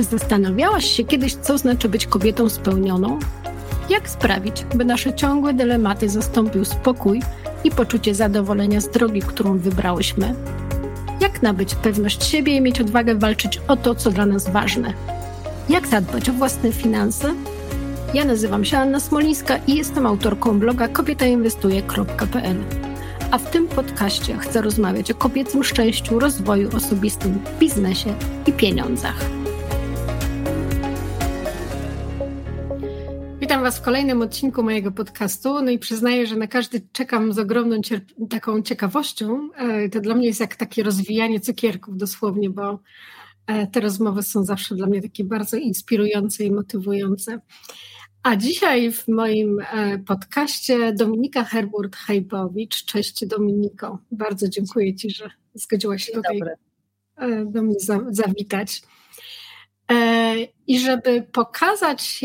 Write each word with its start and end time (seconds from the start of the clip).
Czy 0.00 0.04
zastanawiałaś 0.04 0.84
się 0.84 1.04
kiedyś, 1.04 1.34
co 1.34 1.58
znaczy 1.58 1.88
być 1.88 2.06
kobietą 2.06 2.48
spełnioną? 2.48 3.18
Jak 3.90 4.08
sprawić, 4.08 4.64
by 4.74 4.84
nasze 4.84 5.14
ciągłe 5.14 5.54
dylematy 5.54 6.08
zastąpił 6.08 6.64
spokój 6.64 7.22
i 7.64 7.70
poczucie 7.70 8.14
zadowolenia 8.14 8.80
z 8.80 8.90
drogi, 8.90 9.20
którą 9.20 9.58
wybrałyśmy? 9.58 10.34
Jak 11.20 11.42
nabyć 11.42 11.74
pewność 11.74 12.24
siebie 12.24 12.56
i 12.56 12.60
mieć 12.60 12.80
odwagę 12.80 13.14
walczyć 13.14 13.60
o 13.68 13.76
to, 13.76 13.94
co 13.94 14.10
dla 14.10 14.26
nas 14.26 14.50
ważne? 14.50 14.92
Jak 15.68 15.86
zadbać 15.86 16.28
o 16.28 16.32
własne 16.32 16.72
finanse? 16.72 17.34
Ja 18.14 18.24
nazywam 18.24 18.64
się 18.64 18.78
Anna 18.78 19.00
Smolińska 19.00 19.58
i 19.66 19.76
jestem 19.76 20.06
autorką 20.06 20.58
bloga 20.58 20.88
kobietainwestuje.pl. 20.88 22.56
A 23.30 23.38
w 23.38 23.50
tym 23.50 23.68
podcaście 23.68 24.38
chcę 24.38 24.62
rozmawiać 24.62 25.10
o 25.10 25.14
kobiecym 25.14 25.64
szczęściu, 25.64 26.18
rozwoju 26.18 26.76
osobistym, 26.76 27.38
biznesie 27.58 28.14
i 28.46 28.52
pieniądzach. 28.52 29.39
Witam 33.50 33.62
Was 33.62 33.78
w 33.78 33.82
kolejnym 33.82 34.22
odcinku 34.22 34.62
mojego 34.62 34.92
podcastu. 34.92 35.62
No 35.62 35.70
i 35.70 35.78
przyznaję, 35.78 36.26
że 36.26 36.36
na 36.36 36.46
każdy 36.46 36.80
czekam 36.92 37.32
z 37.32 37.38
ogromną 37.38 37.80
taką 38.30 38.62
ciekawością. 38.62 39.50
E, 39.56 39.88
to 39.88 40.00
dla 40.00 40.14
mnie 40.14 40.26
jest 40.26 40.40
jak 40.40 40.56
takie 40.56 40.82
rozwijanie 40.82 41.40
cukierków 41.40 41.96
dosłownie, 41.96 42.50
bo 42.50 42.80
e, 43.46 43.66
te 43.66 43.80
rozmowy 43.80 44.22
są 44.22 44.44
zawsze 44.44 44.74
dla 44.74 44.86
mnie 44.86 45.02
takie 45.02 45.24
bardzo 45.24 45.56
inspirujące 45.56 46.44
i 46.44 46.50
motywujące. 46.50 47.40
A 48.22 48.36
dzisiaj 48.36 48.92
w 48.92 49.08
moim 49.08 49.60
e, 49.60 49.98
podcaście 49.98 50.92
Dominika 50.92 51.44
Herburt-Hajbowicz. 51.44 52.84
Cześć 52.84 53.26
Dominiko. 53.26 53.98
Bardzo 54.12 54.48
dziękuję 54.48 54.94
Ci, 54.94 55.10
że 55.10 55.30
zgodziłaś 55.54 56.04
się 56.04 56.12
tutaj 56.12 56.40
do 57.46 57.62
mnie 57.62 57.76
zawitać. 58.10 58.82
I 60.66 60.80
żeby 60.80 61.26
pokazać 61.32 62.24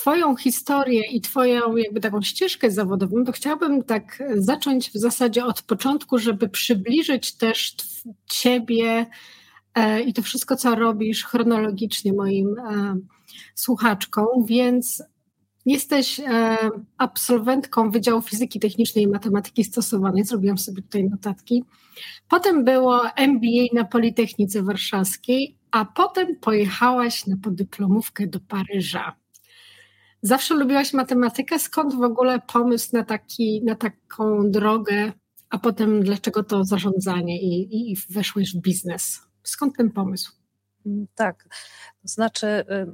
Twoją 0.00 0.36
historię 0.36 1.02
i 1.12 1.20
Twoją 1.20 1.76
jakby 1.76 2.00
taką 2.00 2.22
ścieżkę 2.22 2.70
zawodową, 2.70 3.24
to 3.24 3.32
chciałabym 3.32 3.82
tak 3.82 4.22
zacząć 4.36 4.90
w 4.90 4.96
zasadzie 4.96 5.44
od 5.44 5.62
początku, 5.62 6.18
żeby 6.18 6.48
przybliżyć 6.48 7.36
też 7.36 7.74
Ciebie 8.26 9.06
e, 9.74 10.02
i 10.02 10.12
to 10.12 10.22
wszystko, 10.22 10.56
co 10.56 10.74
robisz 10.74 11.24
chronologicznie 11.24 12.12
moim 12.12 12.58
e, 12.58 12.96
słuchaczkom, 13.54 14.26
więc 14.46 15.02
jesteś 15.66 16.20
e, 16.20 16.56
absolwentką 16.98 17.90
Wydziału 17.90 18.22
Fizyki 18.22 18.60
Technicznej 18.60 19.04
i 19.04 19.08
Matematyki 19.08 19.64
Stosowanej, 19.64 20.24
zrobiłam 20.24 20.58
sobie 20.58 20.82
tutaj 20.82 21.04
notatki. 21.04 21.64
Potem 22.28 22.64
było 22.64 23.02
MBA 23.16 23.66
na 23.74 23.84
Politechnice 23.84 24.62
Warszawskiej, 24.62 25.58
a 25.70 25.84
potem 25.84 26.36
pojechałaś 26.40 27.26
na 27.26 27.36
podyplomówkę 27.42 28.26
do 28.26 28.40
Paryża. 28.40 29.25
Zawsze 30.26 30.54
lubiłaś 30.54 30.92
matematykę. 30.92 31.58
Skąd 31.58 31.94
w 31.94 32.02
ogóle 32.02 32.40
pomysł 32.40 32.88
na, 32.92 33.04
taki, 33.04 33.62
na 33.64 33.74
taką 33.74 34.50
drogę, 34.50 35.12
a 35.50 35.58
potem 35.58 36.02
dlaczego 36.02 36.42
to 36.42 36.64
zarządzanie 36.64 37.42
i, 37.42 37.92
i 37.92 37.96
weszłeś 38.10 38.54
w 38.54 38.60
biznes? 38.60 39.20
Skąd 39.42 39.76
ten 39.76 39.90
pomysł? 39.90 40.32
Mm, 40.86 41.06
tak, 41.14 41.44
to 42.02 42.08
znaczy 42.08 42.46
y, 42.46 42.86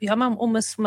ja 0.00 0.16
mam 0.16 0.38
umysł 0.38 0.82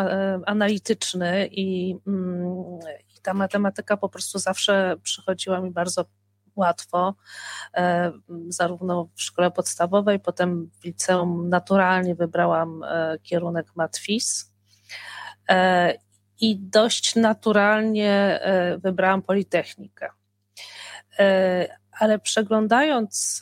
analityczny 0.45 1.47
i, 1.47 1.95
mm, 2.07 2.79
i 3.17 3.21
ta 3.21 3.33
matematyka 3.33 3.97
po 3.97 4.09
prostu 4.09 4.39
zawsze 4.39 4.95
przychodziła 5.03 5.61
mi 5.61 5.71
bardzo 5.71 6.05
łatwo, 6.55 7.15
e, 7.77 8.11
zarówno 8.47 9.09
w 9.15 9.21
szkole 9.21 9.51
podstawowej, 9.51 10.19
potem 10.19 10.69
w 10.79 10.83
liceum 10.83 11.49
naturalnie 11.49 12.15
wybrałam 12.15 12.83
e, 12.83 13.17
kierunek 13.23 13.75
matfis 13.75 14.51
i 16.41 16.57
dość 16.59 17.15
naturalnie 17.15 18.11
e, 18.41 18.77
wybrałam 18.77 19.21
Politechnikę. 19.21 20.09
E, 21.19 21.77
ale 21.99 22.19
przeglądając 22.19 23.39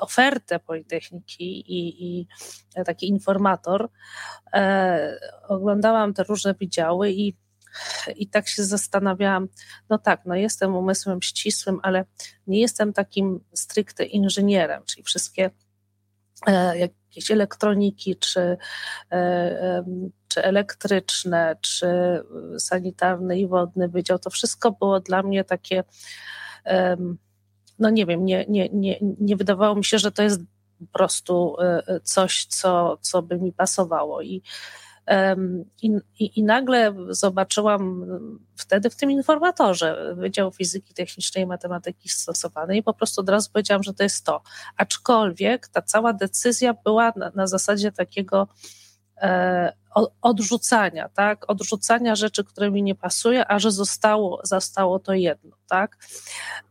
ofertę 0.00 0.58
Politechniki 0.58 1.72
i, 1.72 2.04
i 2.04 2.26
taki 2.86 3.08
informator, 3.08 3.88
oglądałam 5.48 6.14
te 6.14 6.22
różne 6.22 6.54
wydziały 6.54 7.10
i, 7.10 7.36
i 8.16 8.28
tak 8.28 8.48
się 8.48 8.64
zastanawiałam, 8.64 9.48
no 9.90 9.98
tak, 9.98 10.20
no 10.26 10.34
jestem 10.34 10.76
umysłem 10.76 11.22
ścisłym, 11.22 11.80
ale 11.82 12.04
nie 12.46 12.60
jestem 12.60 12.92
takim 12.92 13.40
stricte 13.54 14.04
inżynierem, 14.04 14.82
czyli 14.86 15.02
wszystkie 15.02 15.50
jakieś 17.18 17.30
elektroniki, 17.30 18.16
czy, 18.16 18.56
e, 19.12 19.84
czy 20.28 20.42
elektryczne, 20.42 21.56
czy 21.60 21.88
sanitarny 22.58 23.38
i 23.38 23.46
wodny 23.46 23.88
wydział, 23.88 24.18
to 24.18 24.30
wszystko 24.30 24.72
było 24.72 25.00
dla 25.00 25.22
mnie 25.22 25.44
takie, 25.44 25.84
no 27.78 27.90
nie 27.90 28.06
wiem, 28.06 28.24
nie, 28.24 28.44
nie, 28.48 28.68
nie, 28.72 28.98
nie 29.00 29.36
wydawało 29.36 29.74
mi 29.74 29.84
się, 29.84 29.98
że 29.98 30.12
to 30.12 30.22
jest 30.22 30.40
po 30.80 30.86
prostu 30.92 31.56
e, 31.60 32.00
coś, 32.02 32.44
co, 32.44 32.98
co 33.00 33.22
by 33.22 33.38
mi 33.38 33.52
pasowało. 33.52 34.22
I 34.22 34.42
i, 35.82 35.90
i, 36.18 36.38
I, 36.38 36.42
nagle 36.42 36.94
zobaczyłam 37.08 38.06
wtedy 38.56 38.90
w 38.90 38.96
tym 38.96 39.10
informatorze 39.10 40.14
Wydział 40.16 40.52
Fizyki 40.52 40.94
Technicznej 40.94 41.44
i 41.44 41.46
Matematyki 41.46 42.08
Stosowanej 42.08 42.78
i 42.78 42.82
po 42.82 42.94
prostu 42.94 43.20
od 43.20 43.28
razu 43.28 43.50
powiedziałam, 43.52 43.82
że 43.82 43.94
to 43.94 44.02
jest 44.02 44.24
to. 44.24 44.42
Aczkolwiek 44.76 45.68
ta 45.68 45.82
cała 45.82 46.12
decyzja 46.12 46.74
była 46.84 47.12
na, 47.16 47.32
na 47.34 47.46
zasadzie 47.46 47.92
takiego 47.92 48.48
e, 49.16 49.72
odrzucania, 50.22 51.08
tak? 51.08 51.50
Odrzucania 51.50 52.14
rzeczy, 52.14 52.44
które 52.44 52.70
mi 52.70 52.82
nie 52.82 52.94
pasuje, 52.94 53.50
a 53.50 53.58
że 53.58 53.70
zostało, 53.70 54.40
zostało 54.44 54.98
to 54.98 55.12
jedno, 55.12 55.56
tak? 55.68 55.96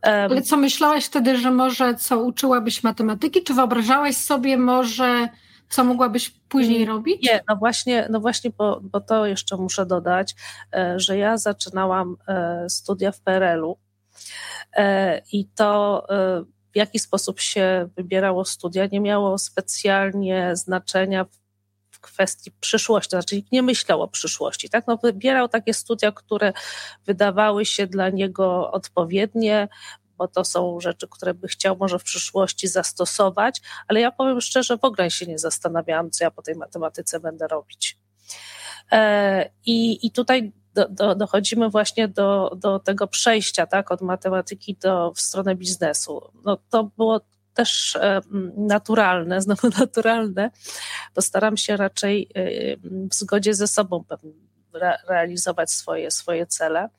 Ale 0.02 0.42
co 0.42 0.58
myślałaś 0.58 1.06
wtedy, 1.06 1.38
że 1.38 1.52
może 1.52 1.96
co 1.96 2.20
uczyłabyś 2.20 2.84
matematyki, 2.84 3.44
czy 3.44 3.54
wyobrażałaś 3.54 4.18
sobie 4.18 4.58
może 4.58 5.30
co 5.70 5.84
mogłabyś 5.84 6.30
później 6.30 6.84
mm, 6.84 6.96
robić? 6.96 7.24
Nie, 7.24 7.44
no 7.50 7.56
właśnie, 7.56 8.08
no 8.10 8.20
właśnie 8.20 8.52
bo, 8.58 8.80
bo 8.82 9.02
to 9.02 9.26
jeszcze 9.26 9.58
muszę 9.58 9.86
dodać, 9.86 10.36
e, 10.74 11.00
że 11.00 11.18
ja 11.18 11.38
zaczynałam 11.38 12.18
e, 12.28 12.66
studia 12.70 13.12
w 13.12 13.22
PRL-u 13.22 13.78
e, 14.74 15.22
i 15.32 15.46
to 15.46 16.04
w 16.74 16.76
jaki 16.76 17.00
sposób 17.00 17.40
się 17.40 17.90
wybierało 17.96 18.46
studia 18.46 18.86
nie 18.92 19.00
miało 19.00 19.38
specjalnie 19.38 20.56
znaczenia 20.56 21.26
w 21.92 22.00
kwestii 22.00 22.52
przyszłości, 22.60 23.10
znaczy 23.10 23.36
nikt 23.36 23.52
nie 23.52 23.64
myślał 23.64 24.02
o 24.02 24.08
przyszłości, 24.08 24.70
tak? 24.70 24.88
No, 24.88 24.98
wybierał 24.98 25.50
takie 25.50 25.74
studia, 25.74 26.12
które 26.12 26.54
wydawały 27.06 27.66
się 27.66 27.88
dla 27.88 28.10
niego 28.10 28.72
odpowiednie, 28.72 29.68
bo 30.18 30.28
to 30.28 30.46
są 30.46 30.80
rzeczy, 30.80 31.08
które 31.08 31.34
by 31.34 31.48
chciał 31.48 31.78
może 31.78 32.00
w 32.00 32.04
przyszłości 32.04 32.68
zastosować, 32.68 33.62
ale 33.88 34.00
ja 34.00 34.12
powiem 34.12 34.42
szczerze, 34.42 34.78
w 34.78 34.84
ogóle 34.84 35.12
się 35.12 35.26
nie 35.26 35.40
zastanawiałam, 35.40 36.12
co 36.12 36.24
ja 36.24 36.32
po 36.32 36.42
tej 36.42 36.56
matematyce 36.56 37.20
będę 37.20 37.48
robić. 37.48 37.98
E, 38.92 39.50
I, 39.66 40.08
i 40.08 40.12
tutaj 40.12 40.52
do, 40.74 40.88
do, 40.90 41.16
dochodzimy 41.16 41.70
właśnie 41.70 42.08
do, 42.08 42.52
do 42.58 42.80
tego 42.80 43.08
przejścia 43.08 43.66
tak, 43.66 43.92
od 43.92 44.02
matematyki 44.02 44.76
do, 44.76 45.12
w 45.16 45.22
stronę 45.22 45.56
biznesu. 45.56 46.32
No, 46.46 46.58
to 46.70 46.84
było 46.84 47.22
też 47.54 47.96
e, 47.96 48.22
naturalne, 48.58 49.42
znowu 49.46 49.70
naturalne, 49.80 50.52
bo 51.16 51.22
staram 51.22 51.58
się 51.58 51.78
raczej 51.78 52.30
e, 52.36 52.78
w 53.10 53.16
zgodzie 53.16 53.54
ze 53.54 53.68
sobą 53.68 54.04
realizować 55.08 55.72
swoje, 55.72 56.12
swoje 56.12 56.46
cele. 56.46 56.90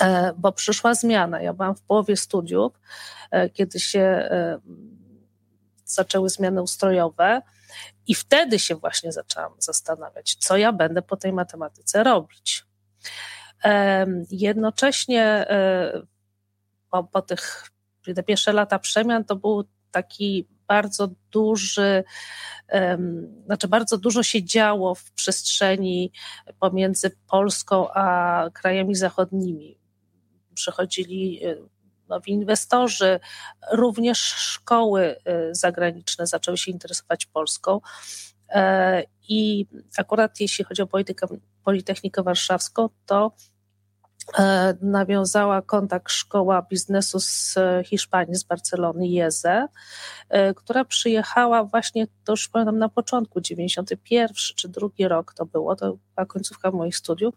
E, 0.00 0.32
bo 0.38 0.52
przyszła 0.52 0.94
zmiana. 0.94 1.42
Ja 1.42 1.52
byłam 1.52 1.74
w 1.74 1.82
połowie 1.82 2.16
studiów, 2.16 2.80
e, 3.30 3.50
kiedy 3.50 3.80
się 3.80 4.00
e, 4.00 4.58
zaczęły 5.84 6.30
zmiany 6.30 6.62
ustrojowe, 6.62 7.42
i 8.06 8.14
wtedy 8.14 8.58
się 8.58 8.74
właśnie 8.74 9.12
zaczęłam 9.12 9.52
zastanawiać, 9.58 10.34
co 10.34 10.56
ja 10.56 10.72
będę 10.72 11.02
po 11.02 11.16
tej 11.16 11.32
matematyce 11.32 12.04
robić. 12.04 12.64
Jednocześnie 14.30 15.46
po, 16.90 17.04
po 17.04 17.22
tych 17.22 17.70
te 18.14 18.22
pierwsze 18.22 18.52
lata 18.52 18.78
przemian 18.78 19.24
to 19.24 19.36
był 19.36 19.64
taki 19.90 20.48
bardzo 20.68 21.08
duży, 21.30 22.04
znaczy 23.46 23.68
bardzo 23.68 23.98
dużo 23.98 24.22
się 24.22 24.44
działo 24.44 24.94
w 24.94 25.12
przestrzeni 25.12 26.12
pomiędzy 26.60 27.10
Polską 27.28 27.88
a 27.92 28.50
krajami 28.52 28.94
zachodnimi 28.94 29.78
przychodzili 30.54 31.46
y, 31.46 31.62
nowi 32.08 32.32
inwestorzy, 32.32 33.20
również 33.72 34.18
szkoły 34.18 35.16
y, 35.16 35.54
zagraniczne 35.54 36.26
zaczęły 36.26 36.58
się 36.58 36.70
interesować 36.70 37.26
Polską. 37.26 37.80
E, 38.48 39.02
I 39.28 39.66
akurat 39.98 40.40
jeśli 40.40 40.64
chodzi 40.64 40.82
o 40.82 40.88
Politechnikę 41.64 42.22
Warszawską, 42.22 42.88
to 43.06 43.32
nawiązała 44.80 45.62
kontakt 45.62 46.12
szkoła 46.12 46.62
biznesu 46.62 47.20
z 47.20 47.54
Hiszpanii, 47.84 48.34
z 48.34 48.44
Barcelony, 48.44 49.08
Jeze, 49.08 49.68
e, 50.28 50.54
która 50.54 50.84
przyjechała 50.84 51.64
właśnie, 51.64 52.06
to 52.24 52.32
już 52.32 52.48
pamiętam 52.48 52.78
na 52.78 52.88
początku, 52.88 53.40
91 53.40 54.28
czy 54.56 54.68
drugi 54.68 55.08
rok 55.08 55.34
to 55.34 55.46
było, 55.46 55.76
to 55.76 55.96
była 56.14 56.26
końcówka 56.26 56.70
moich 56.70 56.96
studiów, 56.96 57.34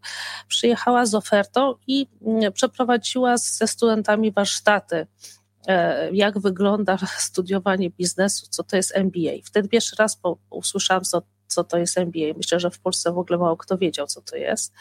przyjechała 0.48 1.06
z 1.06 1.16
ofertą 1.16 1.76
i 1.88 2.08
mm, 2.22 2.54
przeprowadziła 2.54 3.38
ze 3.38 3.68
studentami 3.68 4.32
warsztaty 4.32 5.08
e, 5.68 6.12
jak 6.12 6.40
wygląda 6.40 6.98
studiowanie 7.18 7.90
biznesu, 7.90 8.48
co 8.50 8.64
to 8.64 8.76
jest 8.76 8.96
MBA. 8.96 9.32
Wtedy 9.44 9.70
pierwszy 9.70 9.96
raz 10.00 10.20
usłyszałam, 10.50 11.04
co, 11.04 11.22
co 11.48 11.64
to 11.64 11.78
jest 11.78 11.98
MBA. 11.98 12.34
Myślę, 12.38 12.60
że 12.60 12.72
w 12.72 12.80
Polsce 12.80 13.12
w 13.12 13.18
ogóle 13.18 13.40
mało 13.40 13.58
kto 13.58 13.78
wiedział, 13.78 14.08
co 14.08 14.22
to 14.22 14.36
jest. 14.36 14.74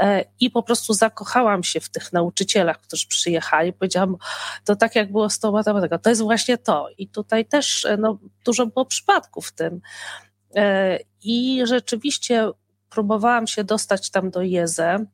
E, 0.00 0.24
i 0.40 0.50
po 0.50 0.62
prostu 0.62 0.94
zakochałam 0.94 1.64
się 1.64 1.80
w 1.80 1.88
tych 1.88 2.12
nauczycielach, 2.12 2.80
którzy 2.80 3.06
przyjechali. 3.06 3.72
Powiedziałam, 3.72 4.16
to 4.64 4.76
tak 4.76 4.96
jak 4.96 5.12
było 5.12 5.30
z 5.30 5.38
tą 5.38 5.52
matematyką, 5.52 5.98
to 5.98 6.10
jest 6.10 6.22
właśnie 6.22 6.58
to. 6.58 6.88
I 6.98 7.08
tutaj 7.08 7.46
też 7.46 7.84
e, 7.84 7.96
no, 7.96 8.18
dużo 8.44 8.66
było 8.66 8.84
przypadków 8.84 9.46
w 9.46 9.52
tym. 9.52 9.80
E, 10.56 10.98
I 11.22 11.62
rzeczywiście 11.64 12.50
próbowałam 12.90 13.46
się 13.46 13.64
dostać 13.64 14.10
tam 14.10 14.30
do 14.30 14.42
Jeze. 14.42 15.04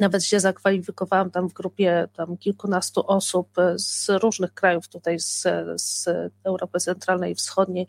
Nawet 0.00 0.24
się 0.24 0.40
zakwalifikowałam 0.40 1.30
tam 1.30 1.48
w 1.48 1.52
grupie 1.52 2.08
tam 2.12 2.36
kilkunastu 2.36 3.06
osób 3.06 3.48
z 3.74 4.08
różnych 4.08 4.54
krajów 4.54 4.88
tutaj 4.88 5.18
z, 5.18 5.46
z 5.76 6.08
Europy 6.44 6.80
Centralnej 6.80 7.32
i 7.32 7.34
Wschodniej, 7.34 7.88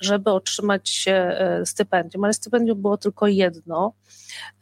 żeby 0.00 0.30
otrzymać 0.30 1.04
stypendium, 1.64 2.24
ale 2.24 2.34
stypendium 2.34 2.82
było 2.82 2.96
tylko 2.96 3.26
jedno. 3.26 3.92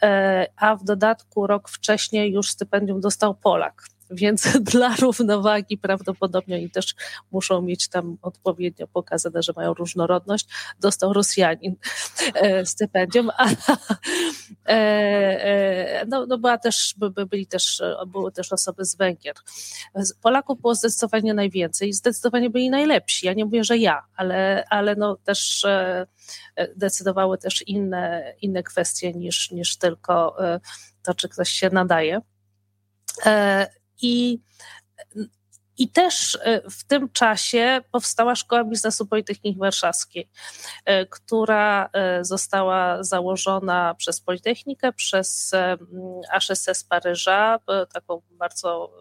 E, 0.02 0.46
a 0.56 0.76
w 0.76 0.84
dodatku 0.84 1.46
rok 1.46 1.68
wcześniej 1.68 2.32
już 2.32 2.50
stypendium 2.50 3.00
dostał 3.00 3.34
Polak. 3.34 3.82
Więc 4.10 4.58
dla 4.72 4.96
równowagi 4.96 5.78
prawdopodobnie 5.78 6.56
oni 6.56 6.70
też 6.70 6.94
muszą 7.30 7.62
mieć 7.62 7.88
tam 7.88 8.18
odpowiednio 8.22 8.86
pokazane, 8.86 9.42
że 9.42 9.52
mają 9.56 9.74
różnorodność. 9.74 10.46
Dostał 10.80 11.12
Rosjanin 11.12 11.76
e, 12.34 12.66
stypendium, 12.66 13.30
a 13.36 13.46
e, 14.68 16.06
no, 16.06 16.26
no 16.26 16.38
była 16.38 16.58
też, 16.58 16.94
byli 17.30 17.46
też, 17.46 17.82
były 18.06 18.32
też 18.32 18.52
osoby 18.52 18.84
z 18.84 18.96
Węgier. 18.96 19.34
Polaków 20.22 20.60
było 20.60 20.74
zdecydowanie 20.74 21.34
najwięcej 21.34 21.88
i 21.88 21.92
zdecydowanie 21.92 22.50
byli 22.50 22.70
najlepsi. 22.70 23.26
Ja 23.26 23.32
nie 23.32 23.44
mówię, 23.44 23.64
że 23.64 23.78
ja, 23.78 24.02
ale, 24.16 24.64
ale 24.70 24.96
no 24.96 25.16
też 25.16 25.66
decydowały 26.76 27.38
też 27.38 27.62
inne, 27.66 28.34
inne 28.42 28.62
kwestie 28.62 29.12
niż, 29.12 29.50
niż 29.50 29.76
tylko 29.76 30.36
to, 31.02 31.14
czy 31.14 31.28
ktoś 31.28 31.48
się 31.50 31.70
nadaje. 31.70 32.20
I, 34.02 34.40
i 35.78 35.88
też 35.88 36.38
e, 36.42 36.70
w 36.70 36.84
tym 36.84 37.10
czasie 37.10 37.80
powstała 37.92 38.34
Szkoła 38.34 38.64
Biznesu 38.64 39.06
Politechniki 39.06 39.58
Warszawskiej, 39.58 40.28
e, 40.84 41.06
która 41.06 41.90
e, 41.92 42.24
została 42.24 43.02
założona 43.02 43.94
przez 43.94 44.20
Politechnikę, 44.20 44.92
przez 44.92 45.52
HSS 46.30 46.84
Paryża, 46.84 47.58
taką 47.92 48.22
bardzo 48.30 48.92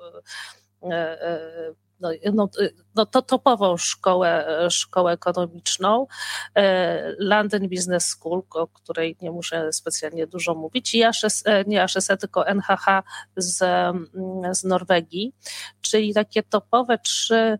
no, 1.99 2.09
no, 2.33 2.49
no 2.95 3.05
to 3.05 3.21
topową 3.21 3.77
szkołę, 3.77 4.47
szkołę 4.69 5.11
ekonomiczną, 5.11 6.07
e, 6.55 7.13
London 7.17 7.69
Business 7.69 8.05
School, 8.05 8.43
o 8.49 8.67
której 8.67 9.17
nie 9.21 9.31
muszę 9.31 9.73
specjalnie 9.73 10.27
dużo 10.27 10.55
mówić, 10.55 10.95
i 10.95 11.03
ASS, 11.03 11.43
e, 11.45 11.63
nie 11.67 11.83
ASS, 11.83 12.07
tylko 12.19 12.47
NHH 12.47 13.03
z, 13.37 13.61
mm, 13.61 14.55
z 14.55 14.63
Norwegii, 14.63 15.33
czyli 15.81 16.13
takie 16.13 16.43
topowe 16.43 16.97
trzy 16.97 17.59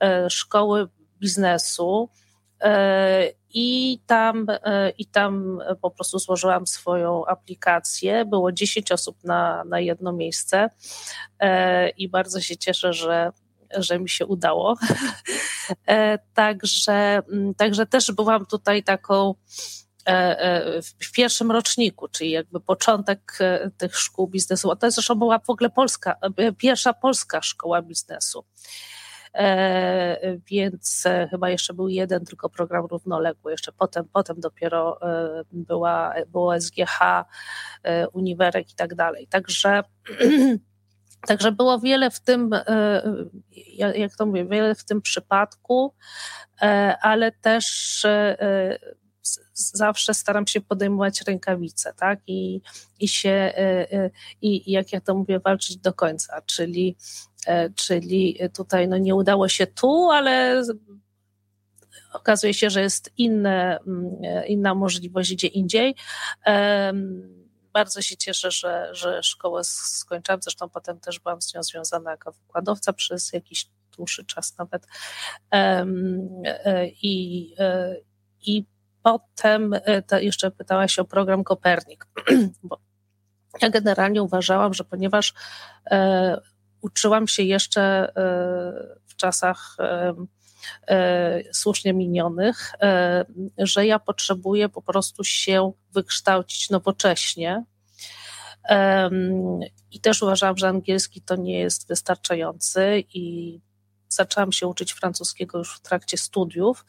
e, 0.00 0.30
szkoły 0.30 0.88
biznesu. 1.20 2.08
I 3.54 4.00
tam, 4.06 4.46
I 4.98 5.06
tam 5.06 5.58
po 5.80 5.90
prostu 5.90 6.18
złożyłam 6.18 6.66
swoją 6.66 7.26
aplikację. 7.26 8.24
Było 8.24 8.52
10 8.52 8.92
osób 8.92 9.24
na, 9.24 9.64
na 9.64 9.80
jedno 9.80 10.12
miejsce 10.12 10.70
i 11.96 12.08
bardzo 12.08 12.40
się 12.40 12.56
cieszę, 12.56 12.92
że 12.92 13.32
że 13.76 13.98
mi 13.98 14.08
się 14.08 14.26
udało. 14.26 14.76
E, 15.86 16.18
także, 16.34 17.22
mm, 17.32 17.54
także 17.54 17.86
też 17.86 18.12
byłam 18.12 18.46
tutaj 18.46 18.82
taką 18.82 19.34
e, 20.06 20.40
e, 20.40 20.82
w 20.82 21.12
pierwszym 21.12 21.52
roczniku, 21.52 22.08
czyli 22.08 22.30
jakby 22.30 22.60
początek 22.60 23.38
tych 23.76 23.98
szkół 23.98 24.28
biznesu. 24.28 24.70
A 24.70 24.76
to 24.76 24.90
zresztą 24.90 25.14
była 25.14 25.38
w 25.38 25.50
ogóle 25.50 25.70
polska, 25.70 26.16
pierwsza 26.58 26.92
polska 26.92 27.42
szkoła 27.42 27.82
biznesu. 27.82 28.44
Więc 30.46 31.04
chyba 31.30 31.50
jeszcze 31.50 31.74
był 31.74 31.88
jeden 31.88 32.24
tylko 32.24 32.50
program 32.50 32.86
równoległy, 32.86 33.52
jeszcze 33.52 33.72
potem, 33.72 34.04
potem 34.12 34.40
dopiero 34.40 35.00
była, 35.52 36.14
było 36.26 36.60
SGH, 36.60 36.98
Uniwerek 38.12 38.72
i 38.72 38.74
tak 38.74 38.94
dalej. 38.94 39.26
Także 39.26 39.82
Także 41.26 41.52
było 41.52 41.78
wiele 41.78 42.10
w 42.10 42.20
tym, 42.20 42.52
e, 42.52 43.02
jak 43.76 44.16
to 44.16 44.26
mówię, 44.26 44.44
wiele 44.44 44.74
w 44.74 44.84
tym 44.84 45.02
przypadku, 45.02 45.94
e, 46.62 46.96
ale 47.00 47.32
też 47.32 48.04
e, 48.04 48.78
zawsze 49.54 50.14
staram 50.14 50.46
się 50.46 50.60
podejmować 50.60 51.22
rękawice, 51.22 51.94
tak? 51.94 52.18
I, 52.26 52.60
i 53.00 53.08
się, 53.08 53.52
i 54.42 54.72
jak 54.72 54.92
ja 54.92 55.00
to 55.00 55.14
mówię, 55.14 55.40
walczyć 55.40 55.76
do 55.76 55.92
końca, 55.92 56.42
czyli, 56.46 56.96
czyli 57.74 58.38
tutaj 58.56 58.88
no 58.88 58.98
nie 58.98 59.14
udało 59.14 59.48
się 59.48 59.66
tu, 59.66 60.10
ale 60.10 60.62
okazuje 62.12 62.54
się, 62.54 62.70
że 62.70 62.82
jest 62.82 63.12
inne, 63.16 63.78
inna 64.46 64.74
możliwość 64.74 65.34
gdzie 65.34 65.46
indziej 65.46 65.94
bardzo 67.74 68.02
się 68.02 68.16
cieszę, 68.16 68.50
że, 68.50 68.88
że 68.92 69.22
szkołę 69.22 69.64
skończyłam. 69.64 70.42
Zresztą 70.42 70.68
potem 70.68 71.00
też 71.00 71.20
byłam 71.20 71.42
z 71.42 71.54
nią 71.54 71.62
związana 71.62 72.10
jako 72.10 72.32
wykładowca 72.32 72.92
przez 72.92 73.32
jakiś 73.32 73.68
dłuższy 73.96 74.24
czas 74.24 74.58
nawet. 74.58 74.86
E, 75.50 75.86
I, 77.02 77.54
e, 77.58 77.96
i 78.40 78.64
potem 79.02 79.74
e, 79.74 80.22
jeszcze 80.22 80.50
pytałaś 80.50 80.98
o 80.98 81.04
program 81.04 81.44
Kopernik, 81.44 82.06
bo 82.62 82.78
ja 83.62 83.70
generalnie 83.70 84.22
uważałam, 84.22 84.74
że 84.74 84.84
ponieważ 84.84 85.34
uczyłam 86.80 87.28
się 87.28 87.42
jeszcze 87.42 88.12
w 89.06 89.16
czasach 89.16 89.76
słusznie 91.52 91.92
minionych, 91.92 92.72
e, 92.82 93.24
że 93.58 93.86
ja 93.86 93.98
potrzebuję 93.98 94.68
po 94.68 94.82
prostu 94.82 95.24
się 95.24 95.72
wykształcić 95.92 96.70
nowocześnie. 96.70 97.64
I 99.90 100.00
też 100.00 100.22
uważałam, 100.22 100.56
że 100.56 100.68
angielski 100.68 101.20
to 101.20 101.36
nie 101.36 101.58
jest 101.58 101.88
wystarczający 101.88 103.04
i 103.14 103.60
zaczęłam 104.08 104.52
się 104.52 104.66
uczyć 104.66 104.92
francuskiego 104.92 105.58
już 105.58 105.76
w 105.76 105.80
trakcie 105.80 106.16
studiów. 106.16 106.84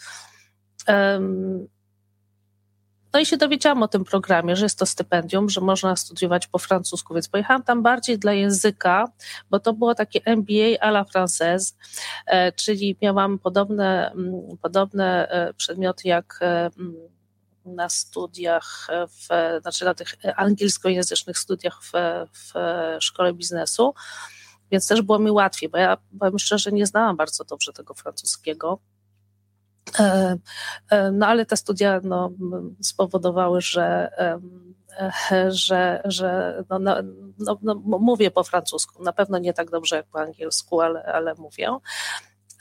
No 3.15 3.21
i 3.21 3.25
się 3.25 3.37
dowiedziałam 3.37 3.83
o 3.83 3.87
tym 3.87 4.03
programie, 4.03 4.55
że 4.55 4.65
jest 4.65 4.79
to 4.79 4.85
stypendium, 4.85 5.49
że 5.49 5.61
można 5.61 5.95
studiować 5.95 6.47
po 6.47 6.59
francusku, 6.59 7.13
więc 7.13 7.27
pojechałam 7.27 7.63
tam 7.63 7.83
bardziej 7.83 8.19
dla 8.19 8.33
języka, 8.33 9.07
bo 9.49 9.59
to 9.59 9.73
było 9.73 9.95
takie 9.95 10.21
MBA 10.25 10.77
à 10.81 10.89
la 10.89 11.03
française, 11.03 11.75
e, 12.25 12.51
czyli 12.51 12.97
miałam 13.01 13.39
podobne, 13.39 14.11
mm, 14.11 14.57
podobne 14.61 15.27
e, 15.29 15.53
przedmioty 15.53 16.07
jak 16.07 16.39
e, 16.41 16.69
mm, 16.79 16.95
na 17.65 17.89
studiach, 17.89 18.87
w, 19.07 19.27
znaczy 19.61 19.85
na 19.85 19.93
tych 19.93 20.15
angielskojęzycznych 20.35 21.39
studiach 21.39 21.83
w, 21.83 21.91
w 22.31 22.53
szkole 22.99 23.33
biznesu, 23.33 23.93
więc 24.71 24.87
też 24.87 25.01
było 25.01 25.19
mi 25.19 25.31
łatwiej, 25.31 25.69
bo 25.69 25.77
ja 25.77 25.97
powiem 26.19 26.39
szczerze, 26.39 26.71
nie 26.71 26.85
znałam 26.85 27.17
bardzo 27.17 27.43
dobrze 27.43 27.73
tego 27.73 27.93
francuskiego. 27.93 28.79
E, 29.99 30.37
e, 30.89 31.11
no 31.11 31.27
ale 31.27 31.45
te 31.45 31.57
studia 31.57 32.01
no, 32.03 32.31
spowodowały, 32.81 33.61
że, 33.61 34.11
że, 35.49 36.01
że 36.05 36.63
no, 36.69 36.79
no, 36.79 36.95
no, 37.39 37.57
no, 37.61 37.75
mówię 37.83 38.31
po 38.31 38.43
francusku. 38.43 39.03
Na 39.03 39.13
pewno 39.13 39.37
nie 39.37 39.53
tak 39.53 39.71
dobrze 39.71 39.95
jak 39.95 40.05
po 40.05 40.19
angielsku, 40.19 40.81
ale, 40.81 41.03
ale 41.03 41.35
mówię. 41.35 41.77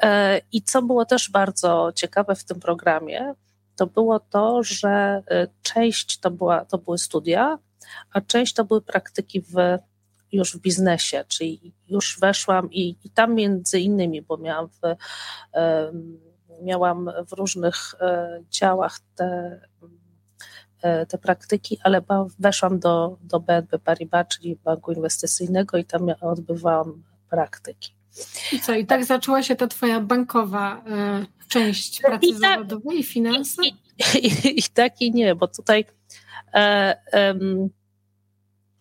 E, 0.02 0.40
I 0.52 0.62
co 0.62 0.82
było 0.82 1.04
też 1.04 1.30
bardzo 1.30 1.92
ciekawe 1.94 2.34
w 2.34 2.44
tym 2.44 2.60
programie, 2.60 3.34
to 3.76 3.86
było 3.86 4.20
to, 4.20 4.62
że 4.62 5.22
część 5.62 6.20
to, 6.20 6.30
była, 6.30 6.64
to 6.64 6.78
były 6.78 6.98
studia, 6.98 7.58
a 8.12 8.20
część 8.20 8.54
to 8.54 8.64
były 8.64 8.82
praktyki 8.82 9.40
w, 9.40 9.78
już 10.32 10.56
w 10.56 10.60
biznesie, 10.60 11.24
czyli 11.28 11.74
już 11.88 12.20
weszłam 12.20 12.72
i, 12.72 12.96
i 13.04 13.10
tam 13.10 13.34
między 13.34 13.80
innymi, 13.80 14.22
bo 14.22 14.36
miałam 14.36 14.68
w 14.68 14.80
miałam 16.62 17.10
w 17.28 17.32
różnych 17.32 17.94
e, 18.00 18.40
działach 18.50 18.98
te 19.14 19.60
te 21.08 21.18
praktyki, 21.18 21.78
ale 21.82 22.02
weszłam 22.38 22.78
do, 22.78 23.18
do 23.22 23.40
BNP 23.40 23.78
Paribas, 23.78 24.26
czyli 24.28 24.56
Banku 24.64 24.92
Inwestycyjnego 24.92 25.78
i 25.78 25.84
tam 25.84 26.06
odbywałam 26.20 27.02
praktyki. 27.30 27.94
I 28.52 28.60
co, 28.60 28.74
i 28.74 28.86
tak 28.86 29.04
zaczęła 29.04 29.42
się 29.42 29.56
ta 29.56 29.66
twoja 29.66 30.00
bankowa 30.00 30.84
e, 30.86 31.26
część 31.48 32.00
pracy 32.00 32.26
I 32.26 32.32
tak, 32.32 32.40
zawodowej 32.40 32.98
i 32.98 33.04
finanse? 33.04 33.62
I, 33.64 33.74
i, 34.26 34.58
i, 34.58 34.62
tak 34.74 35.00
i 35.00 35.12
nie, 35.12 35.34
bo 35.34 35.48
tutaj 35.48 35.84
e, 36.54 36.94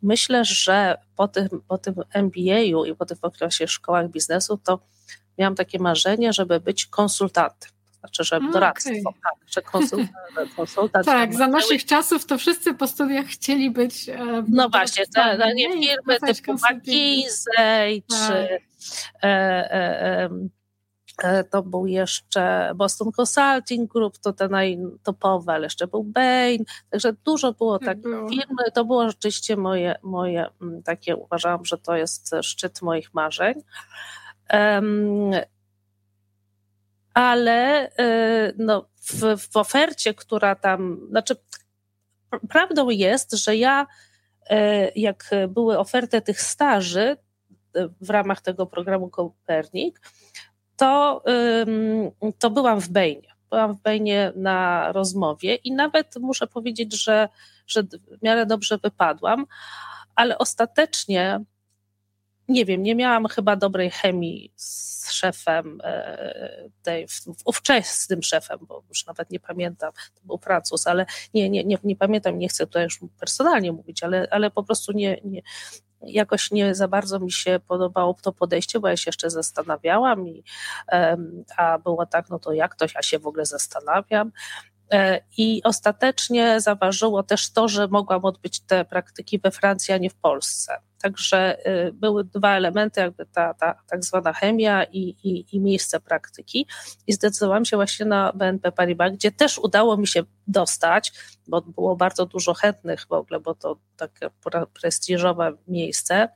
myślę, 0.01 0.45
że 0.45 0.97
po 1.15 1.27
tym, 1.27 1.49
po 1.67 1.77
tym 1.77 1.95
MBA-u 2.13 2.85
i 2.85 2.95
po 2.95 3.05
tym 3.05 3.17
okresie 3.21 3.67
szkołach 3.67 4.09
biznesu 4.09 4.57
to 4.57 4.79
miałam 5.37 5.55
takie 5.55 5.79
marzenie, 5.79 6.33
żeby 6.33 6.59
być 6.59 6.85
konsultantem. 6.85 7.69
Znaczy, 8.03 8.23
że 8.23 8.39
doradztwo, 8.53 8.89
okay. 8.89 9.21
tak, 9.23 9.49
że 9.49 9.61
konsultant. 9.61 10.11
konsultant 10.55 11.05
tak, 11.05 11.33
za 11.33 11.47
naszych 11.47 11.85
czasów 11.85 12.25
to 12.25 12.37
wszyscy 12.37 12.73
po 12.73 12.87
studiach 12.87 13.25
chcieli 13.25 13.71
być. 13.71 14.09
E, 14.09 14.43
no 14.47 14.69
właśnie, 14.69 15.03
te, 15.15 15.37
te 15.37 15.53
nie, 15.53 15.73
firmy 15.73 16.19
typu 16.19 16.53
McKinsey, 16.53 18.03
tak. 18.09 18.19
czy 18.19 18.33
e, 19.23 19.27
e, 19.27 20.29
e, 21.23 21.43
to 21.43 21.63
był 21.63 21.85
jeszcze 21.87 22.71
Boston 22.75 23.11
Consulting 23.11 23.93
Group, 23.93 24.17
to 24.17 24.33
te 24.33 24.47
najtopowe, 24.47 25.53
ale 25.53 25.63
jeszcze 25.63 25.87
był 25.87 26.03
Bain, 26.03 26.63
także 26.89 27.13
dużo 27.13 27.53
było 27.53 27.79
tak 27.79 27.97
takich 27.97 28.29
firm, 28.29 28.55
to 28.73 28.85
było 28.85 29.09
rzeczywiście 29.09 29.57
moje, 29.57 29.95
moje 30.01 30.47
takie, 30.85 31.15
uważałam, 31.15 31.65
że 31.65 31.77
to 31.77 31.95
jest 31.95 32.31
szczyt 32.41 32.81
moich 32.81 33.13
marzeń. 33.13 33.53
Ale 37.13 37.89
y, 37.99 38.53
no, 38.57 38.89
w, 39.01 39.37
w 39.51 39.57
ofercie, 39.57 40.13
która 40.13 40.55
tam, 40.55 41.07
znaczy 41.09 41.35
prawdą 42.49 42.89
jest, 42.89 43.33
że 43.33 43.55
ja 43.55 43.87
y, 44.51 44.55
jak 44.95 45.29
były 45.49 45.79
oferty 45.79 46.21
tych 46.21 46.41
staży 46.41 47.17
y, 47.77 47.89
w 48.01 48.09
ramach 48.09 48.41
tego 48.41 48.65
programu 48.65 49.09
Kopernik, 49.09 50.01
to, 50.75 51.23
to 52.39 52.49
byłam 52.49 52.79
w 52.79 52.89
Bejnie. 52.89 53.33
Byłam 53.49 53.73
w 53.73 53.81
Bejnie 53.81 54.31
na 54.35 54.91
rozmowie 54.91 55.55
i 55.55 55.71
nawet 55.71 56.15
muszę 56.19 56.47
powiedzieć, 56.47 57.03
że, 57.03 57.29
że 57.67 57.83
w 57.83 58.21
miarę 58.21 58.45
dobrze 58.45 58.77
wypadłam, 58.77 59.45
ale 60.15 60.37
ostatecznie 60.37 61.39
nie 62.47 62.65
wiem, 62.65 62.83
nie 62.83 62.95
miałam 62.95 63.27
chyba 63.27 63.55
dobrej 63.55 63.91
chemii 63.91 64.51
z 64.55 65.11
szefem, 65.11 65.81
e, 65.83 66.69
tej, 66.83 67.07
ówczesnym 67.45 68.23
szefem, 68.23 68.59
bo 68.61 68.83
już 68.89 69.05
nawet 69.05 69.29
nie 69.29 69.39
pamiętam, 69.39 69.91
to 70.15 70.21
był 70.23 70.37
Francuz, 70.37 70.87
ale 70.87 71.05
nie, 71.33 71.49
nie, 71.49 71.63
nie, 71.63 71.77
nie 71.83 71.95
pamiętam, 71.95 72.39
nie 72.39 72.47
chcę 72.47 72.67
tutaj 72.67 72.83
już 72.83 72.99
personalnie 73.19 73.71
mówić, 73.71 74.03
ale, 74.03 74.27
ale 74.31 74.51
po 74.51 74.63
prostu 74.63 74.91
nie, 74.91 75.21
nie, 75.23 75.41
jakoś 76.01 76.51
nie 76.51 76.75
za 76.75 76.87
bardzo 76.87 77.19
mi 77.19 77.31
się 77.31 77.59
podobało 77.67 78.15
to 78.21 78.31
podejście, 78.31 78.79
bo 78.79 78.87
ja 78.87 78.97
się 78.97 79.09
jeszcze 79.09 79.29
zastanawiałam, 79.29 80.27
i, 80.27 80.43
a 81.57 81.79
było 81.79 82.05
tak, 82.05 82.29
no 82.29 82.39
to 82.39 82.53
jak 82.53 82.75
to 82.75 82.85
ja 82.95 83.01
się 83.01 83.19
w 83.19 83.27
ogóle 83.27 83.45
zastanawiam. 83.45 84.31
E, 84.91 85.21
I 85.37 85.61
ostatecznie 85.63 86.61
zaważyło 86.61 87.23
też 87.23 87.51
to, 87.51 87.67
że 87.67 87.87
mogłam 87.87 88.25
odbyć 88.25 88.59
te 88.59 88.85
praktyki 88.85 89.39
we 89.39 89.51
Francji, 89.51 89.93
a 89.93 89.97
nie 89.97 90.09
w 90.09 90.15
Polsce. 90.15 90.81
Także 91.03 91.67
y, 91.87 91.93
były 91.93 92.23
dwa 92.23 92.57
elementy, 92.57 93.01
jakby 93.01 93.25
ta, 93.25 93.53
ta 93.53 93.75
tak 93.87 94.03
zwana 94.03 94.33
chemia 94.33 94.83
i, 94.83 94.99
i, 94.99 95.55
i 95.55 95.59
miejsce 95.59 95.99
praktyki. 95.99 96.67
I 97.07 97.13
zdecydowałam 97.13 97.65
się 97.65 97.77
właśnie 97.77 98.05
na 98.05 98.31
BNP 98.35 98.71
Paribas, 98.71 99.13
gdzie 99.13 99.31
też 99.31 99.59
udało 99.59 99.97
mi 99.97 100.07
się 100.07 100.23
dostać, 100.47 101.13
bo 101.47 101.61
było 101.61 101.95
bardzo 101.95 102.25
dużo 102.25 102.53
chętnych 102.53 103.05
w 103.07 103.11
ogóle, 103.11 103.39
bo 103.39 103.55
to 103.55 103.77
takie 103.97 104.29
prestiżowe 104.73 105.53
miejsce. 105.67 106.29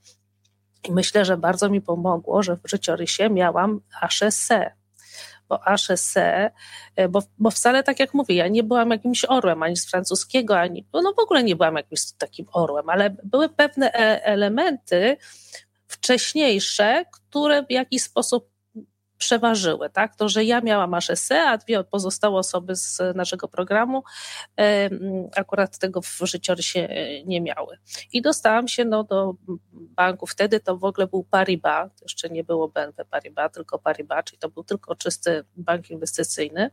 I 0.83 0.91
myślę, 0.91 1.25
że 1.25 1.37
bardzo 1.37 1.69
mi 1.69 1.81
pomogło, 1.81 2.43
że 2.43 2.57
w 2.57 2.69
życiorysie 2.69 3.29
miałam 3.29 3.81
HSE, 3.89 4.71
bo 5.49 5.59
HSE, 5.59 6.51
bo, 7.09 7.23
bo 7.37 7.51
wcale 7.51 7.83
tak 7.83 7.99
jak 7.99 8.13
mówię, 8.13 8.35
ja 8.35 8.47
nie 8.47 8.63
byłam 8.63 8.89
jakimś 8.89 9.25
orłem 9.25 9.63
ani 9.63 9.77
z 9.77 9.89
francuskiego, 9.89 10.59
ani, 10.59 10.85
no 10.93 11.13
w 11.13 11.19
ogóle 11.19 11.43
nie 11.43 11.55
byłam 11.55 11.75
jakimś 11.75 12.11
takim 12.17 12.45
orłem, 12.53 12.89
ale 12.89 13.15
były 13.23 13.49
pewne 13.49 13.93
e, 13.93 14.25
elementy 14.25 15.17
wcześniejsze, 15.87 17.05
które 17.11 17.63
w 17.63 17.71
jakiś 17.71 18.03
sposób 18.03 18.56
przeważyły, 19.17 19.89
tak? 19.89 20.15
To, 20.15 20.29
że 20.29 20.43
ja 20.43 20.61
miałam 20.61 20.93
HSE, 20.93 21.43
a 21.43 21.57
dwie 21.57 21.83
pozostałe 21.83 22.37
osoby 22.37 22.75
z 22.75 23.01
naszego 23.15 23.47
programu 23.47 24.03
akurat 25.35 25.77
tego 25.77 26.01
w 26.01 26.19
życiorysie 26.21 26.87
nie 27.25 27.41
miały. 27.41 27.77
I 28.13 28.21
dostałam 28.21 28.67
się 28.67 28.85
no, 28.85 29.03
do 29.03 29.35
banku, 29.71 30.27
wtedy 30.27 30.59
to 30.59 30.77
w 30.77 30.83
ogóle 30.83 31.07
był 31.07 31.23
Paribas, 31.23 31.91
jeszcze 32.01 32.29
nie 32.29 32.43
było 32.43 32.67
BNP 32.67 33.05
Paribas, 33.05 33.51
tylko 33.51 33.79
Paribas, 33.79 34.23
czyli 34.25 34.39
to 34.39 34.49
był 34.49 34.63
tylko 34.63 34.95
czysty 34.95 35.43
bank 35.55 35.89
inwestycyjny. 35.89 36.71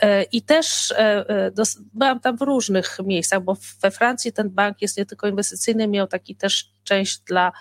E, 0.00 0.22
I 0.22 0.42
też 0.42 0.90
e, 0.90 1.28
e, 1.28 1.50
byłam 1.92 2.20
tam 2.20 2.36
w 2.36 2.40
różnych 2.40 2.98
miejscach, 3.04 3.42
bo 3.42 3.56
we 3.82 3.90
Francji 3.90 4.32
ten 4.32 4.50
bank 4.50 4.82
jest 4.82 4.98
nie 4.98 5.06
tylko 5.06 5.28
inwestycyjny, 5.28 5.88
miał 5.88 6.06
taki 6.06 6.36
też 6.36 6.72
część 6.84 7.18
dla 7.18 7.52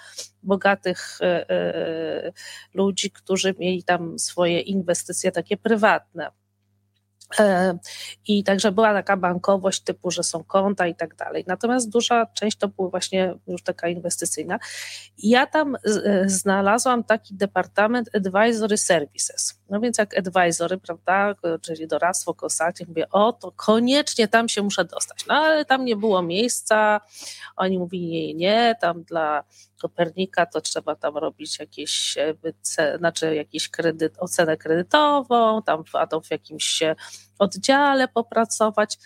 bogatych 0.44 1.20
ludzi, 2.74 3.12
którzy 3.12 3.56
mieli 3.60 3.84
tam 3.84 4.20
swoje 4.20 4.60
inwestycje 4.60 5.32
takie 5.32 5.58
prywatne. 5.58 6.32
I 8.28 8.44
także 8.44 8.72
była 8.72 8.94
taka 8.94 9.18
bankowość 9.18 9.82
typu, 9.82 10.12
że 10.12 10.24
są 10.24 10.44
konta 10.44 10.88
i 10.88 10.96
tak 10.96 11.16
dalej. 11.16 11.44
Natomiast 11.48 11.90
duża 11.90 12.26
część 12.26 12.58
to 12.58 12.68
była 12.68 12.90
właśnie 12.90 13.34
już 13.48 13.64
taka 13.64 13.88
inwestycyjna. 13.88 14.60
Ja 15.18 15.48
tam 15.48 15.78
znalazłam 16.26 17.04
taki 17.04 17.36
departament 17.36 18.10
Advisory 18.16 18.78
Services. 18.78 19.59
No 19.70 19.80
więc 19.80 19.98
jak 19.98 20.18
advisory, 20.18 20.78
prawda, 20.78 21.36
czyli 21.62 21.88
doradztwo, 21.88 22.34
consulting, 22.34 22.90
mówię, 22.90 23.10
o 23.10 23.34
to 23.34 23.52
koniecznie 23.52 24.28
tam 24.28 24.50
się 24.50 24.62
muszę 24.62 24.86
dostać. 24.86 25.26
No 25.28 25.34
ale 25.34 25.66
tam 25.66 25.86
nie 25.86 25.96
było 25.96 26.22
miejsca. 26.22 27.02
Oni 27.56 27.80
mówili, 27.80 28.10
nie, 28.10 28.34
nie, 28.34 28.76
tam 28.82 29.04
dla 29.04 29.44
Kopernika, 29.82 30.46
to 30.46 30.62
trzeba 30.62 30.96
tam 30.96 31.18
robić 31.18 31.60
jakieś, 31.60 32.18
znaczy 32.98 33.36
jakiś 33.36 33.70
kredyt, 33.70 34.14
ocenę 34.18 34.58
kredytową, 34.58 35.62
tam, 35.62 35.84
to 36.10 36.22
w 36.22 36.32
jakimś 36.32 36.84
oddziale 37.40 38.08
popracować. 38.08 38.98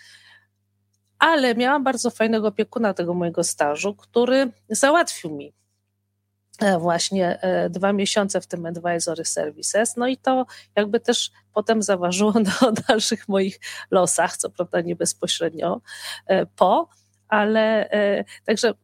Ale 1.18 1.54
miałam 1.54 1.84
bardzo 1.84 2.10
fajnego 2.10 2.48
opiekuna 2.48 2.94
tego 2.94 3.14
mojego 3.14 3.44
stażu, 3.44 3.94
który 3.94 4.50
załatwił 4.68 5.30
mi 5.30 5.52
właśnie 6.78 7.40
e, 7.40 7.70
dwa 7.70 7.92
miesiące 7.92 8.40
w 8.40 8.46
tym 8.46 8.66
Advisory 8.66 9.24
Services. 9.24 9.96
No 9.96 10.06
i 10.06 10.16
to 10.16 10.46
jakby 10.76 11.00
też 11.00 11.30
potem 11.52 11.82
zaważyło 11.82 12.32
na 12.62 12.72
dalszych 12.88 13.28
moich 13.28 13.60
losach, 13.90 14.36
co 14.36 14.50
prawda 14.50 14.80
nie 14.80 14.96
bezpośrednio 14.96 15.80
po, 16.56 16.88
ale 17.28 17.88
także 18.44 18.74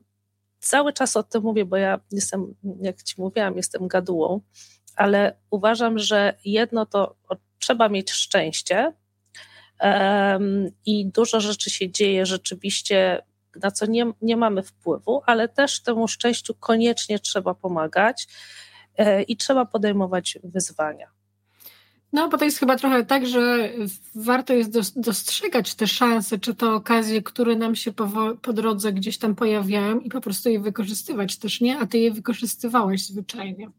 cały 0.61 0.93
czas 0.93 1.17
o 1.17 1.23
tym 1.23 1.43
mówię, 1.43 1.65
bo 1.65 1.77
ja 1.77 2.01
jestem, 2.13 2.55
jak 2.81 3.03
ci 3.03 3.15
mówiłam, 3.19 3.57
jestem 3.57 3.89
gadułą, 3.89 4.41
ale 4.97 5.37
uważam, 5.51 5.99
że 5.99 6.35
jedno 6.45 6.87
to 6.87 7.17
trzeba 7.59 7.89
mieć 7.89 8.11
szczęście 8.11 8.93
i 10.87 11.07
dużo 11.07 11.41
rzeczy 11.41 11.71
się 11.71 11.91
dzieje 11.91 12.27
rzeczywiście, 12.27 13.23
na 13.63 13.71
co 13.71 13.87
nie, 13.87 14.13
nie 14.23 14.37
mamy 14.37 14.63
wpływu, 14.63 15.23
ale 15.27 15.49
też 15.49 15.83
temu 15.83 16.09
szczęściu 16.09 16.55
koniecznie 16.55 17.19
trzeba 17.19 17.55
pomagać 17.55 18.29
e, 18.97 19.23
i 19.23 19.37
trzeba 19.37 19.67
podejmować 19.67 20.39
wyzwania. 20.45 21.11
No, 22.13 22.29
bo 22.29 22.39
to 22.39 22.45
jest 22.45 22.59
chyba 22.59 22.77
trochę 22.77 23.05
tak, 23.05 23.27
że 23.27 23.71
warto 24.15 24.55
jest 24.55 25.01
dostrzegać 25.01 25.75
te 25.75 25.87
szanse, 25.87 26.39
czy 26.39 26.55
to 26.55 26.75
okazje, 26.75 27.23
które 27.23 27.57
nam 27.57 27.75
się 27.75 27.93
po, 27.93 28.09
po 28.43 28.53
drodze 28.53 28.93
gdzieś 28.93 29.19
tam 29.19 29.35
pojawiają 29.35 30.01
i 30.01 30.09
po 30.09 30.21
prostu 30.21 30.49
je 30.49 30.61
wykorzystywać 30.61 31.39
też, 31.39 31.61
nie? 31.61 31.79
A 31.79 31.87
ty 31.87 31.99
je 31.99 32.11
wykorzystywałeś 32.11 33.07
zwyczajnie. 33.07 33.71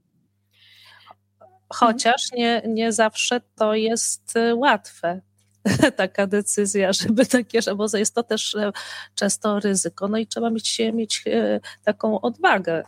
Chociaż 1.74 2.32
nie, 2.32 2.62
nie 2.68 2.92
zawsze 2.92 3.42
to 3.56 3.76
jest 3.76 4.38
y, 4.38 4.56
łatwe 4.56 5.22
taka 5.98 6.28
decyzja, 6.28 6.94
żeby 6.94 7.26
takie, 7.26 7.60
bo 7.76 7.86
jest 7.98 8.16
to 8.16 8.24
też 8.24 8.54
y, 8.54 8.72
często 9.16 9.60
ryzyko, 9.60 10.08
no 10.08 10.18
i 10.18 10.28
trzeba 10.28 10.50
mieć, 10.50 10.82
mieć 10.94 11.24
y, 11.28 11.62
taką 11.84 12.22
odwagę 12.22 12.84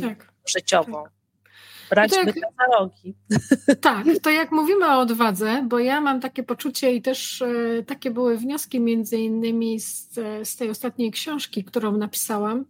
tak, 0.00 0.32
życiową. 0.46 1.02
Tak 1.02 1.14
brać 1.90 2.10
tak, 2.10 2.26
byka 2.26 2.48
za 2.58 2.78
rogi. 2.78 3.14
Tak, 3.80 4.06
to 4.22 4.30
jak 4.30 4.52
mówimy 4.52 4.86
o 4.86 4.98
odwadze, 4.98 5.66
bo 5.68 5.78
ja 5.78 6.00
mam 6.00 6.20
takie 6.20 6.42
poczucie 6.42 6.92
i 6.92 7.02
też 7.02 7.42
e, 7.42 7.82
takie 7.86 8.10
były 8.10 8.38
wnioski 8.38 8.80
między 8.80 9.16
innymi 9.16 9.80
z, 9.80 10.10
z 10.42 10.56
tej 10.56 10.70
ostatniej 10.70 11.10
książki, 11.10 11.64
którą 11.64 11.96
napisałam, 11.96 12.64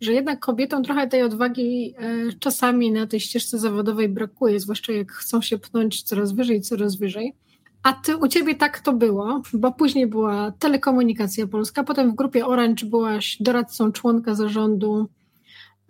że 0.00 0.12
jednak 0.12 0.40
kobietom 0.40 0.84
trochę 0.84 1.08
tej 1.08 1.22
odwagi 1.22 1.94
e, 1.98 2.32
czasami 2.40 2.92
na 2.92 3.06
tej 3.06 3.20
ścieżce 3.20 3.58
zawodowej 3.58 4.08
brakuje, 4.08 4.60
zwłaszcza 4.60 4.92
jak 4.92 5.12
chcą 5.12 5.42
się 5.42 5.58
pnąć 5.58 6.02
coraz 6.02 6.32
wyżej, 6.32 6.60
coraz 6.60 6.96
wyżej. 6.96 7.34
A 7.82 7.92
ty, 7.92 8.16
u 8.16 8.28
ciebie 8.28 8.54
tak 8.54 8.80
to 8.80 8.92
było, 8.92 9.42
bo 9.52 9.72
później 9.72 10.06
była 10.06 10.52
Telekomunikacja 10.58 11.46
Polska, 11.46 11.84
potem 11.84 12.12
w 12.12 12.14
grupie 12.14 12.46
Orange 12.46 12.86
byłaś 12.86 13.36
doradcą 13.40 13.92
członka 13.92 14.34
zarządu 14.34 15.08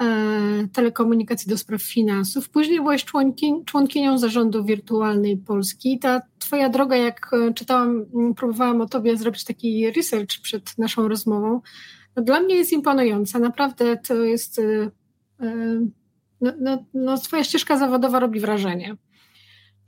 e, 0.02 0.68
telekomunikacji 0.72 1.50
do 1.50 1.58
spraw 1.58 1.82
finansów. 1.82 2.48
Później 2.48 2.78
byłaś 2.78 3.04
członki, 3.04 3.52
członkinią 3.64 4.18
zarządu 4.18 4.64
wirtualnej 4.64 5.36
Polski. 5.36 5.98
Ta 5.98 6.22
twoja 6.38 6.68
droga, 6.68 6.96
jak 6.96 7.30
e, 7.32 7.54
czytałam, 7.54 8.06
próbowałam 8.36 8.80
o 8.80 8.86
tobie 8.86 9.16
zrobić 9.16 9.44
taki 9.44 9.90
research 9.90 10.40
przed 10.42 10.78
naszą 10.78 11.08
rozmową, 11.08 11.60
no 12.16 12.22
dla 12.22 12.40
mnie 12.40 12.54
jest 12.54 12.72
imponująca. 12.72 13.38
Naprawdę 13.38 13.96
to 13.96 14.14
jest... 14.14 14.58
E, 14.58 14.90
e 15.40 15.80
no, 16.40 16.52
no, 16.60 16.84
no, 16.94 17.18
twoja 17.18 17.44
ścieżka 17.44 17.78
zawodowa 17.78 18.20
robi 18.20 18.40
wrażenie. 18.40 18.96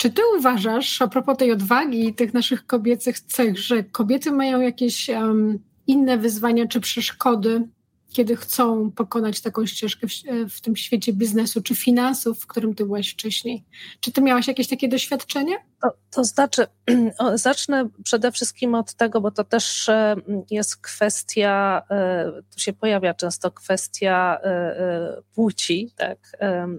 Czy 0.03 0.11
ty 0.11 0.23
uważasz, 0.39 1.03
a 1.03 1.09
propos 1.09 1.37
tej 1.37 1.53
odwagi 1.53 2.09
i 2.09 2.15
tych 2.15 2.35
naszych 2.35 2.67
kobiecych 2.67 3.21
cech, 3.21 3.59
że 3.59 3.83
kobiety 3.85 4.33
mają 4.33 4.61
jakieś 4.61 5.09
um, 5.09 5.59
inne 5.87 6.19
wyzwania 6.19 6.67
czy 6.67 6.81
przeszkody 6.81 7.69
kiedy 8.13 8.37
chcą 8.37 8.91
pokonać 8.91 9.41
taką 9.41 9.67
ścieżkę 9.67 10.07
w, 10.09 10.13
w, 10.55 10.61
tym 10.61 10.77
świecie 10.77 11.13
biznesu 11.13 11.63
czy 11.63 11.75
finansów, 11.75 12.41
w 12.41 12.47
którym 12.47 12.75
ty 12.75 12.85
byłaś 12.85 13.13
wcześniej. 13.13 13.65
Czy 14.01 14.13
ty 14.13 14.23
miałaś 14.23 14.49
jakieś 14.49 14.69
takie 14.69 14.89
doświadczenie? 14.89 15.57
To, 15.83 15.93
to 16.11 16.25
znaczy, 16.25 16.67
zacznę 17.35 17.89
przede 18.05 18.33
wszystkim 18.33 18.75
od 18.75 18.95
tego, 18.95 19.21
bo 19.21 19.31
to 19.31 19.45
też 19.45 19.89
e, 19.89 20.17
jest 20.51 20.77
kwestia, 20.77 21.83
e, 21.91 22.33
tu 22.53 22.61
się 22.61 22.73
pojawia 22.73 23.15
często 23.15 23.51
kwestia 23.51 24.39
e, 24.43 25.23
płci, 25.35 25.93
tak, 25.97 26.19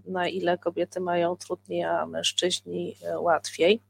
na 0.06 0.28
ile 0.28 0.58
kobiety 0.58 1.00
mają 1.00 1.36
trudniej, 1.36 1.84
a 1.84 2.06
mężczyźni 2.06 2.96
łatwiej. 3.20 3.82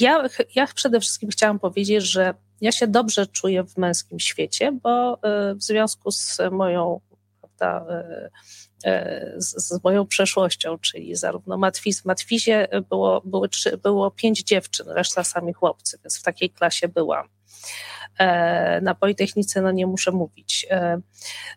Ja, 0.00 0.28
ja 0.54 0.66
przede 0.66 1.00
wszystkim 1.00 1.30
chciałam 1.30 1.58
powiedzieć, 1.58 2.04
że 2.04 2.34
ja 2.60 2.72
się 2.72 2.86
dobrze 2.86 3.26
czuję 3.26 3.64
w 3.64 3.76
męskim 3.76 4.20
świecie, 4.20 4.72
bo 4.82 5.14
y, 5.14 5.54
w 5.54 5.62
związku 5.62 6.10
z 6.10 6.38
moją, 6.50 7.00
prawda, 7.40 7.86
y, 8.84 8.90
y, 8.90 9.34
z, 9.36 9.68
z 9.68 9.84
moją 9.84 10.06
przeszłością, 10.06 10.78
czyli 10.78 11.16
zarówno 11.16 11.58
matwiz, 11.58 12.04
matwizie 12.04 12.68
było, 12.88 13.20
było, 13.20 13.46
było 13.82 14.10
pięć 14.10 14.42
dziewczyn, 14.42 14.86
reszta 14.88 15.24
sami 15.24 15.52
chłopcy, 15.52 15.98
więc 16.04 16.18
w 16.18 16.22
takiej 16.22 16.50
klasie 16.50 16.88
byłam. 16.88 17.28
E, 18.18 18.80
na 18.80 18.94
Politechnice, 18.94 19.62
no 19.62 19.70
nie 19.70 19.86
muszę 19.86 20.10
mówić. 20.12 20.66
E, 20.70 21.00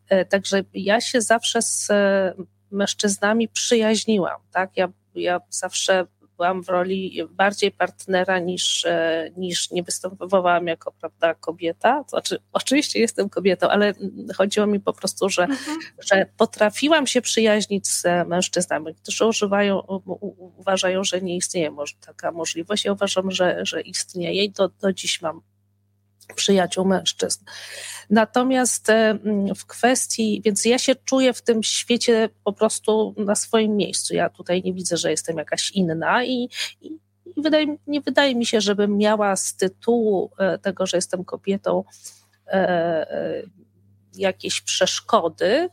e, 0.10 0.26
także 0.26 0.64
ja 0.74 1.02
się 1.02 1.22
zawsze 1.22 1.62
z 1.62 1.88
mężczyznami 2.72 3.48
przyjaźniłam, 3.48 4.42
tak? 4.52 4.78
Ja, 4.78 4.90
ja 5.16 5.42
zawsze 5.50 6.08
byłam 6.40 6.64
w 6.64 6.70
roli 6.70 7.22
bardziej 7.32 7.72
partnera 7.72 8.40
niż, 8.40 8.86
e, 8.86 9.32
niż 9.38 9.72
nie 9.72 9.84
występowałam 9.84 10.68
jako 10.68 10.92
prawda, 10.92 11.34
kobieta. 11.34 12.04
To 12.04 12.10
znaczy, 12.10 12.40
oczywiście 12.54 13.00
jestem 13.00 13.30
kobietą, 13.30 13.70
ale 13.70 13.94
chodziło 14.36 14.68
mi 14.68 14.80
po 14.80 14.94
prostu, 14.94 15.30
że, 15.30 15.44
mhm. 15.44 15.78
że 16.00 16.26
potrafiłam 16.38 17.08
się 17.08 17.22
przyjaźnić 17.22 17.88
z 17.88 18.04
mężczyznami, 18.28 18.96
którzy 18.96 19.26
używają, 19.26 19.82
uważają, 20.58 21.04
że 21.04 21.22
nie 21.22 21.36
istnieje 21.36 21.72
taka 22.06 22.32
możliwość. 22.32 22.86
Ja 22.86 22.92
uważam, 22.92 23.32
że, 23.32 23.60
że 23.62 23.82
istnieje 23.82 24.44
i 24.44 24.52
do, 24.52 24.70
do 24.82 24.94
dziś 24.94 25.22
mam 25.22 25.42
przyjaciół 26.36 26.86
mężczyzn. 26.86 27.46
Natomiast 28.10 28.90
e, 28.90 29.20
w 29.56 29.66
kwestii, 29.66 30.42
więc 30.46 30.66
ja 30.66 30.80
się 30.80 30.96
czuję 30.96 31.34
w 31.34 31.42
tym 31.42 31.64
świecie 31.64 32.30
po 32.44 32.54
prostu 32.54 33.16
na 33.18 33.36
swoim 33.36 33.76
miejscu. 33.76 34.16
Ja 34.16 34.30
tutaj 34.30 34.62
nie 34.66 34.74
widzę, 34.74 34.98
że 34.98 35.12
jestem 35.12 35.38
jakaś 35.38 35.72
inna 35.72 36.24
i, 36.24 36.50
i, 36.82 37.00
wydaje, 37.38 37.78
nie 37.88 38.02
wydaje 38.02 38.36
mi 38.36 38.46
się, 38.46 38.62
żebym 38.62 38.98
miała 38.98 39.36
z 39.36 39.56
tytułu 39.56 40.32
e, 40.38 40.58
tego, 40.58 40.86
że 40.86 40.98
jestem 40.98 41.26
kobietą, 41.26 41.84
e, 42.48 43.44
jakieś 44.16 44.62
przeszkody. 44.62 45.70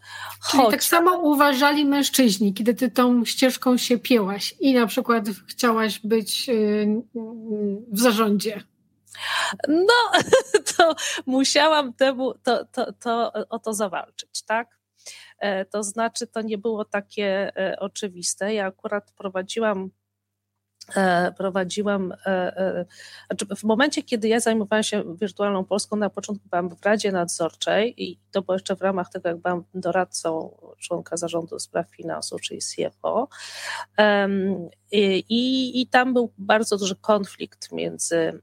Czyli 0.51 0.63
choć... 0.63 0.71
tak 0.71 0.85
samo 0.85 1.19
uważali 1.19 1.85
mężczyźni, 1.85 2.55
kiedy 2.55 2.75
ty 2.75 2.91
tą 2.91 3.25
ścieżką 3.25 3.77
się 3.77 3.99
pięłaś 3.99 4.55
i 4.61 4.75
na 4.75 4.87
przykład 4.87 5.25
chciałaś 5.49 6.01
być 6.05 6.51
w 7.93 8.01
zarządzie. 8.01 8.63
No, 9.69 10.21
to 10.77 10.95
musiałam 11.27 11.93
temu, 11.93 12.35
to, 12.43 12.65
to, 12.65 12.93
to, 12.93 13.33
o 13.33 13.59
to 13.59 13.75
zawalczyć, 13.75 14.43
tak? 14.43 14.79
E, 15.39 15.65
to 15.65 15.83
znaczy, 15.83 16.27
to 16.27 16.43
nie 16.43 16.59
było 16.59 16.85
takie 16.85 17.57
e, 17.57 17.77
oczywiste. 17.81 18.55
Ja 18.55 18.67
akurat 18.67 19.13
prowadziłam 19.13 19.91
prowadziłam, 21.37 22.13
e, 22.13 22.27
e, 22.27 22.85
znaczy 23.27 23.57
w 23.57 23.65
momencie, 23.65 24.03
kiedy 24.03 24.29
ja 24.29 24.41
zajmowałam 24.41 24.83
się 24.83 25.17
wirtualną 25.17 25.65
Polską, 25.65 25.97
na 25.97 26.11
początku 26.11 26.49
byłam 26.49 26.69
w 26.69 26.85
Radzie 26.85 27.13
Nadzorczej 27.13 28.03
i 28.03 28.19
to 28.31 28.43
było 28.43 28.55
jeszcze 28.55 28.77
w 28.77 28.81
ramach 28.81 29.09
tego, 29.09 29.29
jak 29.29 29.39
byłam 29.39 29.65
doradcą 29.75 30.57
członka 30.79 31.17
zarządu 31.17 31.59
spraw 31.59 31.91
finansów, 31.91 32.41
czyli 32.41 32.61
CFO. 32.61 33.29
I, 35.29 35.81
I 35.81 35.87
tam 35.87 36.15
był 36.15 36.33
bardzo 36.39 36.77
duży 36.77 36.97
konflikt 36.97 37.73
między 37.73 38.17
mm, 38.17 38.43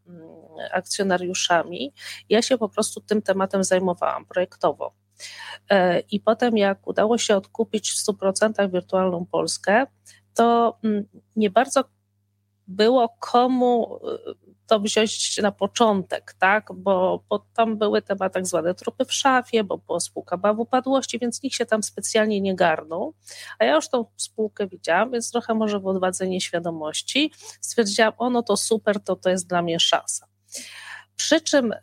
akcjonariuszami. 0.71 1.93
Ja 2.29 2.41
się 2.41 2.57
po 2.57 2.69
prostu 2.69 3.01
tym 3.01 3.21
tematem 3.21 3.63
zajmowałam 3.63 4.25
projektowo. 4.25 4.93
I 6.11 6.19
potem, 6.19 6.57
jak 6.57 6.87
udało 6.87 7.17
się 7.17 7.35
odkupić 7.35 7.91
w 7.91 8.05
100% 8.05 8.71
wirtualną 8.71 9.25
Polskę, 9.25 9.85
to 10.33 10.77
mm, 10.83 11.05
nie 11.35 11.49
bardzo 11.49 11.83
było 12.67 13.09
komu 13.19 13.99
y, 14.29 14.53
to 14.67 14.79
wziąć 14.79 15.37
na 15.37 15.51
początek, 15.51 16.35
tak? 16.39 16.67
Bo, 16.75 17.23
bo 17.29 17.45
tam 17.53 17.77
były 17.77 18.01
temat 18.01 18.33
tak 18.33 18.47
zwane 18.47 18.75
trupy 18.75 19.05
w 19.05 19.13
szafie, 19.13 19.63
bo 19.63 19.77
była 19.77 19.99
spółka 19.99 20.37
baw 20.37 20.59
upadłości, 20.59 21.19
więc 21.19 21.43
nikt 21.43 21.55
się 21.55 21.65
tam 21.65 21.83
specjalnie 21.83 22.41
nie 22.41 22.55
garnął. 22.55 23.13
A 23.59 23.65
ja 23.65 23.75
już 23.75 23.89
tą 23.89 24.05
spółkę 24.17 24.67
widziałam, 24.67 25.11
więc 25.11 25.31
trochę 25.31 25.53
może 25.53 25.79
w 25.79 25.87
odwadze 25.87 26.27
nieświadomości 26.27 27.31
stwierdziłam, 27.61 28.13
ono 28.17 28.43
to 28.43 28.57
super, 28.57 28.99
to 28.99 29.15
to 29.15 29.29
jest 29.29 29.47
dla 29.47 29.61
mnie 29.61 29.79
szansa. 29.79 30.27
Przy 31.15 31.41
czym 31.41 31.71
y, 31.71 31.77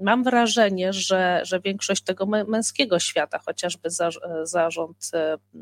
mam 0.00 0.24
wrażenie, 0.24 0.92
że, 0.92 1.40
że 1.44 1.60
większość 1.60 2.02
tego 2.02 2.26
męskiego 2.26 2.98
świata, 2.98 3.38
chociażby 3.38 3.90
za, 3.90 4.10
zarząd 4.42 5.10
y, 5.14 5.58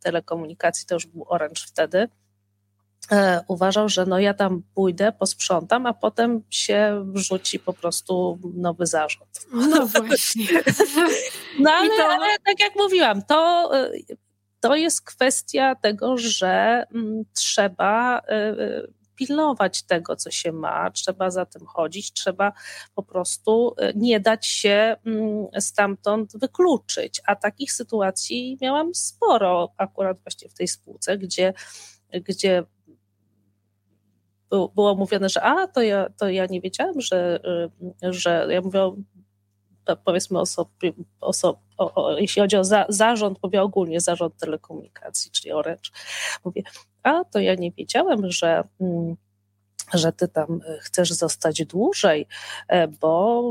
telekomunikacji, 0.00 0.86
to 0.86 0.94
już 0.94 1.06
był 1.06 1.24
Orange 1.28 1.62
wtedy, 1.66 2.08
E, 2.08 2.23
uważał, 3.48 3.88
że 3.88 4.06
no 4.06 4.18
ja 4.18 4.34
tam 4.34 4.62
pójdę, 4.74 5.12
posprzątam, 5.12 5.86
a 5.86 5.94
potem 5.94 6.42
się 6.50 7.04
wrzuci 7.06 7.58
po 7.58 7.72
prostu 7.72 8.38
nowy 8.54 8.86
zarząd. 8.86 9.46
No 9.52 9.86
właśnie. 10.06 10.46
no 11.58 11.70
ale, 11.70 11.96
to... 11.96 12.06
ale 12.06 12.38
tak 12.46 12.60
jak 12.60 12.76
mówiłam, 12.76 13.22
to, 13.22 13.70
e, 13.76 13.90
to 14.60 14.76
jest 14.76 15.02
kwestia 15.02 15.74
tego, 15.74 16.18
że 16.18 16.84
mm, 16.94 17.24
trzeba 17.34 18.18
e, 18.18 18.56
pilnować 19.16 19.82
tego, 19.82 20.16
co 20.16 20.30
się 20.30 20.52
ma, 20.52 20.90
trzeba 20.90 21.30
za 21.30 21.46
tym 21.46 21.66
chodzić, 21.66 22.12
trzeba 22.12 22.52
po 22.94 23.02
prostu 23.02 23.74
nie 23.94 24.20
dać 24.20 24.46
się 24.46 24.96
mm, 25.06 25.46
stamtąd 25.60 26.38
wykluczyć. 26.38 27.20
A 27.26 27.36
takich 27.36 27.72
sytuacji 27.72 28.58
miałam 28.62 28.94
sporo 28.94 29.72
akurat 29.76 30.18
właśnie 30.22 30.48
w 30.48 30.54
tej 30.54 30.68
spółce, 30.68 31.18
gdzie 31.18 31.52
gdzie 32.20 32.64
było 34.74 34.94
mówione, 34.94 35.28
że 35.28 35.42
a, 35.42 35.66
to 35.66 35.82
ja, 35.82 36.08
to 36.18 36.28
ja 36.28 36.46
nie 36.46 36.60
wiedziałam, 36.60 37.00
że, 37.00 37.40
y, 38.04 38.12
że 38.12 38.46
ja 38.50 38.60
mówię 38.60 38.92
powiedzmy 40.04 40.40
o, 40.40 40.44
o, 41.20 41.94
o, 41.94 42.18
jeśli 42.18 42.42
chodzi 42.42 42.56
o 42.56 42.64
za, 42.64 42.86
zarząd, 42.88 43.38
mówię 43.42 43.62
ogólnie 43.62 44.00
zarząd 44.00 44.36
telekomunikacji, 44.36 45.30
czyli 45.30 45.52
Orange, 45.52 45.90
mówię, 46.44 46.62
a 47.02 47.24
to 47.24 47.38
ja 47.38 47.54
nie 47.54 47.72
wiedziałem, 47.72 48.30
że, 48.30 48.64
mm, 48.80 49.16
że 49.94 50.12
ty 50.12 50.28
tam 50.28 50.60
chcesz 50.80 51.12
zostać 51.12 51.64
dłużej, 51.64 52.26
e, 52.68 52.88
bo 52.88 53.42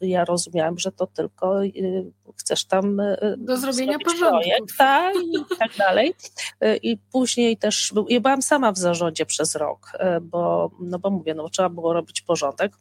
ja 0.00 0.24
rozumiałam, 0.24 0.78
że 0.78 0.92
to 0.92 1.06
tylko 1.06 1.64
y, 1.64 2.12
chcesz 2.36 2.64
tam 2.64 3.00
y, 3.00 3.34
do 3.38 3.56
zrobienia 3.56 3.98
porządku 4.04 4.28
projekt, 4.28 4.76
tak, 4.78 5.14
i 5.16 5.56
tak 5.58 5.76
dalej. 5.76 6.14
Y, 6.64 6.76
I 6.82 6.96
później 6.96 7.56
też, 7.56 7.92
ja 8.08 8.20
byłam 8.20 8.42
sama 8.42 8.72
w 8.72 8.78
zarządzie 8.78 9.26
przez 9.26 9.56
rok, 9.56 9.92
bo, 10.22 10.70
no 10.80 10.98
bo 10.98 11.10
mówię, 11.10 11.34
no 11.34 11.48
trzeba 11.48 11.68
było 11.68 11.92
robić 11.92 12.20
porządek, 12.20 12.72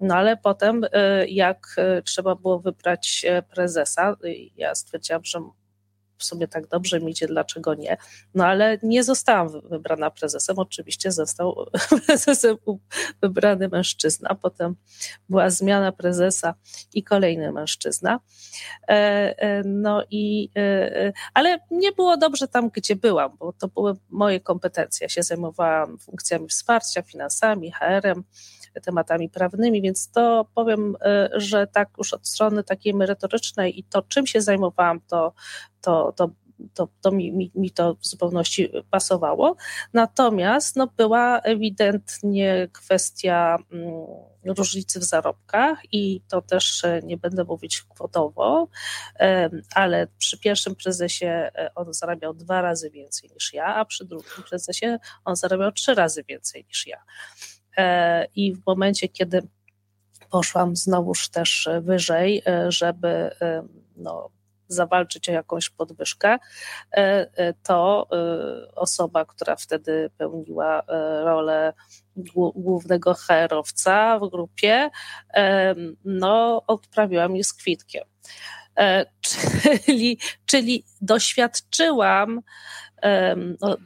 no 0.00 0.14
ale 0.14 0.36
potem 0.36 0.86
jak 1.28 1.76
trzeba 2.04 2.34
było 2.34 2.58
wybrać 2.58 3.26
prezesa, 3.54 4.16
ja 4.56 4.74
stwierdziłam, 4.74 5.24
że 5.24 5.40
w 6.18 6.24
sumie 6.24 6.48
tak 6.48 6.66
dobrze 6.66 7.00
mi 7.00 7.10
idzie, 7.10 7.26
dlaczego 7.26 7.74
nie. 7.74 7.96
No 8.34 8.46
ale 8.46 8.78
nie 8.82 9.04
zostałam 9.04 9.60
wybrana 9.60 10.10
prezesem, 10.10 10.58
oczywiście 10.58 11.12
został 11.12 11.66
prezesem 12.06 12.56
wybrany 13.22 13.68
mężczyzna, 13.68 14.34
potem 14.34 14.76
była 15.28 15.50
zmiana 15.50 15.92
prezesa 15.92 16.54
i 16.94 17.04
kolejny 17.04 17.52
mężczyzna. 17.52 18.20
E, 18.88 18.94
e, 19.38 19.62
no 19.64 20.04
i, 20.10 20.50
e, 20.56 21.12
ale 21.34 21.58
nie 21.70 21.92
było 21.92 22.16
dobrze 22.16 22.48
tam, 22.48 22.70
gdzie 22.70 22.96
byłam, 22.96 23.36
bo 23.38 23.52
to 23.52 23.68
były 23.68 23.96
moje 24.08 24.40
kompetencje. 24.40 25.04
Ja 25.04 25.08
się 25.08 25.22
zajmowałam 25.22 25.98
funkcjami 25.98 26.48
wsparcia, 26.48 27.02
finansami, 27.02 27.72
HR-em, 27.72 28.24
tematami 28.84 29.28
prawnymi, 29.28 29.82
więc 29.82 30.10
to 30.10 30.46
powiem, 30.54 30.96
że 31.32 31.66
tak 31.66 31.88
już 31.98 32.14
od 32.14 32.28
strony 32.28 32.64
takiej 32.64 32.94
merytorycznej 32.94 33.78
i 33.78 33.84
to, 33.84 34.02
czym 34.02 34.26
się 34.26 34.40
zajmowałam, 34.40 35.00
to, 35.00 35.32
to, 35.80 36.12
to 36.16 36.30
to, 36.74 36.88
to 37.00 37.10
mi, 37.10 37.32
mi, 37.32 37.50
mi, 37.54 37.70
to 37.70 37.94
w 37.94 38.06
zupełności 38.06 38.68
pasowało. 38.90 39.56
Natomiast 39.92 40.76
no, 40.76 40.88
była 40.96 41.40
ewidentnie 41.40 42.68
kwestia 42.72 43.58
mm, 43.72 43.92
różnicy 44.44 45.00
w 45.00 45.04
zarobkach 45.04 45.78
i 45.92 46.20
to 46.28 46.42
też 46.42 46.84
e, 46.84 47.00
nie 47.04 47.16
będę 47.16 47.44
mówić 47.44 47.82
kwotowo, 47.82 48.68
ale 49.74 50.06
przy 50.18 50.38
pierwszym 50.38 50.74
prezesie 50.74 51.26
e, 51.26 51.70
on 51.74 51.94
zarabiał 51.94 52.34
dwa 52.34 52.62
razy 52.62 52.90
więcej 52.90 53.30
niż 53.34 53.52
ja, 53.52 53.64
a 53.64 53.84
przy 53.84 54.04
drugim 54.04 54.42
prezesie 54.48 54.98
on 55.24 55.36
zarabiał 55.36 55.72
trzy 55.72 55.94
razy 55.94 56.24
więcej 56.24 56.64
niż 56.68 56.86
ja. 56.86 57.02
E, 57.78 58.26
I 58.34 58.54
w 58.54 58.66
momencie, 58.66 59.08
kiedy 59.08 59.42
poszłam 60.30 60.76
znowuż 60.76 61.28
też 61.28 61.68
wyżej, 61.80 62.42
żeby 62.68 63.30
no, 63.96 64.30
zawalczyć 64.68 65.28
o 65.28 65.32
jakąś 65.32 65.70
podwyżkę, 65.70 66.28
e, 66.28 66.38
e, 66.92 67.54
to 67.62 68.08
e, 68.12 68.74
osoba, 68.74 69.24
która 69.24 69.56
wtedy 69.56 70.10
pełniła 70.18 70.82
rolę 71.24 71.72
głównego 72.54 73.14
herowca 73.14 74.18
w 74.18 74.30
grupie, 74.30 74.90
no, 76.04 76.62
odprawiła 76.66 77.28
mnie 77.28 77.44
z 77.44 77.52
kwitkiem. 77.52 78.04
Czyli, 79.20 80.18
czyli 80.46 80.84
doświadczyłam, 81.00 82.40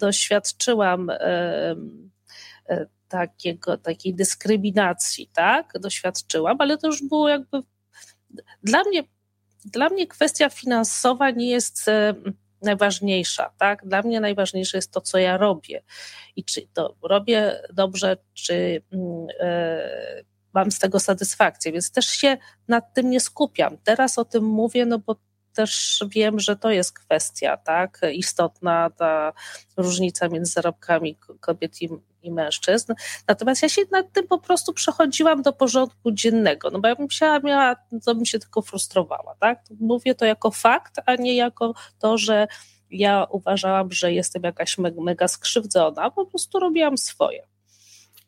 doświadczyłam 0.01 1.11
takiego, 3.13 3.77
takiej 3.77 4.15
dyskryminacji, 4.15 5.31
tak? 5.33 5.73
Doświadczyłam, 5.81 6.57
ale 6.61 6.79
to 6.79 6.87
już 6.87 7.03
było 7.03 7.29
jakby 7.29 7.63
dla 8.63 8.83
mnie 8.85 9.05
dla 9.65 9.89
mnie 9.89 10.07
kwestia 10.07 10.51
finansowa 10.51 11.31
nie 11.31 11.51
jest 11.51 11.89
e, 11.89 12.15
najważniejsza. 12.63 13.51
Tak? 13.59 13.87
Dla 13.87 14.03
mnie 14.03 14.21
najważniejsze 14.21 14.79
jest 14.79 14.93
to, 14.93 15.01
co 15.01 15.19
ja 15.19 15.37
robię 15.37 15.83
i 16.37 16.45
czy 16.45 16.67
to 16.75 16.97
robię 17.03 17.63
dobrze, 17.73 18.17
czy 18.35 18.83
e, 19.41 20.25
mam 20.55 20.71
z 20.71 20.79
tego 20.79 21.01
satysfakcję, 21.01 21.73
więc 21.73 21.91
też 21.91 22.07
się 22.07 22.37
nad 22.69 22.95
tym 22.95 23.11
nie 23.11 23.21
skupiam. 23.21 23.77
Teraz 23.85 24.19
o 24.19 24.25
tym 24.25 24.45
mówię, 24.45 24.87
no 24.87 24.99
bo 24.99 25.17
też 25.55 26.05
wiem, 26.09 26.41
że 26.41 26.57
to 26.57 26.71
jest 26.71 26.93
kwestia 26.93 27.57
tak, 27.57 28.01
istotna, 28.13 28.91
ta 28.91 29.33
różnica 29.77 30.29
między 30.29 30.53
zarobkami 30.53 31.17
kobiet 31.41 31.83
i, 31.83 31.89
i 32.23 32.33
mężczyzn. 32.33 32.93
Natomiast 33.29 33.63
ja 33.63 33.69
się 33.69 33.83
nad 33.91 34.13
tym 34.13 34.29
po 34.29 34.39
prostu 34.39 34.73
przechodziłam 34.73 35.43
do 35.43 35.53
porządku 35.53 36.13
dziennego, 36.13 36.71
no 36.71 36.81
bo 36.81 36.89
jakbym 36.89 37.11
się 37.11 37.41
miała, 37.45 37.77
to 38.05 38.15
bym 38.15 38.27
się 38.27 38.39
tylko 38.39 38.63
frustrowała. 38.63 39.35
Tak? 39.41 39.59
Mówię 39.81 40.15
to 40.15 40.25
jako 40.25 40.51
fakt, 40.51 41.01
a 41.07 41.15
nie 41.17 41.37
jako 41.37 41.75
to, 41.99 42.19
że 42.19 42.47
ja 42.91 43.27
uważałam, 43.31 43.93
że 43.93 44.13
jestem 44.13 44.43
jakaś 44.43 44.77
mega 44.79 45.29
skrzywdzona, 45.29 46.11
po 46.11 46.27
prostu 46.27 46.59
robiłam 46.59 46.99
swoje. 46.99 47.47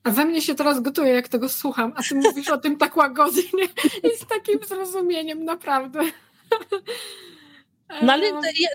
A 0.04 0.10
we 0.10 0.24
mnie 0.24 0.42
się 0.42 0.54
teraz 0.54 0.80
gotuje, 0.80 1.12
jak 1.12 1.28
tego 1.28 1.48
słucham, 1.48 1.92
a 1.96 2.02
ty 2.02 2.14
mówisz 2.14 2.50
o 2.50 2.58
tym 2.58 2.76
tak 2.76 2.96
łagodnie 2.96 3.64
i 4.02 4.18
z 4.18 4.26
takim 4.26 4.58
zrozumieniem, 4.68 5.44
naprawdę. 5.44 6.00
No 8.02 8.12
ale 8.12 8.26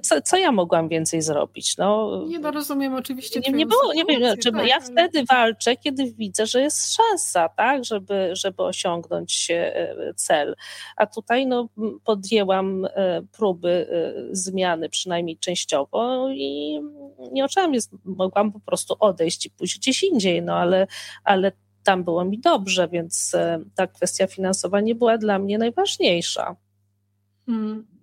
co, 0.01 0.21
co, 0.21 0.37
ja 0.37 0.51
mogłam 0.51 0.89
więcej 0.89 1.21
zrobić? 1.21 1.77
No, 1.77 2.23
nie 2.27 2.39
no, 2.39 2.51
rozumiem 2.51 2.93
oczywiście. 2.93 3.39
Nie, 3.39 3.51
nie 3.51 3.65
było, 3.65 3.93
nie 3.93 4.05
wiem, 4.05 4.37
czy 4.37 4.51
tak, 4.51 4.67
ja 4.67 4.75
ale... 4.75 4.85
wtedy 4.85 5.25
walczę, 5.25 5.75
kiedy 5.75 6.11
widzę, 6.11 6.45
że 6.45 6.61
jest 6.61 6.95
szansa, 6.95 7.49
tak, 7.49 7.85
żeby, 7.85 8.29
żeby 8.33 8.63
osiągnąć 8.63 9.47
e, 9.51 9.95
cel. 10.15 10.55
A 10.95 11.05
tutaj 11.05 11.47
no, 11.47 11.69
podjęłam 12.03 12.85
e, 12.85 13.21
próby 13.31 13.87
e, 13.91 14.35
zmiany, 14.35 14.89
przynajmniej 14.89 15.37
częściowo, 15.37 16.29
i 16.29 16.79
nie 17.31 17.45
oczami 17.45 17.79
mogłam 18.05 18.51
po 18.51 18.59
prostu 18.59 18.95
odejść 18.99 19.45
i 19.45 19.49
pójść 19.49 19.77
gdzieś 19.77 20.03
indziej, 20.03 20.41
no 20.41 20.55
ale, 20.55 20.87
ale 21.23 21.51
tam 21.83 22.03
było 22.03 22.25
mi 22.25 22.39
dobrze, 22.39 22.87
więc 22.87 23.35
ta 23.75 23.87
kwestia 23.87 24.27
finansowa 24.27 24.81
nie 24.81 24.95
była 24.95 25.17
dla 25.17 25.39
mnie 25.39 25.57
najważniejsza. 25.57 26.55
Hmm. 27.45 27.98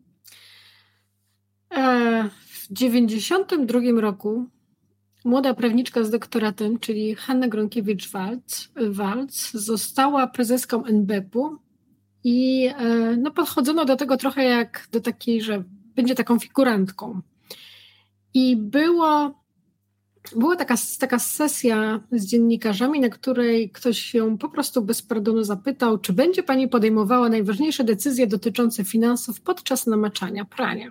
E, 1.71 2.31
w 2.47 2.69
1992 2.69 4.01
roku 4.01 4.47
młoda 5.25 5.55
prawniczka 5.55 6.05
z 6.05 6.11
doktoratem, 6.11 6.79
czyli 6.79 7.15
Hanna 7.15 7.49
Gronkiewicz-Walc, 7.49 8.71
została 9.53 10.27
prezeską 10.27 10.85
NBP-u 10.85 11.57
i 12.25 12.69
e, 12.79 13.17
no, 13.17 13.31
podchodzono 13.31 13.85
do 13.85 13.97
tego 13.97 14.17
trochę 14.17 14.45
jak 14.45 14.89
do 14.93 15.01
takiej, 15.01 15.43
że 15.43 15.65
będzie 15.97 16.15
taką 16.15 16.39
figurantką. 16.39 17.21
I 18.35 18.57
było 18.57 19.35
była 20.37 20.57
taka, 20.57 20.75
taka 20.99 21.19
sesja 21.19 22.01
z 22.13 22.27
dziennikarzami, 22.27 23.01
na 23.01 23.09
której 23.09 23.71
ktoś 23.71 24.15
ją 24.15 24.39
po 24.39 24.49
prostu 24.49 24.83
bez 24.83 25.03
pardonu 25.03 25.45
zapytał, 25.45 25.99
czy 25.99 26.13
będzie 26.13 26.43
pani 26.43 26.69
podejmowała 26.69 27.29
najważniejsze 27.29 27.85
decyzje 27.85 28.27
dotyczące 28.27 28.85
finansów 28.85 29.41
podczas 29.41 29.87
namaczania 29.87 30.45
prania. 30.45 30.91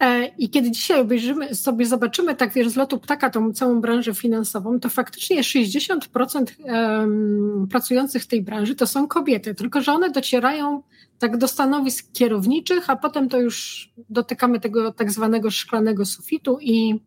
E, 0.00 0.26
I 0.26 0.50
kiedy 0.50 0.70
dzisiaj 0.70 1.00
obejrzymy, 1.00 1.54
sobie 1.54 1.86
zobaczymy 1.86 2.34
tak 2.34 2.52
wiesz, 2.52 2.68
z 2.68 2.76
lotu 2.76 2.98
ptaka 2.98 3.30
tą 3.30 3.52
całą 3.52 3.80
branżę 3.80 4.14
finansową, 4.14 4.80
to 4.80 4.88
faktycznie 4.88 5.42
60% 5.42 6.44
um, 6.58 7.66
pracujących 7.70 8.22
w 8.22 8.26
tej 8.26 8.42
branży 8.42 8.74
to 8.74 8.86
są 8.86 9.08
kobiety, 9.08 9.54
tylko 9.54 9.80
że 9.80 9.92
one 9.92 10.10
docierają 10.10 10.82
tak 11.18 11.36
do 11.36 11.48
stanowisk 11.48 12.12
kierowniczych, 12.12 12.90
a 12.90 12.96
potem 12.96 13.28
to 13.28 13.40
już 13.40 13.88
dotykamy 14.10 14.60
tego 14.60 14.92
tak 14.92 15.12
zwanego 15.12 15.50
szklanego 15.50 16.04
sufitu 16.04 16.58
i 16.60 17.00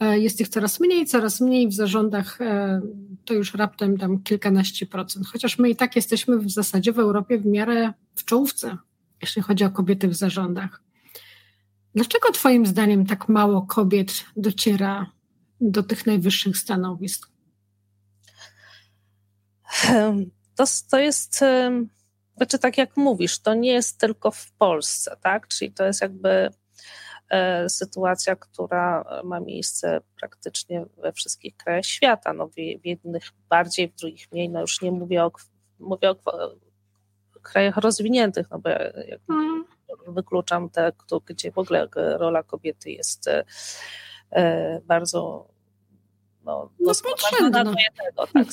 E, 0.00 0.18
jest 0.18 0.40
ich 0.40 0.48
coraz 0.48 0.80
mniej, 0.80 1.06
coraz 1.06 1.40
mniej 1.40 1.68
w 1.68 1.74
zarządach 1.74 2.40
e, 2.40 2.80
to 3.24 3.34
już 3.34 3.54
raptem 3.54 3.98
tam 3.98 4.22
kilkanaście 4.22 4.86
procent. 4.86 5.26
Chociaż 5.26 5.58
my 5.58 5.70
i 5.70 5.76
tak 5.76 5.96
jesteśmy 5.96 6.38
w 6.38 6.50
zasadzie 6.50 6.92
w 6.92 6.98
Europie 6.98 7.38
w 7.38 7.46
miarę 7.46 7.92
w 8.14 8.24
czołówce, 8.24 8.76
jeśli 9.22 9.42
chodzi 9.42 9.64
o 9.64 9.70
kobiety 9.70 10.08
w 10.08 10.14
zarządach. 10.14 10.82
Dlaczego 11.94 12.32
Twoim 12.32 12.66
zdaniem 12.66 13.06
tak 13.06 13.28
mało 13.28 13.62
kobiet 13.62 14.24
dociera 14.36 15.10
do 15.60 15.82
tych 15.82 16.06
najwyższych 16.06 16.58
stanowisk? 16.58 17.28
To, 20.56 20.64
to 20.90 20.98
jest, 20.98 21.40
znaczy 22.36 22.58
tak 22.58 22.78
jak 22.78 22.96
mówisz, 22.96 23.38
to 23.38 23.54
nie 23.54 23.72
jest 23.72 24.00
tylko 24.00 24.30
w 24.30 24.52
Polsce, 24.52 25.16
tak? 25.22 25.48
Czyli 25.48 25.72
to 25.72 25.84
jest 25.84 26.02
jakby 26.02 26.50
E, 27.30 27.68
sytuacja, 27.68 28.36
która 28.36 29.04
ma 29.24 29.40
miejsce 29.40 30.00
praktycznie 30.20 30.86
we 31.02 31.12
wszystkich 31.12 31.56
krajach 31.56 31.86
świata. 31.86 32.32
No 32.32 32.48
w, 32.48 32.56
jednych 32.84 33.32
bardziej, 33.48 33.88
w 33.88 33.94
drugich 33.94 34.32
mniej. 34.32 34.48
No 34.48 34.60
już 34.60 34.80
nie 34.82 34.92
mówię 34.92 35.24
o, 35.24 35.32
mówię 35.78 36.10
o 36.10 36.16
krajach 37.42 37.76
rozwiniętych, 37.76 38.46
no 38.50 38.58
bo 38.58 38.68
jak 38.68 39.20
mm. 39.30 39.64
Wykluczam 40.06 40.70
te, 40.70 40.92
gdzie 41.26 41.52
w 41.52 41.58
ogóle 41.58 41.88
rola 41.94 42.42
kobiety 42.42 42.90
jest 42.90 43.28
e, 44.32 44.80
bardzo 44.84 45.48
no, 46.44 46.70
no 46.80 46.92
potrzebna. 47.02 47.64
do 47.64 47.70
jednego, 47.70 48.26
tak, 48.26 48.46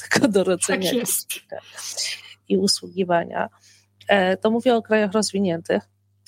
tylko 0.00 0.28
do 0.28 0.44
rodzenia 0.44 0.90
tak 0.90 1.60
i 2.48 2.56
usługiwania. 2.56 3.48
E, 4.08 4.36
to 4.36 4.50
mówię 4.50 4.74
o 4.74 4.82
krajach 4.82 5.12
rozwiniętych 5.12 5.82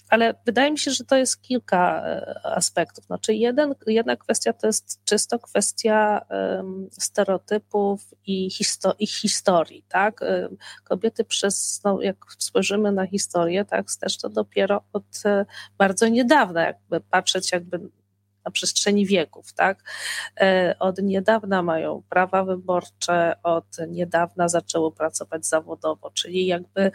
ale 0.08 0.34
wydaje 0.46 0.70
mi 0.70 0.78
się, 0.78 0.90
że 0.90 1.04
to 1.04 1.16
jest 1.16 1.42
kilka 1.42 2.02
e, 2.06 2.40
aspektów. 2.44 3.04
Znaczy, 3.04 3.34
jeden, 3.34 3.74
jedna 3.86 4.16
kwestia 4.16 4.52
to 4.52 4.66
jest 4.66 5.04
czysto 5.04 5.38
kwestia 5.38 6.20
stereotypów 6.90 8.14
i, 8.26 8.50
histo 8.50 8.94
i 8.98 9.06
historii. 9.06 9.84
Tak? 9.88 10.20
Kobiety 10.84 11.24
przez, 11.24 11.80
no, 11.84 12.02
jak 12.02 12.16
spojrzymy 12.38 12.92
na 12.92 13.06
historię, 13.06 13.64
tak, 13.64 13.86
też 14.00 14.18
to 14.18 14.28
dopiero 14.28 14.82
od 14.92 15.04
e, 15.24 15.46
bardzo 15.78 16.08
niedawna, 16.08 16.62
jakby 16.62 17.00
patrzeć 17.00 17.52
jakby 17.52 17.80
na 18.44 18.50
przestrzeni 18.50 19.06
wieków, 19.06 19.52
tak? 19.52 19.82
E, 20.40 20.76
od 20.78 20.98
niedawna 21.02 21.62
mają 21.62 22.02
prawa 22.08 22.44
wyborcze, 22.44 23.36
od 23.42 23.76
niedawna 23.88 24.48
zaczęły 24.48 24.92
pracować 24.92 25.46
zawodowo, 25.46 26.10
czyli 26.10 26.46
jakby 26.46 26.90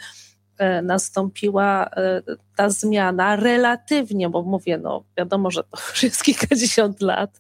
nastąpiła 0.83 1.85
e, 1.85 2.21
ta 2.55 2.69
zmiana 2.69 3.35
relatywnie, 3.35 4.29
bo 4.29 4.41
mówię, 4.41 4.77
no 4.77 5.03
wiadomo, 5.17 5.51
że 5.51 5.63
to 5.63 5.77
już 5.89 6.03
jest 6.13 6.23
kilkadziesiąt 6.23 7.01
lat, 7.01 7.39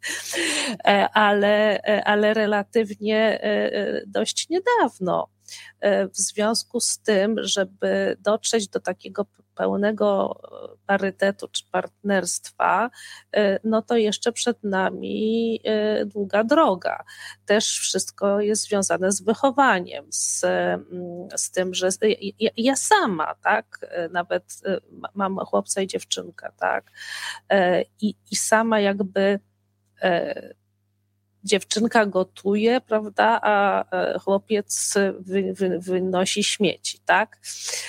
e, 0.85 1.09
ale, 1.09 1.81
ale 2.05 2.33
relatywnie 2.33 3.39
dość 4.07 4.49
niedawno. 4.49 5.32
W 6.13 6.17
związku 6.17 6.79
z 6.79 6.99
tym, 6.99 7.35
żeby 7.43 8.17
dotrzeć 8.19 8.67
do 8.67 8.79
takiego 8.79 9.25
pełnego 9.55 10.41
parytetu 10.85 11.47
czy 11.47 11.63
partnerstwa, 11.71 12.89
no 13.63 13.81
to 13.81 13.97
jeszcze 13.97 14.31
przed 14.31 14.63
nami 14.63 15.59
długa 16.05 16.43
droga. 16.43 17.03
Też 17.45 17.79
wszystko 17.79 18.39
jest 18.41 18.63
związane 18.63 19.11
z 19.11 19.21
wychowaniem, 19.21 20.05
z, 20.09 20.43
mm, 20.43 21.27
z 21.35 21.51
tym, 21.51 21.73
że 21.73 21.89
ja, 22.39 22.49
ja 22.57 22.75
sama, 22.75 23.35
tak, 23.35 23.79
nawet 24.11 24.61
mam 25.13 25.37
chłopca 25.37 25.81
i 25.81 25.87
dziewczynkę, 25.87 26.51
tak, 26.57 26.91
i, 28.01 28.15
i 28.31 28.35
sama 28.35 28.79
jakby 28.79 29.39
dziewczynka 31.43 32.05
gotuje, 32.05 32.81
prawda, 32.81 33.39
a 33.41 33.85
chłopiec 34.19 34.93
wy, 35.19 35.53
wy, 35.53 35.79
wynosi 35.79 36.43
śmieci, 36.43 36.99
tak? 37.05 37.39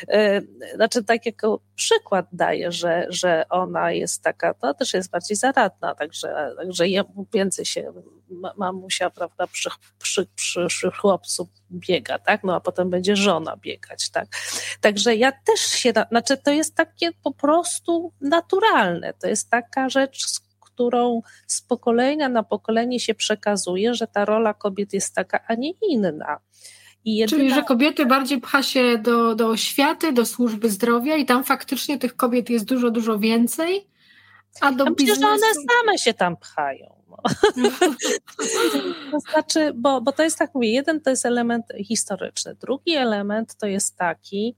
E, 0.09 0.41
znaczy, 0.75 1.05
tak 1.05 1.27
jako 1.27 1.61
przykład 1.75 2.27
daję, 2.33 2.73
że, 2.73 3.07
że 3.09 3.45
ona 3.51 3.93
jest 3.93 4.23
taka, 4.23 4.55
to 4.55 4.75
też 4.75 4.95
jest 4.95 5.11
bardziej 5.11 5.37
zaradna, 5.37 5.95
także, 5.95 6.55
także 6.57 6.85
więcej 7.33 7.65
się 7.65 7.93
mamusia, 8.57 9.11
prawda, 9.11 9.47
przy, 9.47 9.71
przy, 9.99 10.27
przy, 10.35 10.67
przy 10.67 10.91
chłopcu 10.91 11.49
biega, 11.71 12.19
tak? 12.19 12.45
No 12.45 12.55
a 12.55 12.61
potem 12.61 12.91
będzie 12.91 13.17
żona 13.17 13.57
biegać, 13.57 14.11
tak? 14.11 14.29
Także 14.81 15.17
ja 15.17 15.33
też 15.33 15.61
się, 15.61 15.93
znaczy 16.11 16.37
to 16.37 16.51
jest 16.51 16.75
takie 16.75 17.13
po 17.13 17.33
prostu 17.33 18.13
naturalne, 18.21 19.15
to 19.15 19.27
jest 19.27 19.51
taka 19.51 19.89
rzecz, 19.89 20.25
którą 20.75 21.23
z 21.47 21.63
pokolenia 21.63 22.29
na 22.29 22.43
pokolenie 22.43 23.01
się 23.01 23.15
przekazuje, 23.15 23.95
że 23.95 24.07
ta 24.07 24.25
rola 24.25 24.55
kobiet 24.55 24.93
jest 24.93 25.15
taka, 25.15 25.41
a 25.49 25.55
nie 25.55 25.71
inna. 25.89 26.39
Jedyna... 27.05 27.39
Czyli, 27.39 27.55
że 27.55 27.63
kobiety 27.63 28.07
bardziej 28.07 28.41
pcha 28.41 28.63
się 28.63 28.99
do, 28.99 29.35
do 29.35 29.49
oświaty, 29.49 30.13
do 30.13 30.27
służby 30.27 30.71
zdrowia 30.71 31.17
i 31.17 31.25
tam 31.25 31.45
faktycznie 31.45 31.99
tych 31.99 32.17
kobiet 32.17 32.51
jest 32.51 32.65
dużo, 32.65 32.91
dużo 32.91 33.19
więcej, 33.19 33.87
a 34.61 34.73
do 34.73 34.85
ja 34.85 34.91
biznesu... 34.91 35.21
Myślę, 35.21 35.39
że 35.39 35.49
one 35.49 35.55
same 35.55 35.99
się 35.99 36.15
tam 36.15 36.37
pchają. 36.37 36.95
No. 37.09 37.17
to 39.11 39.21
znaczy, 39.21 39.73
bo, 39.75 40.01
bo 40.01 40.13
to 40.13 40.23
jest 40.23 40.39
tak, 40.39 40.55
mówię, 40.55 40.73
jeden 40.73 41.01
to 41.01 41.11
jest 41.11 41.27
element 41.27 41.65
historyczny, 41.85 42.55
drugi 42.55 42.95
element 42.95 43.57
to 43.57 43.67
jest 43.67 43.97
taki, 43.97 44.57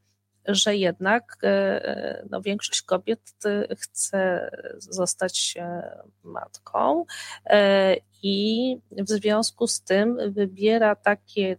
że 0.49 0.77
jednak 0.77 1.39
e, 1.43 1.49
e, 1.49 2.27
no, 2.31 2.43
większość 2.43 2.83
kobiet 2.83 3.33
e, 3.45 3.77
chce 3.77 4.51
zostać 4.79 5.55
matką 6.23 7.05
i 8.23 8.77
w 8.91 9.09
związku 9.09 9.67
z 9.67 9.81
tym 9.81 10.19
wybiera 10.33 10.97
takie, 10.97 11.57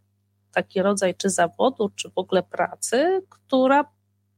taki 0.53 0.81
rodzaj 0.81 1.15
czy 1.15 1.29
zawodu, 1.29 1.89
czy 1.95 2.09
w 2.09 2.17
ogóle 2.17 2.43
pracy, 2.43 3.21
która 3.29 3.91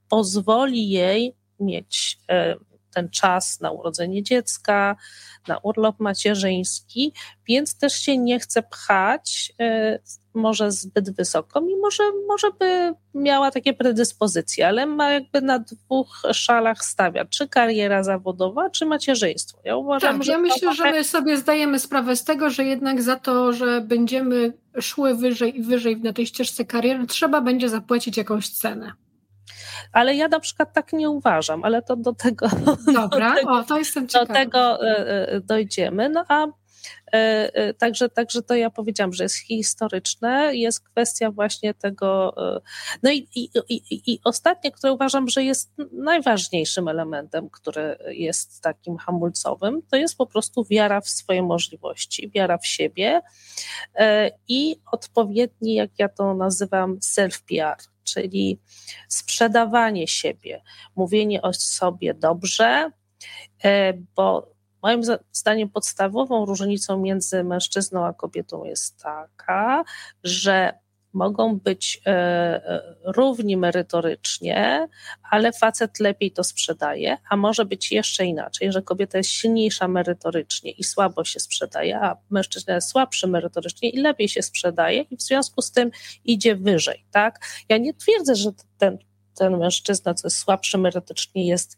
pozwoli 0.10 0.90
jej 0.90 1.36
mieć 1.60 2.20
ten 2.94 3.10
czas 3.10 3.62
na 3.62 3.72
urodzenie 3.72 4.24
dziecka, 4.24 4.96
na 5.48 5.58
urlop 5.58 6.00
macierzyński, 6.00 7.14
więc 7.48 7.78
też 7.78 7.94
się 7.94 8.18
nie 8.18 8.40
chce 8.40 8.64
pchać 8.64 9.54
e, 9.60 10.00
może 10.34 10.72
zbyt 10.72 11.16
wysoko, 11.16 11.62
mimo 11.62 11.92
że 11.92 12.04
może 12.28 12.48
by 12.60 12.94
miała 13.14 13.52
takie 13.52 13.74
predyspozycje, 13.74 14.68
ale 14.68 14.86
ma 14.86 15.12
jakby 15.12 15.42
na 15.42 15.60
dwóch 15.60 16.22
szalach 16.34 16.86
stawia, 16.86 17.26
czy 17.26 17.48
kariera 17.48 18.04
zawodowa, 18.04 18.70
czy 18.70 18.86
macierzyństwo. 18.86 19.60
Ja 19.64 19.76
uważam, 19.76 20.16
tak, 20.16 20.24
że 20.24 20.32
ja 20.32 20.38
myślę, 20.38 20.76
że 20.76 20.92
my 20.92 21.04
sobie 21.04 21.38
zdajemy 21.38 21.80
sprawę 21.80 22.16
z 22.16 22.24
tego, 22.24 22.50
że 22.50 22.64
jednak 22.64 23.02
za 23.02 23.16
to, 23.16 23.54
że 23.54 23.82
będziemy 23.82 24.54
szły 24.82 25.16
wyżej 25.16 25.60
i 25.60 25.64
wyżej 25.64 25.98
na 25.98 26.14
tej 26.14 26.26
ścieżce 26.26 26.66
kariery, 26.66 27.08
trzeba 27.08 27.42
będzie 27.42 27.70
zapłacić 27.70 28.18
jakąś 28.18 28.50
cenę. 28.50 28.92
Ale 29.92 30.16
ja 30.16 30.28
na 30.28 30.40
przykład 30.40 30.74
tak 30.74 30.94
nie 30.94 31.10
uważam, 31.10 31.64
ale 31.64 31.82
to 31.82 31.96
do 31.96 32.14
tego. 32.14 32.48
Dobra, 32.94 33.30
do 33.30 33.36
tego, 33.36 33.52
o, 33.52 33.64
to 33.64 33.78
jestem 33.78 34.08
ciekawa. 34.08 34.28
Do 34.28 34.34
tego 34.34 34.88
e, 34.88 35.28
e, 35.28 35.42
dojdziemy. 35.42 36.10
No 36.10 36.26
a 36.28 36.48
e, 37.12 37.74
Także, 37.74 38.10
także 38.10 38.42
to 38.42 38.56
ja 38.56 38.70
powiedziałam, 38.70 39.14
że 39.14 39.24
jest 39.24 39.36
historyczne, 39.36 40.56
jest 40.56 40.90
kwestia 40.90 41.32
właśnie 41.32 41.74
tego. 41.74 42.36
No 43.04 43.12
i, 43.12 43.28
i, 43.36 43.50
i, 43.70 44.14
i 44.14 44.20
ostatnie, 44.24 44.72
które 44.72 44.94
uważam, 44.94 45.30
że 45.30 45.44
jest 45.44 45.72
najważniejszym 45.92 46.88
elementem, 46.88 47.50
który 47.50 47.98
jest 48.08 48.62
takim 48.62 48.98
hamulcowym, 48.98 49.82
to 49.92 49.98
jest 49.98 50.18
po 50.18 50.26
prostu 50.26 50.66
wiara 50.70 51.02
w 51.02 51.10
swoje 51.10 51.44
możliwości, 51.44 52.30
wiara 52.30 52.58
w 52.58 52.68
siebie 52.68 53.22
i 54.48 54.76
odpowiedni, 54.92 55.74
jak 55.74 55.90
ja 55.98 56.10
to 56.10 56.34
nazywam, 56.34 56.98
self-PR, 57.00 57.76
czyli 58.14 58.60
sprzedawanie 59.08 60.08
siebie, 60.08 60.62
mówienie 60.96 61.42
o 61.42 61.54
sobie 61.54 62.14
dobrze, 62.14 62.92
e, 63.64 63.94
bo 64.16 64.50
moim 64.84 65.02
zdaniem 65.32 65.70
podstawową 65.70 66.46
różnicą 66.46 66.98
między 66.98 67.44
mężczyzną 67.44 68.06
a 68.06 68.14
kobietą 68.14 68.64
jest 68.64 68.98
taka, 69.04 69.84
że 70.24 70.74
mogą 71.14 71.60
być 71.60 72.02
e, 72.06 72.10
e, 72.10 72.96
równi 73.04 73.58
merytorycznie, 73.58 74.88
ale 75.30 75.52
facet 75.54 76.00
lepiej 76.00 76.32
to 76.32 76.44
sprzedaje, 76.44 77.18
a 77.30 77.38
może 77.38 77.66
być 77.66 77.92
jeszcze 77.92 78.26
inaczej, 78.26 78.72
że 78.72 78.82
kobieta 78.82 79.18
jest 79.18 79.30
silniejsza 79.30 79.88
merytorycznie 79.88 80.72
i 80.72 80.84
słabo 80.84 81.24
się 81.24 81.40
sprzedaje, 81.40 82.00
a 82.00 82.18
mężczyzna 82.30 82.76
jest 82.76 82.90
słabszy 82.90 83.28
merytorycznie 83.28 83.90
i 83.90 83.98
lepiej 83.98 84.30
się 84.30 84.42
sprzedaje 84.42 85.02
i 85.02 85.18
w 85.18 85.22
związku 85.22 85.62
z 85.62 85.72
tym 85.72 85.92
idzie 86.26 86.56
wyżej, 86.56 87.06
tak? 87.12 87.46
Ja 87.70 87.78
nie 87.78 87.94
twierdzę, 87.94 88.36
że 88.36 88.52
ten, 88.78 88.98
ten 89.36 89.58
mężczyzna, 89.58 90.14
co 90.14 90.28
jest 90.28 90.38
słabszy 90.38 90.78
merytorycznie 90.78 91.48
jest 91.48 91.78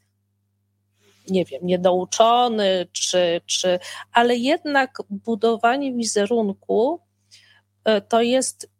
nie 1.29 1.45
wiem, 1.45 1.61
niedouczony, 1.63 2.87
czy, 2.91 3.41
czy, 3.45 3.79
ale 4.11 4.35
jednak 4.35 4.97
budowanie 5.09 5.93
wizerunku 5.93 6.99
e, 7.83 8.01
to 8.01 8.21
jest 8.21 8.70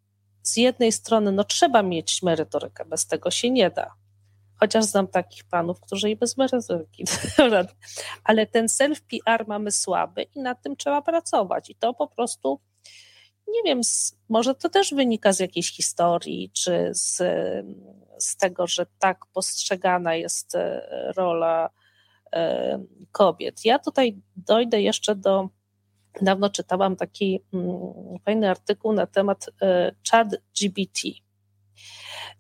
z 0.44 0.58
jednej 0.58 0.92
strony, 0.92 1.32
no 1.32 1.44
trzeba 1.44 1.84
mieć 1.84 2.24
merytorykę, 2.24 2.86
bez 2.86 3.08
tego 3.08 3.32
się 3.32 3.50
nie 3.50 3.70
da. 3.70 3.94
Chociaż 4.60 4.86
znam 4.86 5.08
takich 5.08 5.44
panów, 5.44 5.80
którzy 5.82 6.10
i 6.10 6.16
bez 6.16 6.38
merytoryki, 6.38 7.04
ale 8.24 8.48
ten 8.48 8.66
self-PR 8.66 9.48
mamy 9.48 9.72
słaby 9.72 10.24
i 10.24 10.40
nad 10.40 10.62
tym 10.62 10.76
trzeba 10.76 11.02
pracować. 11.02 11.70
I 11.70 11.76
to 11.76 11.94
po 11.94 12.08
prostu, 12.08 12.60
nie 13.48 13.64
wiem, 13.66 13.82
może 14.30 14.56
to 14.56 14.70
też 14.70 14.94
wynika 14.94 15.34
z 15.34 15.40
jakiejś 15.40 15.76
historii, 15.76 16.52
czy 16.54 16.90
z, 16.92 17.18
z 18.20 18.38
tego, 18.38 18.68
że 18.68 18.86
tak 19.00 19.26
postrzegana 19.26 20.16
jest 20.16 20.56
e, 20.56 20.82
rola 21.16 21.70
e, 22.34 22.80
kobiet. 23.12 23.66
Ja 23.66 23.80
tutaj 23.80 24.22
dojdę 24.36 24.82
jeszcze 24.82 25.16
do 25.16 25.50
Dawno 26.22 26.50
czytałam 26.50 26.96
taki 26.96 27.44
mm, 27.54 27.70
fajny 28.26 28.50
artykuł 28.50 28.94
na 28.94 29.08
temat 29.08 29.50
e, 29.62 29.92
chat 30.12 30.28
GBT. 30.62 31.00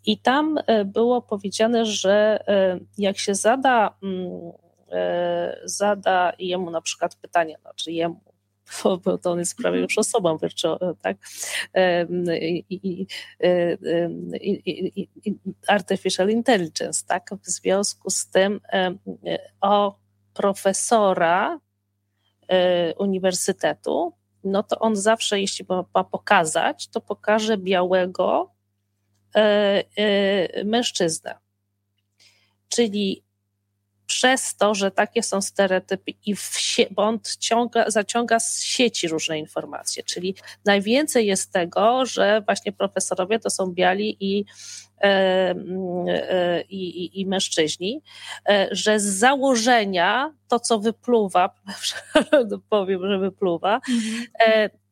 I 0.05 0.17
tam 0.17 0.57
e, 0.67 0.85
było 0.85 1.21
powiedziane, 1.21 1.85
że 1.85 2.43
e, 2.47 2.79
jak 2.97 3.17
się 3.17 3.35
zada, 3.35 3.95
mm, 4.03 4.51
zada 5.65 6.33
jemu 6.39 6.71
na 6.71 6.81
przykład 6.81 7.15
pytanie, 7.15 7.57
znaczy 7.61 7.91
jemu, 7.91 8.21
bo 9.03 9.17
to 9.17 9.31
on 9.31 9.39
jest 9.39 9.57
prawie 9.57 9.79
już 9.79 9.97
osobą 9.97 10.37
wirtualną, 10.37 10.95
tak? 11.01 11.17
I, 12.41 12.65
i, 12.69 13.07
i, 15.25 15.35
artificial 15.67 16.29
intelligence, 16.29 17.05
tak? 17.07 17.29
W 17.43 17.47
związku 17.47 18.09
z 18.09 18.27
tym 18.27 18.61
o 19.61 19.95
profesora 20.33 21.59
uniwersytetu, 22.97 24.13
no 24.43 24.63
to 24.63 24.79
on 24.79 24.95
zawsze, 24.95 25.39
jeśli 25.39 25.65
ma 25.93 26.03
pokazać, 26.03 26.87
to 26.87 27.01
pokaże 27.01 27.57
białego 27.57 28.51
y, 29.35 29.39
y, 30.03 30.65
mężczyznę. 30.65 31.35
Czyli 32.69 33.23
przez 34.11 34.55
to, 34.55 34.75
że 34.75 34.91
takie 34.91 35.23
są 35.23 35.41
stereotypy 35.41 36.11
i 36.25 36.35
sie, 36.57 36.85
bo 36.91 37.03
on 37.03 37.19
ciąga, 37.39 37.89
zaciąga 37.89 38.39
z 38.39 38.63
sieci 38.63 39.07
różne 39.07 39.39
informacje, 39.39 40.03
czyli 40.03 40.35
najwięcej 40.65 41.27
jest 41.27 41.51
tego, 41.51 42.05
że 42.05 42.41
właśnie 42.45 42.71
profesorowie 42.71 43.39
to 43.39 43.49
są 43.49 43.67
biali 43.67 44.17
i 44.19 44.45
E, 45.03 45.55
e, 46.07 46.61
i, 46.61 47.03
i, 47.03 47.21
i 47.21 47.25
mężczyźni, 47.25 48.01
e, 48.49 48.67
że 48.71 48.99
z 48.99 49.03
założenia 49.03 50.33
to, 50.47 50.59
co 50.59 50.79
wypluwa, 50.79 51.55
powiem, 52.69 53.07
że 53.07 53.19
wypluwa, 53.19 53.81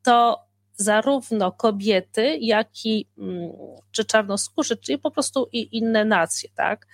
to 0.02 0.49
zarówno 0.80 1.52
kobiety, 1.52 2.36
jak 2.40 2.68
i 2.84 3.08
mm, 3.18 3.50
czy 3.90 4.04
czarnoskórzy, 4.04 4.76
czyli 4.76 4.98
po 4.98 5.10
prostu 5.10 5.48
i 5.52 5.76
inne 5.76 6.04
nacje, 6.04 6.48
tak, 6.54 6.86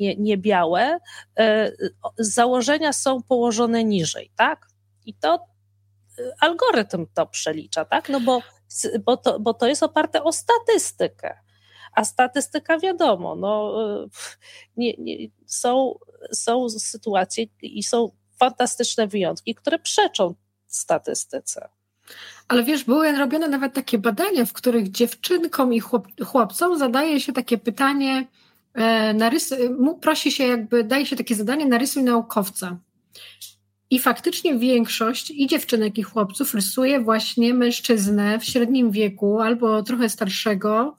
nie, 0.00 0.16
nie 0.16 0.38
białe, 0.38 0.98
założenia 2.18 2.92
są 2.92 3.22
położone 3.22 3.84
niżej, 3.84 4.30
tak, 4.36 4.66
i 5.06 5.14
to 5.14 5.46
algorytm 6.40 7.06
to 7.14 7.26
przelicza, 7.26 7.84
tak, 7.84 8.08
no 8.08 8.20
bo, 8.20 8.42
bo, 9.00 9.16
to, 9.16 9.40
bo 9.40 9.54
to 9.54 9.66
jest 9.66 9.82
oparte 9.82 10.22
o 10.22 10.32
statystykę, 10.32 11.38
a 11.92 12.04
statystyka 12.04 12.78
wiadomo, 12.78 13.36
no, 13.36 13.74
nie, 14.76 14.94
nie, 14.98 15.28
są, 15.46 15.98
są 16.32 16.68
sytuacje 16.68 17.46
i 17.62 17.82
są 17.82 18.10
fantastyczne 18.38 19.06
wyjątki, 19.06 19.54
które 19.54 19.78
przeczą 19.78 20.34
statystyce. 20.66 21.68
Ale 22.48 22.64
wiesz, 22.64 22.84
były 22.84 23.12
robione 23.12 23.48
nawet 23.48 23.74
takie 23.74 23.98
badania, 23.98 24.44
w 24.44 24.52
których 24.52 24.90
dziewczynkom 24.90 25.72
i 25.74 25.80
chłop, 25.80 26.06
chłopcom 26.24 26.78
zadaje 26.78 27.20
się 27.20 27.32
takie 27.32 27.58
pytanie, 27.58 28.26
e, 28.74 29.14
narysy, 29.14 29.76
prosi 30.00 30.32
się 30.32 30.44
jakby, 30.44 30.84
daje 30.84 31.06
się 31.06 31.16
takie 31.16 31.34
zadanie, 31.34 31.66
narysuj 31.66 32.02
naukowca. 32.02 32.78
I 33.90 33.98
faktycznie 33.98 34.58
większość 34.58 35.30
i 35.30 35.46
dziewczynek, 35.46 35.98
i 35.98 36.02
chłopców 36.02 36.54
rysuje 36.54 37.00
właśnie 37.00 37.54
mężczyznę 37.54 38.38
w 38.38 38.44
średnim 38.44 38.90
wieku 38.90 39.40
albo 39.40 39.82
trochę 39.82 40.08
starszego, 40.08 40.96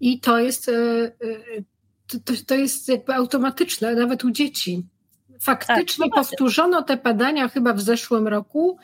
i 0.00 0.20
to 0.20 0.38
jest, 0.38 0.68
e, 0.68 0.72
e, 0.72 1.12
to, 2.24 2.32
to 2.46 2.54
jest 2.54 2.88
jakby 2.88 3.14
automatyczne, 3.14 3.94
nawet 3.94 4.24
u 4.24 4.30
dzieci. 4.30 4.82
Faktycznie 5.40 6.06
tak, 6.06 6.14
powtórzono 6.14 6.82
te 6.82 6.96
badania 6.96 7.48
chyba 7.48 7.72
w 7.72 7.80
zeszłym 7.80 8.28
roku 8.28 8.78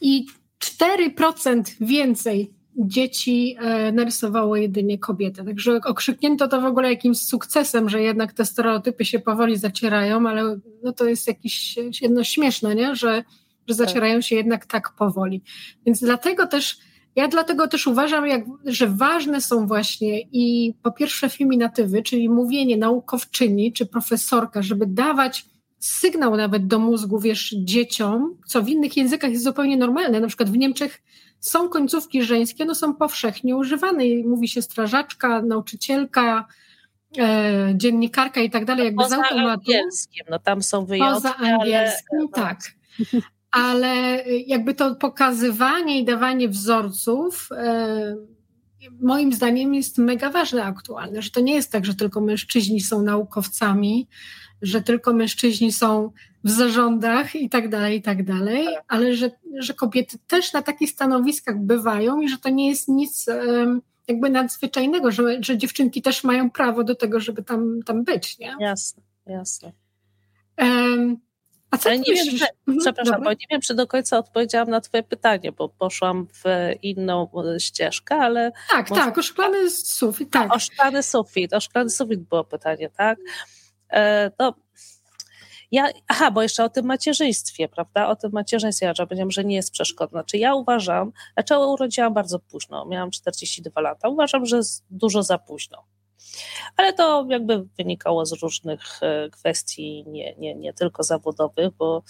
i 0.00 0.26
4% 0.60 1.62
więcej 1.80 2.56
dzieci 2.76 3.56
e, 3.58 3.92
narysowało 3.92 4.56
jedynie 4.56 4.98
kobiety. 4.98 5.44
Także 5.44 5.80
okrzyknięto 5.84 6.48
to 6.48 6.60
w 6.60 6.64
ogóle 6.64 6.90
jakimś 6.90 7.18
sukcesem, 7.18 7.88
że 7.88 8.02
jednak 8.02 8.32
te 8.32 8.44
stereotypy 8.44 9.04
się 9.04 9.18
powoli 9.18 9.56
zacierają, 9.56 10.28
ale 10.28 10.58
no 10.82 10.92
to 10.92 11.04
jest 11.04 11.28
jakieś 11.28 11.76
jedno 12.00 12.24
śmieszne, 12.24 12.74
nie? 12.74 12.96
Że, 12.96 13.24
że 13.68 13.76
tak. 13.76 13.76
zacierają 13.76 14.20
się 14.20 14.36
jednak 14.36 14.66
tak 14.66 14.92
powoli. 14.98 15.42
Więc 15.86 16.00
dlatego 16.00 16.46
też 16.46 16.78
ja 17.16 17.28
dlatego 17.28 17.68
też 17.68 17.86
uważam, 17.86 18.26
jak, 18.26 18.44
że 18.64 18.86
ważne 18.88 19.40
są 19.40 19.66
właśnie 19.66 20.20
i 20.20 20.74
po 20.82 20.92
pierwsze 20.92 21.28
feminatywy, 21.28 22.02
czyli 22.02 22.28
mówienie 22.28 22.76
naukowczyni 22.76 23.72
czy 23.72 23.86
profesorka, 23.86 24.62
żeby 24.62 24.86
dawać 24.86 25.46
sygnał 25.78 26.36
nawet 26.36 26.66
do 26.66 26.78
mózgu, 26.78 27.20
wiesz, 27.20 27.54
dzieciom, 27.58 28.36
co 28.46 28.62
w 28.62 28.68
innych 28.68 28.96
językach 28.96 29.30
jest 29.30 29.44
zupełnie 29.44 29.76
normalne. 29.76 30.20
Na 30.20 30.26
przykład 30.26 30.50
w 30.50 30.56
Niemczech 30.56 31.02
są 31.40 31.68
końcówki 31.68 32.22
żeńskie, 32.22 32.64
no 32.64 32.74
są 32.74 32.94
powszechnie 32.94 33.56
używane. 33.56 34.04
Mówi 34.24 34.48
się 34.48 34.62
strażaczka, 34.62 35.42
nauczycielka, 35.42 36.46
e, 37.18 37.72
dziennikarka 37.74 38.40
i 38.40 38.50
tak 38.50 38.64
dalej, 38.64 38.84
jakby 38.84 39.02
Poza 39.02 39.16
z 39.16 39.18
automatu. 39.18 39.50
angielskim, 39.50 40.26
no 40.30 40.38
tam 40.38 40.62
są 40.62 40.86
wyjątki, 40.86 41.14
Poza 41.14 41.36
angielskim, 41.36 42.18
ale... 42.18 42.28
tak. 42.28 42.60
Ale 43.50 44.24
jakby 44.46 44.74
to 44.74 44.94
pokazywanie 44.94 46.00
i 46.00 46.04
dawanie 46.04 46.48
wzorców 46.48 47.48
e, 47.52 48.16
moim 49.00 49.32
zdaniem 49.32 49.74
jest 49.74 49.98
mega 49.98 50.30
ważne 50.30 50.64
aktualne, 50.64 51.22
że 51.22 51.30
to 51.30 51.40
nie 51.40 51.54
jest 51.54 51.72
tak, 51.72 51.84
że 51.84 51.94
tylko 51.94 52.20
mężczyźni 52.20 52.80
są 52.80 53.02
naukowcami, 53.02 54.08
że 54.62 54.82
tylko 54.82 55.12
mężczyźni 55.12 55.72
są 55.72 56.10
w 56.44 56.50
zarządach 56.50 57.34
i 57.34 57.50
tak 57.50 57.68
dalej, 57.68 57.98
i 57.98 58.02
tak 58.02 58.24
dalej, 58.24 58.64
tak. 58.64 58.84
ale 58.88 59.14
że, 59.14 59.30
że 59.58 59.74
kobiety 59.74 60.18
też 60.26 60.52
na 60.52 60.62
takich 60.62 60.90
stanowiskach 60.90 61.58
bywają 61.58 62.20
i 62.20 62.28
że 62.28 62.38
to 62.38 62.48
nie 62.48 62.68
jest 62.68 62.88
nic 62.88 63.26
jakby 64.08 64.30
nadzwyczajnego, 64.30 65.10
że, 65.10 65.22
że 65.40 65.58
dziewczynki 65.58 66.02
też 66.02 66.24
mają 66.24 66.50
prawo 66.50 66.84
do 66.84 66.94
tego, 66.94 67.20
żeby 67.20 67.42
tam, 67.42 67.80
tam 67.86 68.04
być, 68.04 68.38
nie? 68.38 68.56
Jasne, 68.60 69.02
jasne. 69.26 69.72
Um, 70.58 71.16
a 71.70 71.78
co 71.78 71.88
Ale 71.88 71.98
nie 71.98 72.14
wiem, 72.14 72.38
czy, 72.38 72.46
mhm, 72.68 72.78
przepraszam, 72.78 73.14
Dobra. 73.14 73.24
bo 73.24 73.30
nie 73.30 73.46
wiem, 73.50 73.60
czy 73.60 73.74
do 73.74 73.86
końca 73.86 74.18
odpowiedziałam 74.18 74.70
na 74.70 74.80
Twoje 74.80 75.02
pytanie, 75.02 75.52
bo 75.52 75.68
poszłam 75.68 76.26
w 76.26 76.44
inną 76.82 77.28
ścieżkę, 77.58 78.14
ale. 78.14 78.52
Tak, 78.70 78.90
może... 78.90 79.02
tak, 79.02 79.18
oszklany 79.18 79.70
sufit. 79.70 80.30
Tak. 80.30 80.54
Oszklany 80.54 81.02
sufit, 81.02 81.52
oszklany 81.52 81.90
sufit 81.90 82.20
było 82.20 82.44
pytanie, 82.44 82.90
tak? 82.96 83.18
E, 83.90 84.30
to 84.30 84.54
ja, 85.70 85.88
aha, 86.08 86.30
bo 86.30 86.42
jeszcze 86.42 86.64
o 86.64 86.68
tym 86.68 86.86
macierzyństwie, 86.86 87.68
prawda? 87.68 88.08
O 88.08 88.16
tym 88.16 88.32
macierzyństwie, 88.32 88.86
ja 88.86 89.06
powiedziałam, 89.06 89.30
że 89.30 89.44
nie 89.44 89.56
jest 89.56 89.70
przeszkodą. 89.70 90.10
Znaczy 90.10 90.38
ja 90.38 90.54
uważam, 90.54 91.12
znaczy 91.34 91.58
urodziłam 91.58 92.14
bardzo 92.14 92.38
późno, 92.38 92.86
miałam 92.86 93.10
42 93.10 93.80
lata, 93.80 94.08
uważam, 94.08 94.46
że 94.46 94.56
jest 94.56 94.84
dużo 94.90 95.22
za 95.22 95.38
późno. 95.38 95.84
Ale 96.76 96.92
to 96.92 97.26
jakby 97.28 97.64
wynikało 97.78 98.26
z 98.26 98.32
różnych 98.32 99.02
e, 99.02 99.30
kwestii, 99.30 100.04
nie, 100.06 100.34
nie, 100.34 100.54
nie 100.54 100.72
tylko 100.72 101.02
zawodowych, 101.02 101.70
bo 101.78 102.02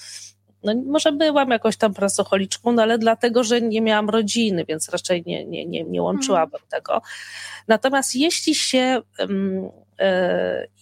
no 0.63 0.75
może 0.87 1.13
byłam 1.13 1.51
jakoś 1.51 1.77
tam 1.77 1.95
pracocholiczką, 1.95 2.73
no 2.73 2.83
ale 2.83 2.99
dlatego, 2.99 3.45
że 3.45 3.61
nie 3.61 3.81
miałam 3.81 4.11
rodziny, 4.11 4.65
więc 4.69 4.89
raczej 4.89 5.23
nie, 5.27 5.45
nie, 5.45 5.67
nie, 5.67 5.85
nie 5.85 6.03
łączyłabym 6.03 6.61
hmm. 6.61 6.69
tego. 6.71 7.03
Natomiast 7.69 8.15
jeśli 8.15 8.55
się 8.55 9.03
um, 9.19 9.71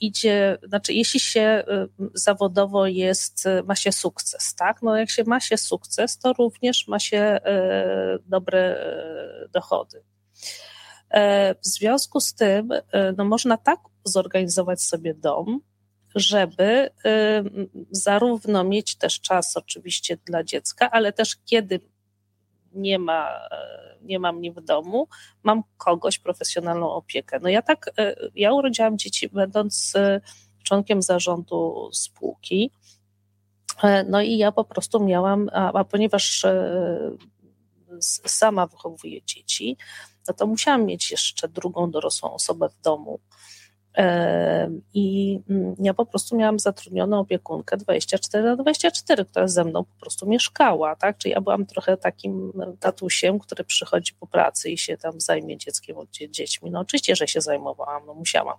idzie, 0.01 0.59
znaczy 0.63 0.93
jeśli 0.93 1.21
się 1.21 1.41
e, 1.41 1.65
zawodowo 2.15 2.87
jest, 2.87 3.45
ma 3.65 3.77
się 3.77 3.93
sukces, 3.93 4.55
tak? 4.55 4.83
No 4.83 4.97
jak 4.97 5.11
się 5.11 5.25
ma 5.25 5.41
się 5.41 5.57
sukces, 5.57 6.19
to 6.19 6.33
również 6.33 6.89
ma 6.89 6.99
się 6.99 7.19
e, 7.19 8.19
dobre 8.27 8.61
e, 8.61 9.49
dochody. 9.49 10.03
E, 11.11 11.55
w 11.55 11.67
związku 11.67 12.21
z 12.21 12.35
tym 12.35 12.73
e, 12.73 12.83
no 13.17 13.25
można 13.25 13.57
tak 13.57 13.81
zorganizować 14.05 14.83
sobie 14.83 15.15
dom, 15.15 15.61
żeby 16.15 16.91
zarówno 17.91 18.65
mieć 18.65 18.97
też 18.97 19.21
czas 19.21 19.57
oczywiście 19.57 20.17
dla 20.17 20.45
dziecka, 20.45 20.91
ale 20.91 21.13
też 21.13 21.37
kiedy 21.45 21.81
nie 22.75 22.99
ma, 22.99 23.29
e, 23.51 23.97
nie 24.03 24.19
ma 24.19 24.33
mnie 24.33 24.53
w 24.53 24.61
domu, 24.61 25.09
mam 25.43 25.63
kogoś, 25.77 26.19
profesjonalną 26.19 26.91
opiekę. 26.91 27.39
No 27.43 27.49
ja 27.49 27.63
tak, 27.63 27.91
e, 27.99 28.17
ja 28.35 28.53
urodziłam 28.53 28.99
dzieci 28.99 29.29
będąc 29.29 29.93
e, 29.97 30.21
członkiem 30.63 31.03
zarządu 31.03 31.91
spółki, 31.93 32.71
no 34.09 34.23
i 34.23 34.37
ja 34.37 34.53
po 34.53 34.65
prostu 34.65 35.05
miałam, 35.05 35.51
a, 35.53 35.73
a 35.73 35.85
ponieważ 35.85 36.47
sama 38.27 38.67
wychowuję 38.67 39.23
dzieci, 39.23 39.77
no 40.29 40.35
to 40.35 40.47
musiałam 40.47 40.85
mieć 40.85 41.11
jeszcze 41.11 41.49
drugą 41.49 41.91
dorosłą 41.91 42.33
osobę 42.33 42.69
w 42.69 42.81
domu, 42.81 43.21
i 44.95 45.41
mm, 45.51 45.75
ja 45.79 45.95
po 45.95 46.07
prostu 46.07 46.37
miałam 46.37 46.59
zatrudnioną 46.59 47.21
opiekunkę 47.21 47.77
24 47.77 48.45
na 48.45 48.57
24, 48.57 49.25
która 49.25 49.49
ze 49.49 49.65
mną 49.65 49.85
po 49.85 50.01
prostu 50.01 50.27
mieszkała, 50.29 50.97
tak? 50.97 51.19
Czyli 51.19 51.33
ja 51.33 51.41
byłam 51.41 51.67
trochę 51.67 51.97
takim 51.97 52.53
tatusiem, 52.81 53.39
który 53.39 53.65
przychodzi 53.65 54.13
po 54.21 54.27
pracy 54.27 54.71
i 54.71 54.79
się 54.79 54.97
tam 54.97 55.21
zajmie 55.21 55.57
dzieckiem, 55.57 55.97
dziećmi. 56.31 56.71
No 56.71 56.81
oczywiście, 56.81 57.17
że 57.17 57.29
się 57.29 57.41
zajmowałam, 57.41 58.03
no 58.07 58.15
musiałam. 58.15 58.57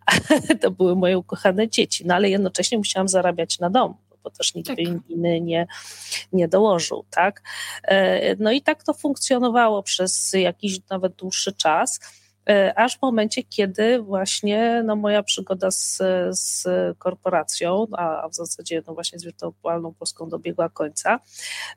to 0.62 0.70
były 0.70 0.96
moje 0.96 1.18
ukochane 1.18 1.68
dzieci, 1.68 2.06
no 2.06 2.14
ale 2.14 2.28
jednocześnie 2.28 2.78
musiałam 2.78 3.08
zarabiać 3.08 3.58
na 3.58 3.70
domu 3.70 3.94
bo 4.26 4.30
też 4.30 4.54
nikt 4.54 4.68
tak. 4.68 4.78
inny 4.78 5.40
nie, 5.40 5.66
nie 6.32 6.48
dołożył, 6.48 7.04
tak? 7.10 7.42
E, 7.84 8.36
no 8.36 8.52
i 8.52 8.62
tak 8.62 8.82
to 8.84 8.94
funkcjonowało 8.94 9.82
przez 9.82 10.32
jakiś 10.32 10.78
nawet 10.90 11.14
dłuższy 11.14 11.52
czas. 11.52 12.00
E, 12.48 12.78
aż 12.78 12.98
w 12.98 13.02
momencie, 13.02 13.42
kiedy 13.42 14.02
właśnie 14.02 14.82
no, 14.84 14.96
moja 14.96 15.22
przygoda 15.22 15.70
z, 15.70 16.02
z 16.30 16.64
korporacją, 16.98 17.86
a 17.92 18.28
w 18.28 18.34
zasadzie 18.34 18.82
no, 18.86 18.94
właśnie 18.94 19.18
z 19.18 19.24
wirtualną 19.24 19.94
Polską 19.94 20.28
dobiegła 20.28 20.68
końca, 20.68 21.20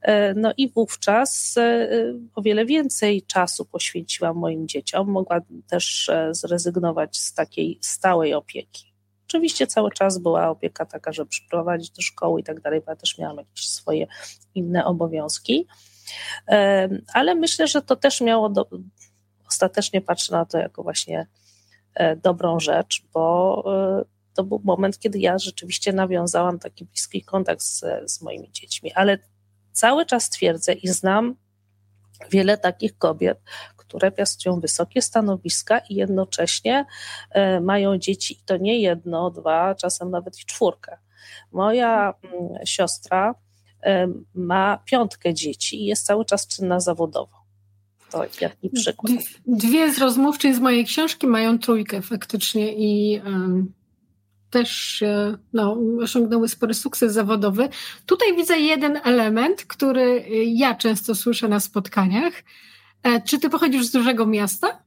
e, 0.01 0.33
no 0.33 0.53
i 0.57 0.69
wówczas 0.69 1.55
e, 1.57 1.89
o 2.35 2.41
wiele 2.41 2.65
więcej 2.65 3.21
czasu 3.21 3.65
poświęciłam 3.65 4.37
moim 4.37 4.67
dzieciom, 4.67 5.11
mogłam 5.11 5.41
też 5.67 6.09
zrezygnować 6.31 7.17
z 7.17 7.33
takiej 7.33 7.79
stałej 7.81 8.33
opieki. 8.33 8.93
Oczywiście 9.27 9.67
cały 9.67 9.91
czas 9.91 10.17
była 10.17 10.49
opieka 10.49 10.85
taka, 10.85 11.11
żeby 11.11 11.29
przyprowadzić 11.29 11.89
do 11.89 12.01
szkoły 12.01 12.41
i 12.41 12.43
tak 12.43 12.61
dalej, 12.61 12.81
bo 12.85 12.91
ja 12.91 12.95
też 12.95 13.17
miałam 13.17 13.37
jakieś 13.37 13.69
swoje 13.69 14.07
inne 14.55 14.85
obowiązki. 14.85 15.67
Ale 17.13 17.35
myślę, 17.35 17.67
że 17.67 17.81
to 17.81 17.95
też 17.95 18.21
miało 18.21 18.49
do, 18.49 18.67
ostatecznie 19.49 20.01
patrzę 20.01 20.31
na 20.31 20.45
to 20.45 20.57
jako 20.57 20.83
właśnie 20.83 21.27
e, 21.95 22.15
dobrą 22.15 22.59
rzecz, 22.59 23.03
bo 23.13 23.63
e, 23.99 24.05
to 24.33 24.43
był 24.43 24.61
moment, 24.63 24.99
kiedy 24.99 25.19
ja 25.19 25.37
rzeczywiście 25.37 25.93
nawiązałam 25.93 26.59
taki 26.59 26.85
bliski 26.85 27.23
kontakt 27.23 27.61
z, 27.61 27.85
z 28.05 28.21
moimi 28.21 28.51
dziećmi, 28.51 28.93
ale 28.93 29.17
cały 29.71 30.05
czas 30.05 30.29
twierdzę 30.29 30.73
i 30.73 30.87
znam 30.87 31.35
wiele 32.31 32.57
takich 32.57 32.97
kobiet, 32.97 33.39
które 33.77 34.11
piastują 34.11 34.59
wysokie 34.59 35.01
stanowiska 35.01 35.79
i 35.79 35.95
jednocześnie 35.95 36.85
e, 37.31 37.59
mają 37.59 37.97
dzieci, 37.97 38.33
i 38.33 38.43
to 38.45 38.57
nie 38.57 38.81
jedno, 38.81 39.31
dwa, 39.31 39.75
czasem 39.75 40.11
nawet 40.11 40.39
i 40.39 40.45
czwórkę. 40.45 40.97
Moja 41.51 42.13
mm, 42.23 42.65
siostra 42.65 43.35
ma 44.33 44.77
piątkę 44.85 45.33
dzieci 45.33 45.81
i 45.81 45.85
jest 45.85 46.05
cały 46.05 46.25
czas 46.25 46.47
czynna 46.47 46.79
zawodowo. 46.79 47.38
To 48.11 48.25
jaki 48.41 48.69
przykład. 48.69 49.13
Dwie 49.47 49.93
z 49.93 49.97
rozmówczyń 49.97 50.53
z 50.53 50.59
mojej 50.59 50.85
książki 50.85 51.27
mają 51.27 51.59
trójkę 51.59 52.01
faktycznie 52.01 52.73
i 52.73 53.21
um, 53.25 53.73
też 54.49 55.01
e, 55.01 55.37
no, 55.53 55.77
osiągnęły 56.01 56.49
spory 56.49 56.73
sukces 56.73 57.13
zawodowy. 57.13 57.69
Tutaj 58.05 58.35
widzę 58.35 58.59
jeden 58.59 58.99
element, 59.03 59.65
który 59.65 60.25
ja 60.45 60.75
często 60.75 61.15
słyszę 61.15 61.47
na 61.47 61.59
spotkaniach. 61.59 62.33
E, 63.03 63.21
czy 63.21 63.39
ty 63.39 63.49
pochodzisz 63.49 63.85
z 63.85 63.91
dużego 63.91 64.25
miasta? 64.25 64.83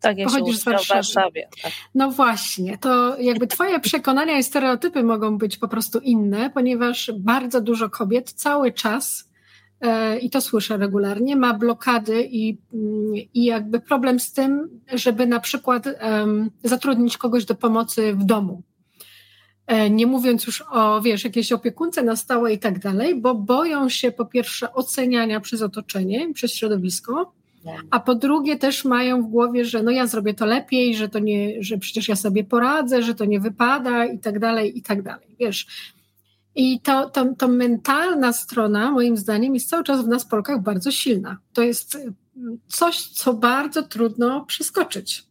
Tak, 0.00 0.18
ja 0.18 0.24
Pochodzisz 0.24 0.56
z 0.56 0.64
Warszawy. 0.64 0.98
Warszawie. 0.98 1.48
Tak. 1.62 1.72
No 1.94 2.10
właśnie, 2.10 2.78
to 2.78 3.18
jakby 3.18 3.46
twoje 3.46 3.80
przekonania 3.80 4.38
i 4.38 4.42
stereotypy 4.42 5.02
mogą 5.02 5.38
być 5.38 5.56
po 5.56 5.68
prostu 5.68 5.98
inne, 5.98 6.50
ponieważ 6.50 7.10
bardzo 7.18 7.60
dużo 7.60 7.90
kobiet 7.90 8.32
cały 8.32 8.72
czas 8.72 9.24
e, 9.24 9.35
i 10.20 10.30
to 10.30 10.40
słyszę 10.40 10.76
regularnie, 10.76 11.36
ma 11.36 11.54
blokady 11.54 12.28
i, 12.30 12.58
mm, 12.74 13.14
i 13.34 13.44
jakby 13.44 13.80
problem 13.80 14.20
z 14.20 14.32
tym, 14.32 14.80
żeby 14.92 15.26
na 15.26 15.40
przykład 15.40 15.86
um, 15.86 16.50
zatrudnić 16.64 17.16
kogoś 17.16 17.44
do 17.44 17.54
pomocy 17.54 18.14
w 18.14 18.24
domu. 18.24 18.62
E, 19.66 19.90
nie 19.90 20.06
mówiąc 20.06 20.46
już 20.46 20.64
o, 20.70 21.00
wiesz, 21.00 21.24
jakiejś 21.24 21.52
opiekunce 21.52 22.02
na 22.02 22.16
stałe 22.16 22.52
i 22.52 22.58
tak 22.58 22.78
dalej, 22.78 23.14
bo 23.14 23.34
boją 23.34 23.88
się 23.88 24.12
po 24.12 24.26
pierwsze 24.26 24.72
oceniania 24.72 25.40
przez 25.40 25.62
otoczenie, 25.62 26.32
przez 26.34 26.54
środowisko, 26.54 27.32
a 27.90 28.00
po 28.00 28.14
drugie 28.14 28.56
też 28.56 28.84
mają 28.84 29.22
w 29.22 29.26
głowie, 29.26 29.64
że 29.64 29.82
no 29.82 29.90
ja 29.90 30.06
zrobię 30.06 30.34
to 30.34 30.46
lepiej, 30.46 30.94
że 30.94 31.08
to 31.08 31.18
nie, 31.18 31.62
że 31.62 31.78
przecież 31.78 32.08
ja 32.08 32.16
sobie 32.16 32.44
poradzę, 32.44 33.02
że 33.02 33.14
to 33.14 33.24
nie 33.24 33.40
wypada 33.40 34.04
i 34.04 34.18
tak 34.18 34.38
dalej, 34.38 34.78
i 34.78 34.82
tak 34.82 35.02
dalej, 35.02 35.26
wiesz. 35.40 35.66
I 36.56 36.80
to, 36.80 37.10
to, 37.10 37.34
to 37.38 37.48
mentalna 37.48 38.32
strona, 38.32 38.90
moim 38.90 39.16
zdaniem, 39.16 39.54
jest 39.54 39.68
cały 39.68 39.84
czas 39.84 40.04
w 40.04 40.08
nas, 40.08 40.24
Polkach, 40.24 40.62
bardzo 40.62 40.90
silna. 40.90 41.38
To 41.52 41.62
jest 41.62 41.98
coś, 42.68 43.08
co 43.08 43.34
bardzo 43.34 43.82
trudno 43.82 44.44
przeskoczyć. 44.44 45.26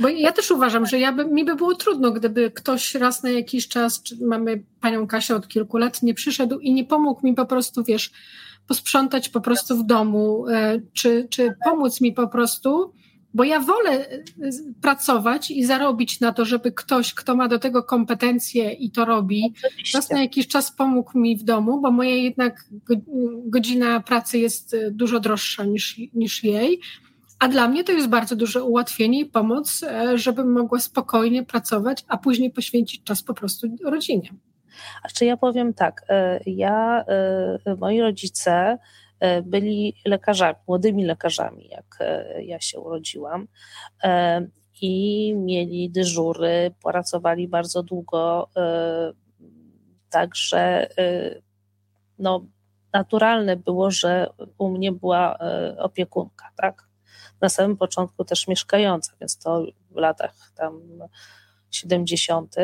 Bo 0.00 0.08
ja 0.08 0.32
też 0.32 0.50
uważam, 0.50 0.86
że 0.86 0.98
ja 0.98 1.12
by, 1.12 1.24
mi 1.24 1.44
by 1.44 1.54
było 1.54 1.74
trudno, 1.74 2.10
gdyby 2.10 2.50
ktoś 2.50 2.94
raz 2.94 3.22
na 3.22 3.30
jakiś 3.30 3.68
czas, 3.68 4.02
czy 4.02 4.16
mamy 4.26 4.64
panią 4.80 5.06
Kasię 5.06 5.36
od 5.36 5.48
kilku 5.48 5.76
lat, 5.76 6.02
nie 6.02 6.14
przyszedł 6.14 6.58
i 6.58 6.74
nie 6.74 6.84
pomógł 6.84 7.26
mi 7.26 7.34
po 7.34 7.46
prostu, 7.46 7.84
wiesz, 7.84 8.10
posprzątać 8.66 9.28
po 9.28 9.40
prostu 9.40 9.76
w 9.76 9.86
domu, 9.86 10.48
e, 10.48 10.80
czy, 10.92 11.26
czy 11.30 11.54
pomóc 11.64 12.00
mi 12.00 12.12
po 12.12 12.28
prostu, 12.28 12.92
bo 13.34 13.44
ja 13.44 13.60
wolę 13.60 14.10
e, 14.10 14.20
pracować 14.80 15.50
i 15.50 15.64
zarobić 15.64 16.20
na 16.20 16.32
to, 16.32 16.44
żeby 16.44 16.72
ktoś, 16.72 17.14
kto 17.14 17.36
ma 17.36 17.48
do 17.48 17.58
tego 17.58 17.82
kompetencje 17.82 18.72
i 18.72 18.90
to 18.90 19.04
robi, 19.04 19.54
raz 19.94 20.10
na 20.10 20.22
jakiś 20.22 20.48
czas 20.48 20.72
pomógł 20.72 21.18
mi 21.18 21.36
w 21.36 21.42
domu, 21.42 21.80
bo 21.80 21.90
moja 21.90 22.14
jednak 22.14 22.64
godzina 23.44 24.00
pracy 24.00 24.38
jest 24.38 24.74
e, 24.74 24.90
dużo 24.90 25.20
droższa 25.20 25.64
niż, 25.64 26.00
niż 26.14 26.44
jej. 26.44 26.80
A 27.38 27.48
dla 27.48 27.68
mnie 27.68 27.84
to 27.84 27.92
jest 27.92 28.08
bardzo 28.08 28.36
duże 28.36 28.64
ułatwienie 28.64 29.20
i 29.20 29.26
pomoc, 29.26 29.80
żebym 30.14 30.52
mogła 30.52 30.80
spokojnie 30.80 31.42
pracować, 31.42 32.04
a 32.08 32.18
później 32.18 32.50
poświęcić 32.50 33.02
czas 33.04 33.22
po 33.22 33.34
prostu 33.34 33.76
rodzinie. 33.84 34.30
A 35.02 35.08
czy 35.08 35.24
ja 35.24 35.36
powiem 35.36 35.74
tak, 35.74 36.02
e, 36.08 36.40
ja, 36.46 37.04
e, 37.66 37.76
moi 37.76 38.00
rodzice 38.00 38.52
e, 38.52 38.78
byli 39.42 39.94
lekarzami, 40.04 40.58
młodymi 40.68 41.04
lekarzami, 41.04 41.68
jak 41.68 41.98
ja 42.40 42.60
się 42.60 42.80
urodziłam 42.80 43.48
i 44.80 45.34
mieli 45.36 45.90
dyżury, 45.90 46.74
pracowali 46.84 47.48
bardzo 47.48 47.82
długo, 47.82 48.48
także 50.10 50.88
no, 52.18 52.46
naturalne 52.92 53.56
było, 53.56 53.90
że 53.90 54.30
u 54.58 54.68
mnie 54.68 54.92
była 54.92 55.38
opiekunka, 55.78 56.50
tak? 56.56 56.88
Na 57.40 57.48
samym 57.48 57.76
początku 57.76 58.24
też 58.24 58.48
mieszkająca, 58.48 59.12
więc 59.20 59.38
to 59.38 59.66
w 59.90 59.96
latach 59.96 60.52
tam 60.56 60.82
70 61.70 62.56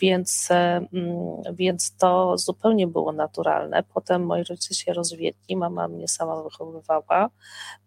więc, 0.00 0.50
e, 0.50 0.86
mm, 0.92 1.42
więc 1.52 1.96
to 1.96 2.38
zupełnie 2.38 2.86
było 2.86 3.12
naturalne. 3.12 3.82
Potem 3.82 4.26
moi 4.26 4.44
rodzice 4.44 4.74
się 4.74 4.92
rozwiedli, 4.92 5.56
mama 5.56 5.88
mnie 5.88 6.08
sama 6.08 6.42
wychowywała 6.42 7.30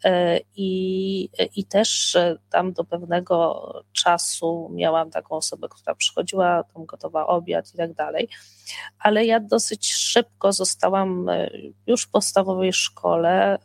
e, 0.03 0.39
i, 0.55 1.29
i 1.55 1.65
też 1.65 2.15
e, 2.15 2.37
tam 2.49 2.73
do 2.73 2.83
pewnego 2.83 3.69
czasu 3.91 4.69
miałam 4.73 5.11
taką 5.11 5.35
osobę, 5.35 5.67
która 5.69 5.95
przychodziła, 5.95 6.63
tam 6.73 6.85
gotowała 6.85 7.27
obiad 7.27 7.73
i 7.73 7.77
tak 7.77 7.93
dalej. 7.93 8.29
Ale 8.99 9.25
ja 9.25 9.39
dosyć 9.39 9.93
szybko 9.93 10.53
zostałam 10.53 11.27
już 11.87 12.03
w 12.03 12.09
podstawowej 12.09 12.73
szkole 12.73 13.57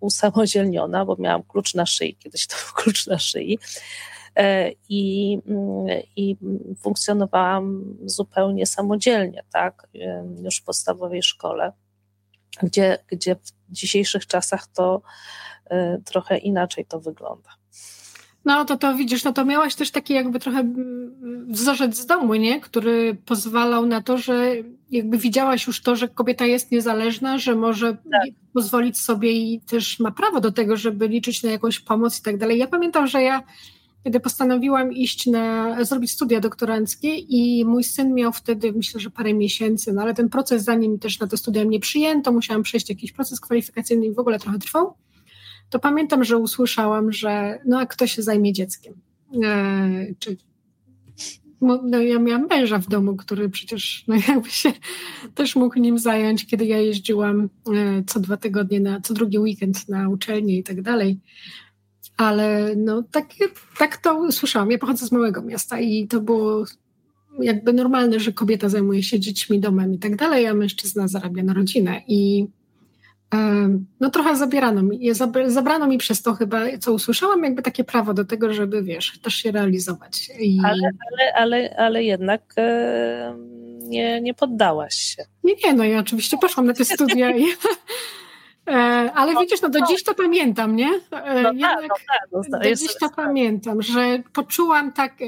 usamodzielniona, 0.00 1.04
bo 1.04 1.16
miałam 1.18 1.42
klucz 1.42 1.74
na 1.74 1.86
szyi, 1.86 2.16
kiedyś 2.16 2.46
to 2.46 2.54
był 2.56 2.82
klucz 2.82 3.06
na 3.06 3.18
szyi 3.18 3.58
E, 4.17 4.17
i, 4.88 5.38
mm, 5.46 5.86
i 6.16 6.36
funkcjonowałam 6.80 7.84
zupełnie 8.04 8.66
samodzielnie, 8.66 9.44
tak, 9.52 9.88
e, 9.94 10.24
już 10.44 10.56
w 10.56 10.64
podstawowej 10.64 11.22
szkole, 11.22 11.72
gdzie, 12.62 12.98
gdzie 13.06 13.36
w 13.36 13.72
dzisiejszych 13.72 14.26
czasach 14.26 14.66
to 14.66 15.02
e, 15.70 15.98
trochę 16.04 16.38
inaczej 16.38 16.84
to 16.84 17.00
wygląda. 17.00 17.50
No 18.44 18.64
to 18.64 18.76
to 18.76 18.94
widzisz, 18.94 19.24
no 19.24 19.32
to 19.32 19.44
miałaś 19.44 19.74
też 19.74 19.90
taki 19.90 20.14
jakby 20.14 20.40
trochę 20.40 20.58
mm, 20.58 21.46
wzorzec 21.52 21.96
z 21.96 22.06
domu, 22.06 22.34
nie? 22.34 22.60
Który 22.60 23.14
pozwalał 23.14 23.86
na 23.86 24.02
to, 24.02 24.18
że 24.18 24.54
jakby 24.90 25.18
widziałaś 25.18 25.66
już 25.66 25.82
to, 25.82 25.96
że 25.96 26.08
kobieta 26.08 26.46
jest 26.46 26.70
niezależna, 26.70 27.38
że 27.38 27.54
może 27.54 27.92
tak. 27.92 28.30
pozwolić 28.54 29.00
sobie 29.00 29.32
i 29.32 29.60
też 29.60 30.00
ma 30.00 30.10
prawo 30.10 30.40
do 30.40 30.52
tego, 30.52 30.76
żeby 30.76 31.08
liczyć 31.08 31.42
na 31.42 31.50
jakąś 31.50 31.80
pomoc 31.80 32.18
i 32.18 32.22
tak 32.22 32.38
dalej. 32.38 32.58
Ja 32.58 32.66
pamiętam, 32.66 33.06
że 33.06 33.22
ja 33.22 33.42
kiedy 34.04 34.20
postanowiłam 34.20 34.92
iść 34.92 35.26
na, 35.26 35.84
zrobić 35.84 36.12
studia 36.12 36.40
doktoranckie 36.40 37.14
i 37.14 37.64
mój 37.64 37.84
syn 37.84 38.14
miał 38.14 38.32
wtedy, 38.32 38.72
myślę, 38.72 39.00
że 39.00 39.10
parę 39.10 39.34
miesięcy, 39.34 39.92
no 39.92 40.02
ale 40.02 40.14
ten 40.14 40.28
proces, 40.28 40.64
zanim 40.64 40.98
też 40.98 41.20
na 41.20 41.26
te 41.26 41.36
studia 41.36 41.64
mnie 41.64 41.80
przyjęto, 41.80 42.32
musiałam 42.32 42.62
przejść 42.62 42.88
jakiś 42.88 43.12
proces 43.12 43.40
kwalifikacyjny 43.40 44.06
i 44.06 44.14
w 44.14 44.18
ogóle 44.18 44.38
trochę 44.38 44.58
trwał, 44.58 44.94
to 45.70 45.78
pamiętam, 45.78 46.24
że 46.24 46.38
usłyszałam, 46.38 47.12
że 47.12 47.58
no 47.66 47.78
a 47.80 47.86
kto 47.86 48.06
się 48.06 48.22
zajmie 48.22 48.52
dzieckiem? 48.52 48.94
E, 49.44 50.14
czy 50.18 50.36
no 51.60 52.00
ja 52.00 52.18
miałam 52.18 52.46
męża 52.50 52.78
w 52.78 52.88
domu, 52.88 53.16
który 53.16 53.48
przecież 53.48 54.04
no 54.08 54.14
jakby 54.28 54.50
się 54.50 54.72
też 55.34 55.56
mógł 55.56 55.78
nim 55.78 55.98
zająć, 55.98 56.46
kiedy 56.46 56.66
ja 56.66 56.78
jeździłam 56.78 57.48
e, 57.74 58.02
co 58.06 58.20
dwa 58.20 58.36
tygodnie, 58.36 58.80
na, 58.80 59.00
co 59.00 59.14
drugi 59.14 59.38
weekend 59.38 59.88
na 59.88 60.08
uczelnię 60.08 60.58
i 60.58 60.62
tak 60.62 60.82
dalej 60.82 61.18
ale 62.18 62.76
no 62.76 63.02
tak, 63.02 63.26
tak 63.78 63.96
to 63.96 64.32
słyszałam. 64.32 64.70
Ja 64.70 64.78
pochodzę 64.78 65.06
z 65.06 65.12
małego 65.12 65.42
miasta 65.42 65.80
i 65.80 66.06
to 66.08 66.20
było 66.20 66.64
jakby 67.40 67.72
normalne, 67.72 68.20
że 68.20 68.32
kobieta 68.32 68.68
zajmuje 68.68 69.02
się 69.02 69.20
dziećmi, 69.20 69.60
domem 69.60 69.94
i 69.94 69.98
tak 69.98 70.16
dalej, 70.16 70.46
a 70.46 70.54
mężczyzna 70.54 71.08
zarabia 71.08 71.42
na 71.42 71.54
rodzinę 71.54 72.02
i 72.08 72.46
no 74.00 74.10
trochę 74.10 74.36
zabierano 74.36 74.82
mi, 74.82 75.10
zabrano 75.46 75.86
mi 75.86 75.98
przez 75.98 76.22
to 76.22 76.34
chyba, 76.34 76.78
co 76.80 76.92
usłyszałam, 76.92 77.44
jakby 77.44 77.62
takie 77.62 77.84
prawo 77.84 78.14
do 78.14 78.24
tego, 78.24 78.52
żeby 78.54 78.82
wiesz, 78.82 79.18
też 79.22 79.34
się 79.34 79.50
realizować. 79.50 80.30
I... 80.40 80.60
Ale, 80.64 80.90
ale, 81.10 81.32
ale, 81.34 81.76
ale 81.78 82.02
jednak 82.02 82.54
e, 82.56 83.36
nie, 83.80 84.20
nie 84.20 84.34
poddałaś 84.34 84.94
się. 84.94 85.24
Nie, 85.44 85.54
nie, 85.64 85.74
no 85.74 85.84
ja 85.84 85.98
oczywiście 85.98 86.38
poszłam 86.38 86.66
na 86.66 86.74
te 86.74 86.84
studia 86.84 87.36
i 87.36 87.44
ale 89.14 89.32
no, 89.32 89.40
widzisz, 89.40 89.62
no 89.62 89.68
do 89.68 89.78
no. 89.78 89.86
dziś 89.86 90.04
to 90.04 90.14
pamiętam, 90.14 90.76
nie? 90.76 90.90
E, 91.10 91.42
no, 91.42 91.60
tak, 91.60 91.88
no, 92.32 92.40
tak, 92.50 92.62
do 92.62 92.74
dziś 92.74 92.96
to 93.00 93.10
pamiętam, 93.10 93.82
że 93.82 94.22
poczułam 94.32 94.92
tak, 94.92 95.22
e, 95.22 95.24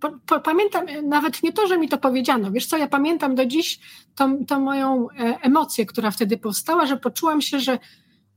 po, 0.00 0.10
po, 0.26 0.40
pamiętam 0.40 0.86
nawet 1.02 1.42
nie 1.42 1.52
to, 1.52 1.66
że 1.66 1.78
mi 1.78 1.88
to 1.88 1.98
powiedziano, 1.98 2.50
wiesz 2.50 2.66
co, 2.66 2.76
ja 2.76 2.86
pamiętam 2.86 3.34
do 3.34 3.46
dziś 3.46 3.80
tą, 4.14 4.46
tą 4.46 4.60
moją 4.60 5.08
emocję, 5.42 5.86
która 5.86 6.10
wtedy 6.10 6.38
powstała, 6.38 6.86
że 6.86 6.96
poczułam 6.96 7.40
się, 7.40 7.60
że 7.60 7.78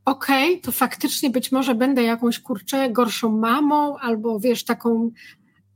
okej, 0.05 0.49
okay, 0.49 0.61
to 0.61 0.71
faktycznie 0.71 1.29
być 1.29 1.51
może 1.51 1.75
będę 1.75 2.03
jakąś, 2.03 2.39
kurczę, 2.39 2.89
gorszą 2.89 3.29
mamą, 3.29 3.97
albo 3.97 4.39
wiesz, 4.39 4.65
taką 4.65 5.11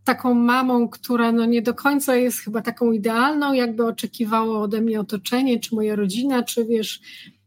taką 0.04 0.34
mamą, 0.34 0.90
która 0.90 1.32
no 1.32 1.46
nie 1.46 1.62
do 1.62 1.74
końca 1.74 2.16
jest 2.16 2.40
chyba 2.40 2.62
taką 2.62 2.92
idealną, 2.92 3.54
jakby 3.54 3.86
oczekiwało 3.86 4.62
ode 4.62 4.82
mnie 4.82 5.00
otoczenie, 5.00 5.60
czy 5.60 5.76
moja 5.76 5.96
rodzina, 5.96 6.44
czy 6.44 6.66
wiesz, 6.66 7.02
E, 7.02 7.39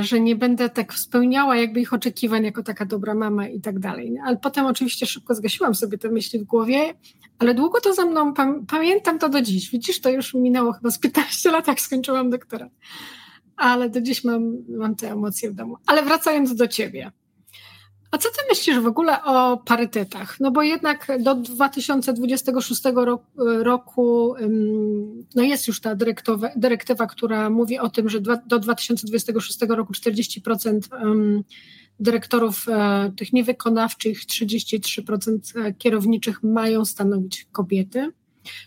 że 0.00 0.20
nie 0.20 0.36
będę 0.36 0.68
tak 0.68 0.94
spełniała 0.94 1.56
jakby 1.56 1.80
ich 1.80 1.92
oczekiwań 1.92 2.44
jako 2.44 2.62
taka 2.62 2.84
dobra 2.84 3.14
mama 3.14 3.48
i 3.48 3.60
tak 3.60 3.78
dalej. 3.78 4.18
Ale 4.24 4.36
potem 4.36 4.66
oczywiście 4.66 5.06
szybko 5.06 5.34
zgasiłam 5.34 5.74
sobie 5.74 5.98
te 5.98 6.10
myśli 6.10 6.38
w 6.38 6.44
głowie, 6.44 6.94
ale 7.38 7.54
długo 7.54 7.80
to 7.80 7.94
ze 7.94 8.04
mną, 8.04 8.34
pamiętam 8.68 9.18
to 9.18 9.28
do 9.28 9.42
dziś. 9.42 9.70
Widzisz, 9.70 10.00
to 10.00 10.10
już 10.10 10.34
minęło 10.34 10.72
chyba 10.72 10.90
z 10.90 10.98
15 10.98 11.50
lat, 11.50 11.68
jak 11.68 11.80
skończyłam 11.80 12.30
doktorat. 12.30 12.72
Ale 13.56 13.90
do 13.90 14.00
dziś 14.00 14.24
mam, 14.24 14.56
mam 14.68 14.96
te 14.96 15.12
emocje 15.12 15.50
w 15.50 15.54
domu. 15.54 15.76
Ale 15.86 16.02
wracając 16.02 16.54
do 16.54 16.68
ciebie. 16.68 17.12
A 18.10 18.18
co 18.18 18.28
ty 18.28 18.38
myślisz 18.48 18.78
w 18.78 18.86
ogóle 18.86 19.24
o 19.24 19.56
parytetach? 19.56 20.40
No 20.40 20.50
bo 20.50 20.62
jednak 20.62 21.08
do 21.20 21.34
2026 21.34 22.82
roku 23.36 24.34
no 25.34 25.42
jest 25.42 25.68
już 25.68 25.80
ta 25.80 25.94
dyrektywa, 25.94 26.48
dyrektywa, 26.56 27.06
która 27.06 27.50
mówi 27.50 27.78
o 27.78 27.88
tym, 27.88 28.08
że 28.08 28.20
do 28.46 28.58
2026 28.58 29.60
roku 29.68 29.92
40% 29.92 30.80
dyrektorów 32.00 32.66
tych 33.16 33.32
niewykonawczych, 33.32 34.26
33% 34.26 35.74
kierowniczych 35.78 36.42
mają 36.42 36.84
stanowić 36.84 37.46
kobiety. 37.52 38.12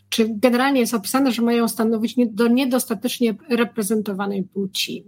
Czy 0.09 0.27
generalnie 0.29 0.79
jest 0.79 0.93
opisane, 0.93 1.31
że 1.31 1.41
mają 1.41 1.67
stanowić 1.67 2.15
do 2.27 2.47
niedostatecznie 2.47 3.35
reprezentowanej 3.49 4.43
płci, 4.43 5.05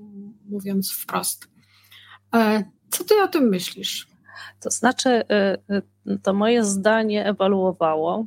mówiąc 0.49 0.91
wprost. 0.91 1.47
Co 2.89 3.03
ty 3.03 3.21
o 3.23 3.27
tym 3.27 3.49
myślisz? 3.49 4.12
To 4.59 4.69
znaczy, 4.69 5.23
to 6.23 6.33
moje 6.33 6.63
zdanie 6.63 7.25
ewaluowało 7.25 8.25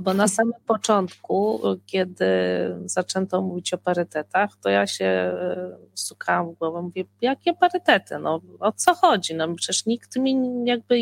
bo 0.00 0.14
na 0.14 0.28
samym 0.28 0.60
początku, 0.66 1.60
kiedy 1.86 2.26
zaczęto 2.84 3.42
mówić 3.42 3.74
o 3.74 3.78
parytetach, 3.78 4.50
to 4.62 4.68
ja 4.68 4.86
się 4.86 5.04
e, 5.04 5.76
stukałam 5.94 6.54
w 6.54 6.58
głowę, 6.58 6.82
mówię, 6.82 7.04
jakie 7.20 7.54
parytety, 7.54 8.18
no 8.18 8.40
o 8.60 8.72
co 8.72 8.94
chodzi, 8.94 9.34
no 9.34 9.54
przecież 9.54 9.86
nikt 9.86 10.16
mi 10.16 10.64
jakby... 10.64 10.96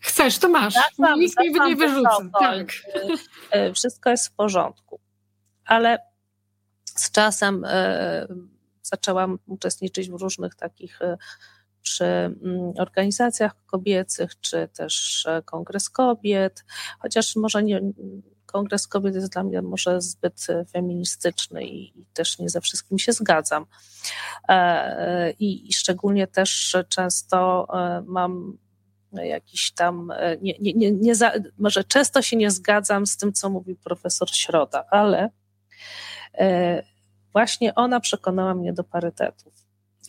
Chcesz, 0.00 0.38
to 0.38 0.48
masz, 0.48 0.74
Zaczam, 0.74 1.20
nikt 1.20 1.36
nie 1.66 1.76
wyrzuca. 1.76 2.18
Tak. 2.40 2.68
Wszystko 3.74 4.10
jest 4.10 4.28
w 4.28 4.32
porządku, 4.32 5.00
ale 5.64 5.98
z 6.84 7.10
czasem 7.10 7.66
zaczęłam 8.82 9.38
uczestniczyć 9.46 10.10
w 10.10 10.14
różnych 10.14 10.54
takich 10.54 10.98
przy 11.92 12.04
mm, 12.04 12.72
organizacjach 12.78 13.52
kobiecych, 13.66 14.40
czy 14.40 14.68
też 14.68 15.26
e, 15.26 15.42
Kongres 15.42 15.90
Kobiet, 15.90 16.64
chociaż 16.98 17.36
może 17.36 17.62
nie, 17.62 17.80
Kongres 18.46 18.86
Kobiet 18.86 19.14
jest 19.14 19.32
dla 19.32 19.44
mnie 19.44 19.62
może 19.62 20.00
zbyt 20.00 20.46
feministyczny 20.72 21.64
i, 21.64 22.00
i 22.00 22.06
też 22.14 22.38
nie 22.38 22.48
ze 22.48 22.60
wszystkim 22.60 22.98
się 22.98 23.12
zgadzam. 23.12 23.66
E, 24.48 25.30
i, 25.30 25.68
I, 25.68 25.72
szczególnie 25.72 26.26
też 26.26 26.76
często 26.88 27.66
e, 27.74 28.02
mam 28.06 28.58
jakiś 29.12 29.72
tam, 29.72 30.12
nie, 30.42 30.54
nie, 30.60 30.72
nie, 30.72 30.92
nie 30.92 31.14
za, 31.14 31.32
może 31.58 31.84
często 31.84 32.22
się 32.22 32.36
nie 32.36 32.50
zgadzam 32.50 33.06
z 33.06 33.16
tym, 33.16 33.32
co 33.32 33.50
mówi 33.50 33.76
profesor 33.76 34.30
Środa, 34.30 34.84
ale 34.90 35.30
właśnie 37.32 37.74
ona 37.74 38.00
przekonała 38.00 38.54
mnie 38.54 38.72
do 38.72 38.84
parytetów. 38.84 39.61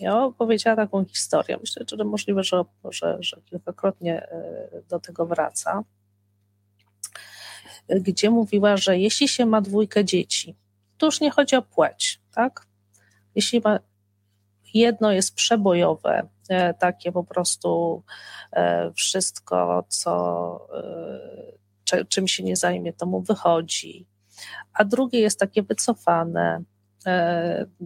Ja 0.04 0.24
opowiedziała 0.24 0.76
taką 0.76 1.06
historię. 1.06 1.58
Myślę, 1.62 1.86
że 1.98 2.04
możliwe, 2.04 2.44
że, 2.44 2.64
że, 2.90 3.18
że 3.20 3.42
kilkakrotnie 3.46 4.28
e, 4.28 4.70
do 4.90 5.00
tego 5.00 5.26
wraca, 5.26 5.84
gdzie 7.90 8.30
mówiła, 8.30 8.78
że 8.78 8.98
jeśli 8.98 9.28
się 9.28 9.46
ma 9.46 9.62
dwójkę 9.62 10.06
dzieci, 10.06 10.56
to 10.98 11.06
już 11.06 11.22
nie 11.22 11.32
chodzi 11.32 11.56
o 11.56 11.62
płeć, 11.62 12.22
tak? 12.36 12.68
Jeśli 13.36 13.62
ma, 13.64 13.80
jedno 14.74 15.12
jest 15.12 15.36
przebojowe, 15.36 16.28
e, 16.50 16.74
takie 16.74 17.12
po 17.12 17.24
prostu 17.24 18.04
e, 18.52 18.92
wszystko, 18.96 19.86
co, 19.88 20.68
czym 22.10 22.28
się 22.28 22.44
nie 22.44 22.56
zajmie, 22.56 22.94
to 22.94 23.06
mu 23.06 23.22
wychodzi, 23.22 24.08
a 24.74 24.86
drugie 24.86 25.20
jest 25.20 25.40
takie 25.40 25.64
wycofane, 25.64 26.64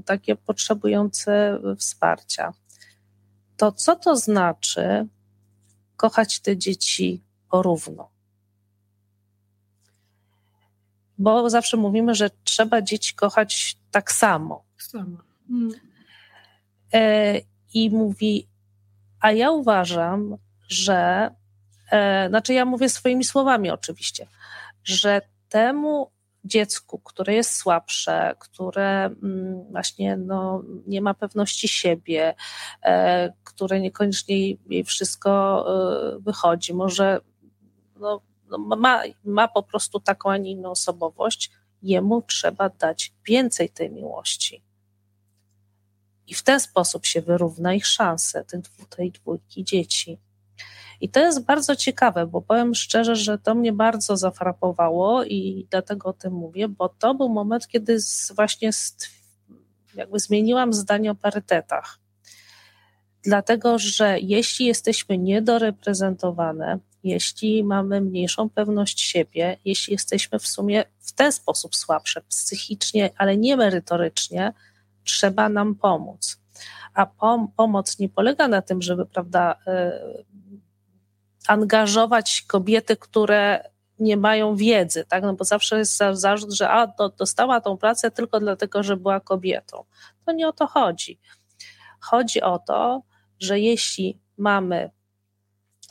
takie 0.05 0.35
potrzebujące 0.35 1.59
wsparcia. 1.77 2.53
To 3.57 3.71
co 3.71 3.95
to 3.95 4.15
znaczy 4.15 5.07
kochać 5.95 6.39
te 6.39 6.57
dzieci 6.57 7.23
porówno? 7.49 8.09
Bo 11.17 11.49
zawsze 11.49 11.77
mówimy, 11.77 12.15
że 12.15 12.29
trzeba 12.43 12.81
dzieci 12.81 13.15
kochać 13.15 13.77
tak 13.91 14.11
samo. 14.11 14.63
samo. 14.77 15.17
Mm. 15.49 15.71
E, 16.93 17.41
I 17.73 17.89
mówi, 17.89 18.47
a 19.19 19.31
ja 19.31 19.51
uważam, 19.51 20.37
że, 20.67 21.31
e, 21.91 22.29
znaczy 22.29 22.53
ja 22.53 22.65
mówię 22.65 22.89
swoimi 22.89 23.23
słowami 23.23 23.69
oczywiście, 23.69 24.27
że 24.83 25.21
temu 25.49 26.11
dziecku, 26.47 26.99
które 26.99 27.33
jest 27.33 27.55
słabsze, 27.55 28.35
które 28.39 29.05
mm, 29.05 29.71
właśnie 29.71 30.17
no, 30.17 30.63
nie 30.87 31.01
ma 31.01 31.13
pewności 31.13 31.67
siebie, 31.67 32.35
e, 32.83 33.33
które 33.43 33.79
niekoniecznie 33.79 34.49
jej 34.49 34.83
wszystko 34.83 35.65
e, 36.15 36.19
wychodzi, 36.19 36.73
może 36.73 37.19
no, 37.99 38.21
no, 38.49 38.57
ma, 38.57 39.03
ma 39.23 39.47
po 39.47 39.63
prostu 39.63 39.99
taką, 39.99 40.31
a 40.31 40.37
nie 40.37 40.51
inną 40.51 40.71
osobowość, 40.71 41.51
jemu 41.81 42.21
trzeba 42.21 42.69
dać 42.69 43.13
więcej 43.25 43.69
tej 43.69 43.91
miłości. 43.91 44.63
I 46.27 46.33
w 46.33 46.43
ten 46.43 46.59
sposób 46.59 47.05
się 47.05 47.21
wyrówna 47.21 47.73
ich 47.73 47.85
szanse, 47.85 48.45
tej 48.89 49.11
dwójki 49.11 49.63
dzieci. 49.63 50.19
I 51.01 51.09
to 51.09 51.19
jest 51.19 51.45
bardzo 51.45 51.75
ciekawe, 51.75 52.27
bo 52.27 52.41
powiem 52.41 52.75
szczerze, 52.75 53.15
że 53.15 53.37
to 53.37 53.55
mnie 53.55 53.73
bardzo 53.73 54.17
zafrapowało 54.17 55.23
i 55.23 55.67
dlatego 55.69 56.09
o 56.09 56.13
tym 56.13 56.33
mówię, 56.33 56.67
bo 56.67 56.89
to 56.89 57.13
był 57.13 57.29
moment, 57.29 57.67
kiedy 57.67 57.97
właśnie 58.35 58.69
jakby 59.95 60.19
zmieniłam 60.19 60.73
zdanie 60.73 61.11
o 61.11 61.15
parytetach. 61.15 61.99
Dlatego, 63.23 63.79
że 63.79 64.19
jeśli 64.19 64.65
jesteśmy 64.65 65.17
niedoreprezentowane, 65.17 66.79
jeśli 67.03 67.63
mamy 67.63 68.01
mniejszą 68.01 68.49
pewność 68.49 69.01
siebie, 69.01 69.57
jeśli 69.65 69.93
jesteśmy 69.93 70.39
w 70.39 70.47
sumie 70.47 70.83
w 70.99 71.11
ten 71.11 71.31
sposób 71.31 71.75
słabsze 71.75 72.21
psychicznie, 72.21 73.09
ale 73.17 73.37
nie 73.37 73.57
merytorycznie, 73.57 74.53
trzeba 75.03 75.49
nam 75.49 75.75
pomóc. 75.75 76.37
A 76.93 77.05
pom 77.05 77.47
pomoc 77.55 77.99
nie 77.99 78.09
polega 78.09 78.47
na 78.47 78.61
tym, 78.61 78.81
żeby 78.81 79.05
prawda, 79.05 79.55
y, 79.67 80.25
angażować 81.47 82.43
kobiety, 82.47 82.97
które 82.97 83.69
nie 83.99 84.17
mają 84.17 84.55
wiedzy, 84.55 85.05
tak? 85.05 85.23
No 85.23 85.33
bo 85.33 85.43
zawsze 85.43 85.77
jest 85.77 85.97
zarzut, 86.11 86.53
że 86.53 86.69
a, 86.69 86.87
to 86.87 87.09
dostała 87.09 87.61
tą 87.61 87.77
pracę 87.77 88.11
tylko 88.11 88.39
dlatego, 88.39 88.83
że 88.83 88.97
była 88.97 89.19
kobietą. 89.19 89.83
To 90.25 90.31
nie 90.31 90.47
o 90.47 90.53
to 90.53 90.67
chodzi. 90.67 91.19
Chodzi 91.99 92.41
o 92.41 92.59
to, 92.59 93.03
że 93.39 93.59
jeśli 93.59 94.19
mamy 94.37 94.91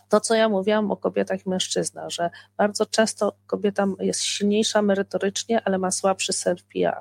to, 0.09 0.21
co 0.21 0.35
ja 0.35 0.49
mówiłam 0.49 0.91
o 0.91 0.97
kobietach 0.97 1.47
i 1.47 1.49
mężczyznach, 1.49 2.11
że 2.11 2.31
bardzo 2.57 2.87
często 2.87 3.37
kobieta 3.47 3.87
jest 3.99 4.23
silniejsza 4.23 4.83
merytorycznie, 4.83 5.63
ale 5.65 5.79
ma 5.79 5.91
słabszy 5.91 6.33
self-PR 6.33 7.01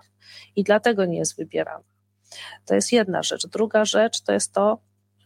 i 0.55 0.63
dlatego 0.63 1.05
nie 1.05 1.17
jest 1.17 1.37
wybierana. 1.37 1.83
To 2.65 2.75
jest 2.75 2.91
jedna 2.91 3.23
rzecz. 3.23 3.47
Druga 3.47 3.85
rzecz 3.85 4.21
to 4.21 4.33
jest 4.33 4.53
to, 4.53 4.77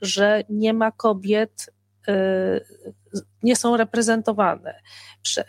że 0.01 0.43
nie 0.49 0.73
ma 0.73 0.91
kobiet 0.91 1.69
nie 3.43 3.55
są 3.55 3.77
reprezentowane. 3.77 4.81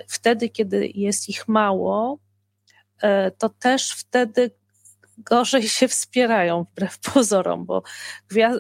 Wtedy, 0.09 0.48
kiedy 0.48 0.90
jest 0.94 1.28
ich 1.28 1.48
mało, 1.48 2.18
e, 3.03 3.30
to 3.30 3.48
też 3.48 3.92
wtedy 3.92 4.51
gorzej 5.18 5.68
się 5.68 5.88
wspierają 5.88 6.64
wbrew 6.64 6.98
pozorom, 6.98 7.66
bo, 7.66 7.82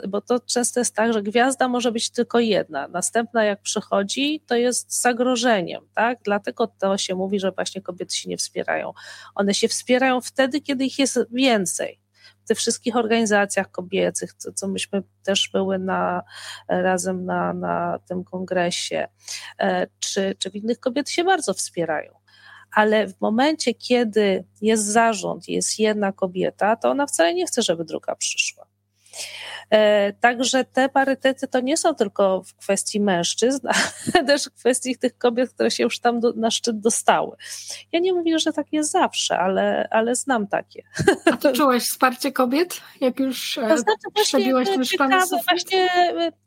bo 0.08 0.20
to 0.20 0.40
często 0.40 0.80
jest 0.80 0.94
tak, 0.94 1.12
że 1.12 1.22
gwiazda 1.22 1.68
może 1.68 1.92
być 1.92 2.10
tylko 2.10 2.40
jedna. 2.40 2.88
Następna, 2.88 3.44
jak 3.44 3.62
przychodzi, 3.62 4.40
to 4.46 4.56
jest 4.56 5.00
zagrożeniem, 5.00 5.82
tak? 5.94 6.18
Dlatego 6.24 6.66
to 6.66 6.98
się 6.98 7.14
mówi, 7.14 7.40
że 7.40 7.52
właśnie 7.52 7.82
kobiety 7.82 8.14
się 8.14 8.28
nie 8.28 8.36
wspierają. 8.36 8.92
One 9.34 9.54
się 9.54 9.68
wspierają 9.68 10.20
wtedy, 10.20 10.60
kiedy 10.60 10.84
ich 10.84 10.98
jest 10.98 11.18
więcej 11.32 12.00
tych 12.50 12.58
wszystkich 12.58 12.96
organizacjach 12.96 13.70
kobiecych, 13.70 14.32
co, 14.32 14.52
co 14.52 14.68
myśmy 14.68 15.02
też 15.22 15.50
były 15.52 15.78
na, 15.78 16.22
razem 16.68 17.24
na, 17.24 17.52
na 17.52 17.98
tym 18.08 18.24
kongresie, 18.24 19.08
e, 19.58 19.86
czy, 20.00 20.34
czy 20.38 20.48
innych 20.48 20.80
kobiety 20.80 21.12
się 21.12 21.24
bardzo 21.24 21.54
wspierają. 21.54 22.12
Ale 22.74 23.08
w 23.08 23.20
momencie, 23.20 23.74
kiedy 23.74 24.44
jest 24.62 24.84
zarząd, 24.84 25.48
jest 25.48 25.78
jedna 25.78 26.12
kobieta, 26.12 26.76
to 26.76 26.90
ona 26.90 27.06
wcale 27.06 27.34
nie 27.34 27.46
chce, 27.46 27.62
żeby 27.62 27.84
druga 27.84 28.14
przyszła. 28.16 28.69
E, 29.70 30.12
także 30.12 30.64
te 30.64 30.88
parytety 30.88 31.48
to 31.48 31.60
nie 31.60 31.76
są 31.76 31.94
tylko 31.94 32.42
w 32.42 32.54
kwestii 32.54 33.00
mężczyzn, 33.00 33.68
ale 34.14 34.24
też 34.24 34.44
w 34.44 34.54
kwestii 34.54 34.98
tych 34.98 35.18
kobiet, 35.18 35.50
które 35.50 35.70
się 35.70 35.82
już 35.82 36.00
tam 36.00 36.20
do, 36.20 36.32
na 36.32 36.50
szczyt 36.50 36.80
dostały. 36.80 37.36
Ja 37.92 38.00
nie 38.00 38.14
mówię, 38.14 38.38
że 38.38 38.52
tak 38.52 38.66
jest 38.72 38.90
zawsze, 38.90 39.38
ale, 39.38 39.88
ale 39.90 40.14
znam 40.14 40.46
takie. 40.46 40.82
A 41.32 41.36
ty 41.36 41.52
czułaś 41.52 41.82
wsparcie 41.82 42.32
kobiet, 42.32 42.80
jak 43.00 43.20
już 43.20 43.58
e, 43.58 43.68
to 43.68 43.78
znaczy 43.78 44.22
przebiłaś 44.22 44.68
ten 44.68 45.10
właśnie, 45.48 45.88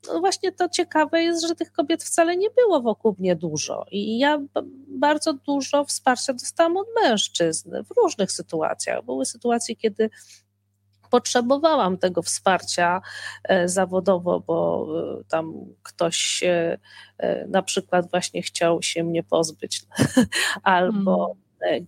no 0.07 0.19
właśnie 0.19 0.51
to 0.51 0.69
ciekawe 0.69 1.23
jest, 1.23 1.47
że 1.47 1.55
tych 1.55 1.71
kobiet 1.71 2.03
wcale 2.03 2.37
nie 2.37 2.49
było 2.49 2.81
wokół 2.81 3.15
mnie 3.19 3.35
dużo 3.35 3.85
i 3.91 4.17
ja 4.19 4.39
bardzo 4.87 5.33
dużo 5.33 5.85
wsparcia 5.85 6.33
dostałam 6.33 6.77
od 6.77 6.87
mężczyzn 7.03 7.71
w 7.83 7.97
różnych 7.97 8.31
sytuacjach. 8.31 9.05
Były 9.05 9.25
sytuacje, 9.25 9.75
kiedy 9.75 10.09
potrzebowałam 11.13 11.97
tego 11.97 12.21
wsparcia 12.21 13.01
e, 13.43 13.69
zawodowo, 13.69 14.39
bo 14.39 14.87
e, 15.19 15.23
tam 15.23 15.53
ktoś 15.83 16.43
e, 16.43 16.77
na 17.47 17.61
przykład 17.61 18.09
właśnie 18.11 18.41
chciał 18.41 18.81
się 18.81 19.03
mnie 19.03 19.23
pozbyć, 19.23 19.81
albo 20.63 21.35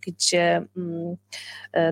gdzie 0.08 0.66
mm, 0.78 1.16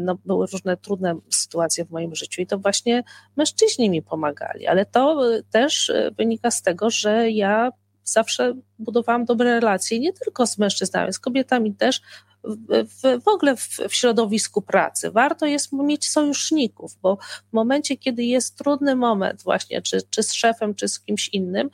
no, 0.02 0.18
były 0.26 0.48
różne 0.48 0.78
trudne 0.78 1.16
sytuacje 1.30 1.86
w 1.86 1.92
moim 1.92 2.16
życiu 2.16 2.42
i 2.42 2.48
to 2.48 2.58
właśnie 2.58 3.04
mężczyźni 3.36 3.90
mi 3.90 4.02
pomagali, 4.02 4.68
ale 4.68 4.86
to 4.86 5.22
też 5.52 5.92
wynika 6.18 6.52
z 6.52 6.62
tego, 6.62 6.90
że 6.90 7.30
ja 7.32 7.72
zawsze 8.04 8.54
budowałam 8.80 9.26
dobre 9.26 9.60
relacje 9.60 10.00
nie 10.00 10.14
tylko 10.14 10.48
z 10.48 10.58
mężczyznami, 10.58 11.14
z 11.14 11.20
kobietami 11.20 11.76
też, 11.76 12.02
w, 12.44 13.24
w 13.24 13.28
ogóle 13.28 13.58
w, 13.58 13.68
w, 13.89 13.96
środowisku 13.96 14.62
pracy. 14.62 15.12
Warto 15.12 15.46
jest 15.46 15.74
mieć 15.74 16.10
sojuszników, 16.10 16.98
bo 17.02 17.18
w 17.50 17.54
momencie, 17.54 17.98
kiedy 17.98 18.24
jest 18.24 18.58
trudny 18.58 18.96
moment, 18.96 19.44
właśnie 19.44 19.82
czy, 19.82 20.02
czy 20.10 20.24
z 20.24 20.34
szefem, 20.34 20.76
czy 20.76 20.88
z 20.88 21.00
kimś 21.00 21.30
innym, 21.30 21.70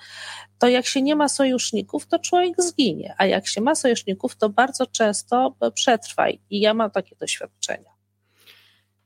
to 0.60 0.68
jak 0.68 0.86
się 0.86 1.02
nie 1.02 1.16
ma 1.16 1.30
sojuszników, 1.30 2.08
to 2.08 2.20
człowiek 2.20 2.62
zginie, 2.62 3.16
a 3.18 3.26
jak 3.26 3.48
się 3.48 3.62
ma 3.62 3.76
sojuszników, 3.76 4.36
to 4.36 4.50
bardzo 4.50 4.86
często 4.86 5.56
przetrwa 5.74 6.30
i 6.30 6.60
ja 6.60 6.74
mam 6.74 6.92
takie 6.92 7.16
doświadczenia. 7.16 7.90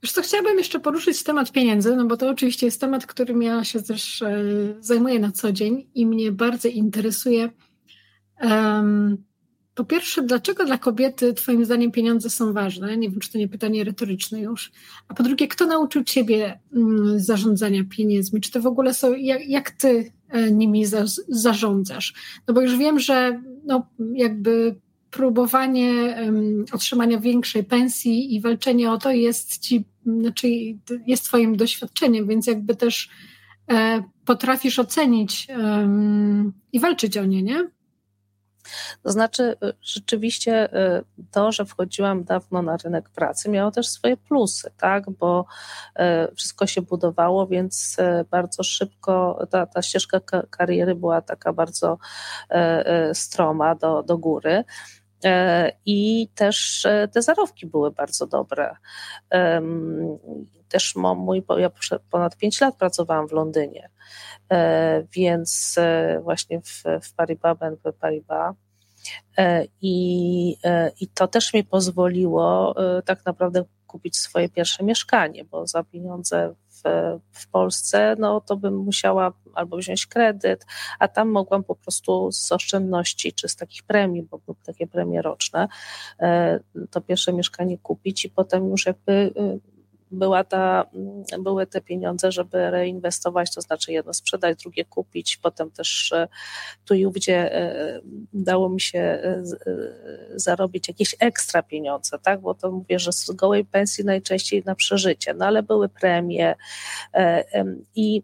Wiesz 0.04 0.12
co, 0.12 0.22
chciałabym 0.22 0.58
jeszcze 0.58 0.80
poruszyć 0.80 1.24
temat 1.24 1.52
pieniędzy, 1.52 1.96
no 1.96 2.06
bo 2.06 2.18
to 2.18 2.30
oczywiście 2.30 2.66
jest 2.66 2.82
temat, 2.82 3.06
którym 3.06 3.42
ja 3.42 3.64
się 3.64 3.84
też 3.84 4.22
e, 4.22 4.44
zajmuję 4.80 5.20
na 5.20 5.32
co 5.32 5.52
dzień 5.52 5.90
i 5.96 6.06
mnie 6.06 6.32
bardzo 6.32 6.68
interesuje. 6.68 7.50
Po 9.76 9.84
pierwsze, 9.84 10.22
dlaczego 10.22 10.66
dla 10.66 10.78
kobiety 10.78 11.34
Twoim 11.34 11.66
zdaniem 11.66 11.92
pieniądze 11.92 12.30
są 12.30 12.54
ważne? 12.54 12.98
Nie 12.98 13.10
wiem, 13.10 13.20
czy 13.20 13.32
to 13.32 13.38
nie 13.38 13.48
pytanie 13.48 13.84
retoryczne 13.84 14.42
już. 14.42 14.72
A 15.08 15.14
po 15.14 15.24
drugie, 15.24 15.48
kto 15.48 15.66
nauczył 15.66 16.04
Ciebie 16.04 16.60
mm, 16.76 17.20
zarządzania 17.20 17.84
pieniędzmi? 17.90 18.42
Czy 18.42 18.52
to 18.52 18.62
w 18.62 18.68
ogóle 18.68 18.94
są, 18.94 19.14
jak, 19.14 19.48
jak 19.48 19.72
Ty 19.72 20.12
e, 20.30 20.52
nimi 20.52 20.86
za, 20.86 21.04
zarządzasz? 21.28 22.14
No 22.48 22.54
bo 22.54 22.62
już 22.62 22.78
wiem, 22.78 23.00
że 23.00 23.42
no, 23.66 23.88
jakby 24.14 24.76
próbowanie 25.12 26.16
um, 26.26 26.66
otrzymania 26.72 27.20
większej 27.20 27.64
pensji 27.64 28.36
i 28.36 28.42
walczenie 28.42 28.92
o 28.92 28.98
to 28.98 29.12
jest 29.12 29.58
Ci, 29.58 29.86
znaczy 30.06 30.48
jest 31.08 31.26
Twoim 31.26 31.58
doświadczeniem, 31.58 32.28
więc 32.28 32.48
jakby 32.48 32.76
też 32.76 33.10
e, 33.72 34.04
potrafisz 34.26 34.80
ocenić 34.80 35.48
um, 35.50 36.54
i 36.74 36.80
walczyć 36.80 37.18
o 37.18 37.26
nie, 37.26 37.44
nie? 37.44 37.68
To 39.04 39.12
znaczy, 39.12 39.56
y, 39.64 39.74
rzeczywiście 39.82 40.74
y, 40.98 41.04
to, 41.32 41.52
że 41.52 41.66
wchodziłam 41.66 42.24
dawno 42.24 42.62
na 42.62 42.78
rynek 42.78 43.10
pracy, 43.10 43.50
miało 43.50 43.72
też 43.72 43.88
swoje 43.88 44.18
plusy, 44.18 44.72
tak? 44.78 45.10
bo 45.10 45.46
y, 46.00 46.36
wszystko 46.36 46.68
się 46.68 46.82
budowało, 46.82 47.48
więc 47.48 47.98
bardzo 48.32 48.64
szybko 48.64 49.46
ta, 49.50 49.66
ta 49.66 49.82
ścieżka 49.82 50.20
kariery 50.50 50.96
była 50.96 51.22
taka 51.22 51.54
bardzo 51.54 51.98
stroma 53.14 53.76
do, 53.76 54.04
do 54.04 54.18
góry. 54.18 54.64
I 55.86 56.28
też 56.36 56.88
te 57.14 57.22
zarobki 57.22 57.66
były 57.66 57.92
bardzo 57.92 58.28
dobre. 58.28 58.76
Też 60.70 60.96
mój, 60.96 61.44
ja 61.58 61.70
ponad 62.10 62.38
5 62.38 62.62
lat 62.62 62.76
pracowałam 62.76 63.28
w 63.28 63.32
Londynie, 63.32 63.90
więc 65.16 65.76
właśnie 66.22 66.62
w, 66.62 66.84
w 67.02 67.14
Paribas, 67.16 67.58
BNP 67.58 67.94
Paribas. 67.94 68.56
I, 69.82 70.58
I 71.00 71.08
to 71.08 71.28
też 71.28 71.54
mi 71.54 71.64
pozwoliło 71.64 72.76
tak 73.06 73.26
naprawdę 73.26 73.64
kupić 73.88 74.18
swoje 74.18 74.50
pierwsze 74.50 74.84
mieszkanie, 74.84 75.46
bo 75.46 75.68
za 75.68 75.84
pieniądze 75.84 76.56
w, 77.32 77.48
Polsce, 77.52 78.16
no 78.20 78.42
to 78.42 78.58
bym 78.58 78.76
musiała 78.78 79.34
albo 79.54 79.78
wziąć 79.78 80.06
kredyt, 80.06 80.66
a 81.00 81.08
tam 81.08 81.30
mogłam 81.30 81.64
po 81.64 81.76
prostu 81.76 82.32
z 82.32 82.52
oszczędności 82.52 83.34
czy 83.34 83.48
z 83.48 83.56
takich 83.56 83.84
premii, 83.84 84.24
bo 84.24 84.38
były 84.38 84.58
takie 84.66 84.88
premie 84.88 85.22
roczne, 85.22 85.68
to 86.92 87.02
pierwsze 87.02 87.34
mieszkanie 87.34 87.78
kupić 87.78 88.26
i 88.26 88.30
potem 88.30 88.70
już 88.70 88.86
jakby 88.86 89.34
była 90.14 90.44
ta, 90.44 90.86
mm, 90.94 91.44
były 91.44 91.68
te 91.68 91.82
pieniądze, 91.82 92.32
żeby 92.32 92.72
reinwestować, 92.72 93.56
to 93.56 93.62
znaczy 93.62 93.92
jedno 93.92 94.14
sprzedać, 94.14 94.60
drugie 94.60 94.86
kupić, 94.86 95.38
potem 95.38 95.72
też 95.72 96.12
e, 96.12 96.28
tu 96.86 96.94
i 96.94 97.06
ówdzie 97.06 97.56
e, 97.56 98.02
udało 98.34 98.70
mi 98.70 98.82
się 98.82 99.00
e, 99.00 99.44
zarobić 100.36 100.88
jakieś 100.88 101.16
ekstra 101.20 101.64
pieniądze, 101.64 102.20
tak, 102.20 102.42
bo 102.42 102.54
to 102.54 102.72
mówię, 102.72 103.00
że 103.00 103.12
z 103.12 103.32
gołej 103.32 103.66
pensji 103.66 104.06
najczęściej 104.06 104.64
na 104.66 104.76
przeżycie, 104.76 105.34
no 105.34 105.46
ale 105.46 105.64
były 105.64 105.90
premie 105.90 106.56
i 107.96 108.22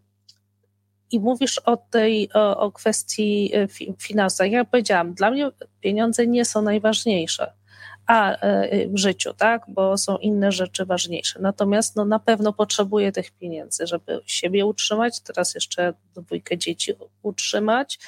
i 1.12 1.20
mówisz 1.20 1.60
o 1.60 1.78
tej, 1.78 2.30
o, 2.34 2.58
o 2.58 2.72
kwestii 2.72 3.52
finansów. 4.00 4.40
Jak 4.40 4.52
ja 4.52 4.66
powiedziałam, 4.66 5.14
dla 5.14 5.32
mnie 5.32 5.52
pieniądze 5.82 6.28
nie 6.28 6.46
są 6.46 6.62
najważniejsze 6.62 7.59
a 8.10 8.32
e, 8.32 8.88
w 8.88 8.97
życiu, 8.97 9.34
tak, 9.34 9.66
bo 9.68 9.97
są 9.97 10.18
inne 10.18 10.51
rzeczy 10.51 10.86
ważniejsze. 10.86 11.39
Natomiast 11.41 11.95
no, 11.95 12.05
na 12.05 12.20
pewno 12.20 12.53
potrzebuję 12.53 13.12
tych 13.12 13.32
pieniędzy, 13.32 13.88
żeby 13.88 14.22
siebie 14.26 14.66
utrzymać, 14.66 15.20
teraz 15.20 15.55
jeszcze 15.55 15.93
dwójkę 16.16 16.57
dzieci 16.57 16.93
utrzymać 17.22 17.99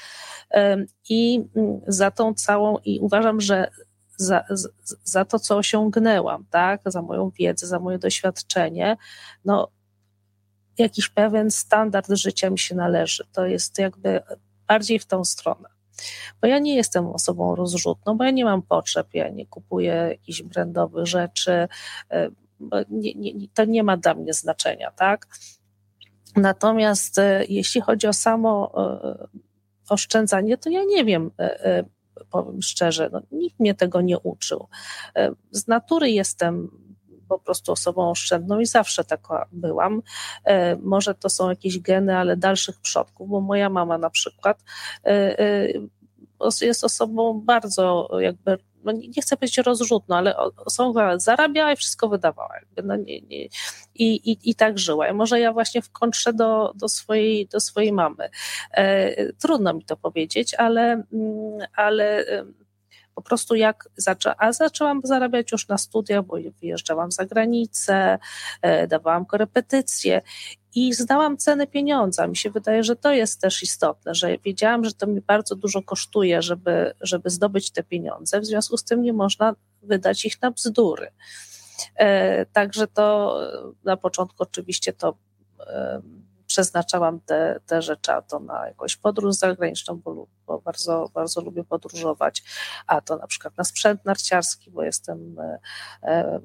i 1.09 1.43
mm, 1.55 1.81
za 1.87 2.11
tą 2.11 2.33
całą, 2.33 2.77
i 2.77 2.99
uważam, 2.99 3.41
że 3.41 3.71
za, 4.17 4.43
za 5.03 5.25
to, 5.25 5.39
co 5.39 5.57
osiągnęłam, 5.57 6.45
tak, 6.49 6.81
za 6.85 7.01
moją 7.01 7.29
wiedzę, 7.29 7.67
za 7.67 7.79
moje 7.79 7.97
doświadczenie, 7.97 8.97
no 9.45 9.67
jakiś 10.77 11.09
pewien 11.09 11.51
standard 11.51 12.07
życia 12.09 12.49
mi 12.49 12.59
się 12.59 12.75
należy. 12.75 13.23
To 13.33 13.45
jest 13.45 13.79
jakby 13.79 14.21
bardziej 14.67 14.99
w 14.99 15.05
tą 15.05 15.25
stronę. 15.25 15.80
Bo 16.41 16.47
ja 16.47 16.59
nie 16.59 16.75
jestem 16.75 17.07
osobą 17.07 17.55
rozrzutną, 17.55 18.17
bo 18.17 18.23
ja 18.23 18.31
nie 18.31 18.45
mam 18.45 18.61
potrzeb, 18.61 19.07
ja 19.13 19.29
nie 19.29 19.45
kupuję 19.45 19.93
jakichś 20.09 20.41
brandowych 20.41 21.05
rzeczy, 21.05 21.67
e, 22.09 22.29
nie, 22.89 23.13
nie, 23.13 23.47
to 23.53 23.65
nie 23.65 23.83
ma 23.83 23.97
dla 23.97 24.13
mnie 24.13 24.33
znaczenia, 24.33 24.91
tak? 24.91 25.27
Natomiast 26.35 27.19
e, 27.19 27.45
jeśli 27.49 27.81
chodzi 27.81 28.07
o 28.07 28.13
samo 28.13 28.71
e, 28.77 29.27
oszczędzanie, 29.89 30.57
to 30.57 30.69
ja 30.69 30.83
nie 30.83 31.05
wiem, 31.05 31.31
powiem 32.31 32.61
szczerze, 32.61 33.09
no, 33.13 33.21
nikt 33.31 33.59
mnie 33.59 33.75
tego 33.75 34.01
nie 34.01 34.19
uczył. 34.19 34.67
Z 35.51 35.67
natury 35.67 36.11
jestem 36.11 36.69
po 37.37 37.39
prostu 37.39 37.71
osobą 37.71 38.11
oszczędną 38.11 38.59
i 38.59 38.65
zawsze 38.65 39.03
taka 39.03 39.45
byłam. 39.51 40.01
E, 40.45 40.75
może 40.75 41.15
to 41.15 41.29
są 41.29 41.49
jakieś 41.49 41.79
geny, 41.79 42.17
ale 42.17 42.37
dalszych 42.37 42.79
przodków, 42.79 43.29
bo 43.29 43.41
moja 43.41 43.69
mama 43.69 43.97
na 43.97 44.09
przykład 44.09 44.63
e, 45.05 45.39
e, 45.39 45.67
jest 46.61 46.83
osobą 46.83 47.41
bardzo 47.45 48.09
jakby 48.19 48.57
no 48.83 48.91
nie 48.91 49.21
chcę 49.21 49.37
powiedzieć 49.37 49.57
rozrzutną, 49.57 50.15
ale 50.15 50.37
osobą, 50.37 50.91
która 50.91 51.19
zarabiała 51.19 51.73
i 51.73 51.75
wszystko 51.75 52.09
wydawała. 52.09 52.55
Jakby 52.55 52.83
no 52.83 52.95
nie, 52.95 53.21
nie, 53.21 53.45
i, 53.95 54.31
i, 54.31 54.49
I 54.49 54.55
tak 54.55 54.79
żyła. 54.79 55.09
I 55.09 55.13
może 55.13 55.39
ja 55.39 55.53
właśnie 55.53 55.81
w 55.81 55.91
kontrze 55.91 56.33
do, 56.33 56.73
do, 56.75 56.89
swojej, 56.89 57.47
do 57.47 57.59
swojej 57.59 57.93
mamy. 57.93 58.29
E, 58.71 59.33
trudno 59.33 59.73
mi 59.73 59.85
to 59.85 59.97
powiedzieć, 59.97 60.53
ale, 60.53 61.03
mm, 61.13 61.67
ale 61.75 62.25
po 63.15 63.21
prostu 63.21 63.55
jak 63.55 63.89
zaczęłam, 63.97 64.37
a 64.39 64.53
zaczęłam 64.53 65.01
zarabiać 65.03 65.51
już 65.51 65.67
na 65.67 65.77
studiach, 65.77 66.25
bo 66.25 66.37
wyjeżdżałam 66.61 67.11
za 67.11 67.25
granicę, 67.25 68.19
e, 68.61 68.87
dawałam 68.87 69.25
korepetycje 69.25 70.21
i 70.75 70.93
znałam 70.93 71.37
cenę 71.37 71.67
pieniądza. 71.67 72.27
Mi 72.27 72.37
się 72.37 72.49
wydaje, 72.49 72.83
że 72.83 72.95
to 72.95 73.11
jest 73.11 73.41
też 73.41 73.63
istotne, 73.63 74.15
że 74.15 74.37
wiedziałam, 74.37 74.85
że 74.85 74.93
to 74.93 75.07
mi 75.07 75.21
bardzo 75.21 75.55
dużo 75.55 75.81
kosztuje, 75.81 76.41
żeby, 76.41 76.93
żeby 77.01 77.29
zdobyć 77.29 77.71
te 77.71 77.83
pieniądze, 77.83 78.39
w 78.39 78.45
związku 78.45 78.77
z 78.77 78.83
tym 78.83 79.01
nie 79.01 79.13
można 79.13 79.55
wydać 79.83 80.25
ich 80.25 80.41
na 80.41 80.51
bzdury. 80.51 81.11
E, 81.95 82.45
także 82.45 82.87
to 82.87 83.37
na 83.83 83.97
początku 83.97 84.43
oczywiście 84.43 84.93
to 84.93 85.15
przeznaczałam 86.51 87.19
te, 87.19 87.59
te 87.65 87.81
rzeczy, 87.81 88.11
a 88.11 88.21
to 88.21 88.39
na 88.39 88.67
jakąś 88.67 88.95
podróż 88.95 89.35
zagraniczną, 89.35 89.95
bo, 89.95 90.27
bo 90.47 90.59
bardzo, 90.61 91.09
bardzo 91.13 91.41
lubię 91.41 91.63
podróżować, 91.63 92.43
a 92.87 93.01
to 93.01 93.17
na 93.17 93.27
przykład 93.27 93.57
na 93.57 93.63
sprzęt 93.63 94.05
narciarski, 94.05 94.71
bo 94.71 94.83
jestem 94.83 95.39
e, 95.39 95.59
e, 96.03 96.39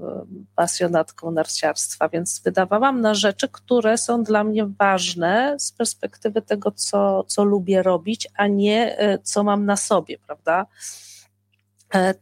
pasjonatką 0.54 1.30
narciarstwa, 1.30 2.08
więc 2.08 2.40
wydawałam 2.40 3.00
na 3.00 3.14
rzeczy, 3.14 3.48
które 3.48 3.98
są 3.98 4.22
dla 4.22 4.44
mnie 4.44 4.66
ważne 4.78 5.56
z 5.58 5.72
perspektywy 5.72 6.42
tego, 6.42 6.70
co, 6.70 7.24
co 7.24 7.44
lubię 7.44 7.82
robić, 7.82 8.28
a 8.36 8.46
nie 8.46 8.98
e, 8.98 9.18
co 9.18 9.44
mam 9.44 9.66
na 9.66 9.76
sobie, 9.76 10.18
prawda? 10.18 10.66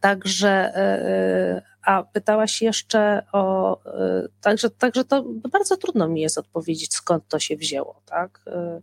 Także 0.00 0.74
a 1.84 2.02
pytałaś 2.02 2.62
jeszcze 2.62 3.22
o. 3.32 3.78
Y, 4.24 4.28
także, 4.40 4.70
także 4.70 5.04
to 5.04 5.24
bardzo 5.52 5.76
trudno 5.76 6.08
mi 6.08 6.20
jest 6.20 6.38
odpowiedzieć, 6.38 6.94
skąd 6.94 7.28
to 7.28 7.38
się 7.38 7.56
wzięło, 7.56 8.02
tak? 8.06 8.40
Y, 8.46 8.82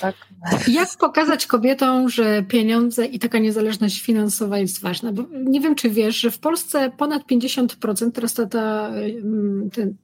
tak. 0.00 0.14
Jak 0.68 0.88
pokazać 0.98 1.46
kobietom, 1.46 2.08
że 2.08 2.42
pieniądze 2.42 3.06
i 3.06 3.18
taka 3.18 3.38
niezależność 3.38 4.02
finansowa 4.02 4.58
jest 4.58 4.80
ważna? 4.80 5.12
Bo 5.12 5.22
nie 5.44 5.60
wiem, 5.60 5.74
czy 5.74 5.90
wiesz, 5.90 6.16
że 6.16 6.30
w 6.30 6.38
Polsce 6.38 6.90
ponad 6.90 7.22
50%, 7.30 8.12
teraz 8.12 8.34
ta, 8.34 8.46
ta, 8.46 8.88
mm, 8.88 9.70
ten, 9.70 9.96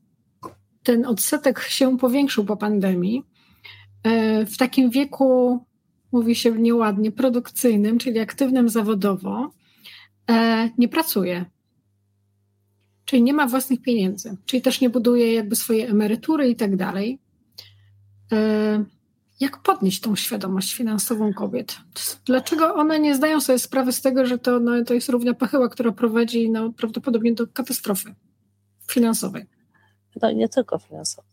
ten 0.83 1.07
odsetek 1.07 1.61
się 1.61 1.99
powiększył 1.99 2.45
po 2.45 2.57
pandemii. 2.57 3.22
E, 4.03 4.47
w 4.47 4.57
takim 4.57 4.91
wieku, 4.91 5.61
mówi 6.12 6.35
się 6.35 6.53
nieładnie, 6.53 7.12
produkcyjnym, 7.12 7.99
czyli 7.99 8.18
aktywnym 8.18 8.68
zawodowo, 8.68 9.51
nie 10.79 10.89
pracuje. 10.89 11.45
Czyli 13.05 13.22
nie 13.22 13.33
ma 13.33 13.47
własnych 13.47 13.83
pieniędzy, 13.83 14.37
czyli 14.47 14.62
też 14.62 14.81
nie 14.81 14.91
buduje 14.91 15.33
jakby 15.33 15.57
swojej 15.57 15.83
emerytury 15.83 16.49
i 16.49 16.57
tak 16.57 16.76
dalej. 16.76 17.18
E, 18.33 18.85
jak 19.41 19.62
podnieść 19.62 20.01
tą 20.01 20.16
świadomość 20.16 20.74
finansową 20.74 21.35
kobiet? 21.35 21.76
Dlaczego 22.24 22.74
one 22.74 23.01
nie 23.01 23.14
zdają 23.14 23.41
sobie 23.41 23.59
sprawy 23.59 23.93
z 23.93 24.01
tego, 24.01 24.26
że 24.26 24.39
to, 24.39 24.61
no, 24.61 24.85
to 24.85 24.95
jest 24.95 25.09
równia 25.09 25.35
pachyła, 25.35 25.68
która 25.68 25.93
prowadzi 25.93 26.51
no, 26.51 26.72
prawdopodobnie 26.72 27.33
do 27.33 27.47
katastrofy 27.47 28.14
finansowej? 28.91 29.47
No 30.22 30.31
nie 30.33 30.49
tylko 30.49 30.79
finansowej, 30.79 31.31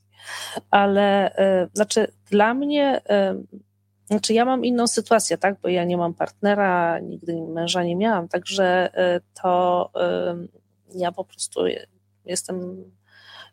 ale 0.71 1.35
y, 1.65 1.69
znaczy 1.73 2.07
dla 2.29 2.53
mnie, 2.53 3.01
y, 3.01 3.61
znaczy 4.07 4.33
ja 4.33 4.45
mam 4.45 4.65
inną 4.65 4.87
sytuację, 4.87 5.37
tak, 5.37 5.59
bo 5.61 5.69
ja 5.69 5.83
nie 5.83 5.97
mam 5.97 6.13
partnera, 6.13 6.99
nigdy 6.99 7.41
męża 7.41 7.83
nie 7.83 7.95
miałam, 7.95 8.27
także 8.27 8.91
y, 9.17 9.21
to 9.41 9.91
ja 10.95 11.11
po 11.11 11.25
prostu 11.25 11.61
jestem 12.25 12.85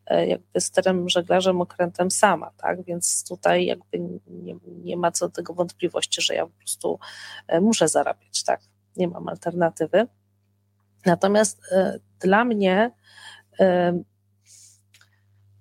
E, 0.06 0.26
jakby 0.26 0.60
sterem 0.60 1.08
żeglarzem 1.08 1.60
okrętem 1.60 2.10
sama, 2.10 2.50
tak? 2.56 2.84
Więc 2.84 3.28
tutaj 3.28 3.66
jakby 3.66 3.98
nie, 4.26 4.54
nie 4.66 4.96
ma 4.96 5.10
co 5.10 5.28
do 5.28 5.34
tego 5.34 5.54
wątpliwości, 5.54 6.22
że 6.22 6.34
ja 6.34 6.46
po 6.46 6.52
prostu 6.52 6.98
e, 7.46 7.60
muszę 7.60 7.88
zarabiać, 7.88 8.44
tak? 8.44 8.60
Nie 8.96 9.08
mam 9.08 9.28
alternatywy. 9.28 10.06
Natomiast 11.06 11.60
e, 11.72 11.98
dla 12.20 12.44
mnie 12.44 12.90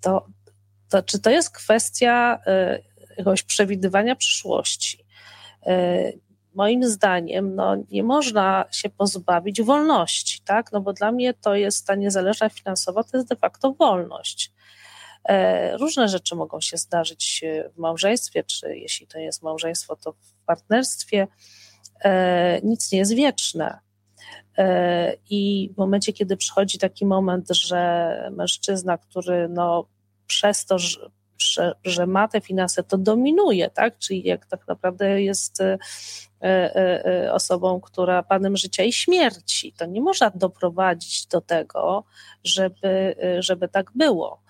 to, 0.01 0.25
to 0.89 1.03
czy 1.03 1.19
to 1.19 1.29
jest 1.29 1.49
kwestia 1.49 2.39
jakiegoś 3.21 3.43
przewidywania 3.43 4.15
przyszłości? 4.15 5.05
moim 6.53 6.83
zdaniem 6.83 7.55
no, 7.55 7.75
nie 7.91 8.03
można 8.03 8.65
się 8.71 8.89
pozbawić 8.89 9.61
wolności, 9.61 10.41
tak? 10.45 10.71
No 10.71 10.81
bo 10.81 10.93
dla 10.93 11.11
mnie 11.11 11.33
to 11.33 11.55
jest 11.55 11.87
ta 11.87 11.95
niezależność 11.95 12.55
finansowa, 12.55 13.03
to 13.03 13.17
jest 13.17 13.29
de 13.29 13.35
facto 13.35 13.73
wolność. 13.73 14.51
E, 15.23 15.77
różne 15.77 16.07
rzeczy 16.07 16.35
mogą 16.35 16.61
się 16.61 16.77
zdarzyć 16.77 17.43
w 17.75 17.77
małżeństwie, 17.77 18.43
czy 18.43 18.77
jeśli 18.77 19.07
to 19.07 19.19
jest 19.19 19.43
małżeństwo, 19.43 19.95
to 19.95 20.11
w 20.11 20.33
partnerstwie. 20.45 21.27
E, 22.03 22.61
nic 22.61 22.91
nie 22.91 22.99
jest 22.99 23.13
wieczne. 23.13 23.79
E, 24.57 25.13
I 25.29 25.71
w 25.73 25.77
momencie, 25.77 26.13
kiedy 26.13 26.37
przychodzi 26.37 26.77
taki 26.77 27.05
moment, 27.05 27.49
że 27.49 28.31
mężczyzna, 28.31 28.97
który 28.97 29.49
no, 29.49 29.85
przez 30.27 30.65
to, 30.65 30.77
że 31.41 31.75
że, 31.83 32.07
ma 32.07 32.27
te 32.27 32.41
finanse, 32.41 32.83
to 32.83 32.97
dominuje, 32.97 33.69
tak? 33.69 33.97
Czyli 33.97 34.23
jak 34.23 34.45
tak 34.45 34.67
naprawdę 34.67 35.21
jest 35.21 35.61
e, 35.61 35.77
e, 36.41 37.05
e, 37.05 37.33
osobą, 37.33 37.81
która 37.81 38.23
panem 38.23 38.57
życia 38.57 38.83
i 38.83 38.93
śmierci, 38.93 39.73
to 39.73 39.85
nie 39.85 40.01
można 40.01 40.29
doprowadzić 40.35 41.27
do 41.27 41.41
tego, 41.41 42.03
żeby, 42.43 43.15
żeby 43.39 43.67
tak 43.67 43.91
było. 43.95 44.41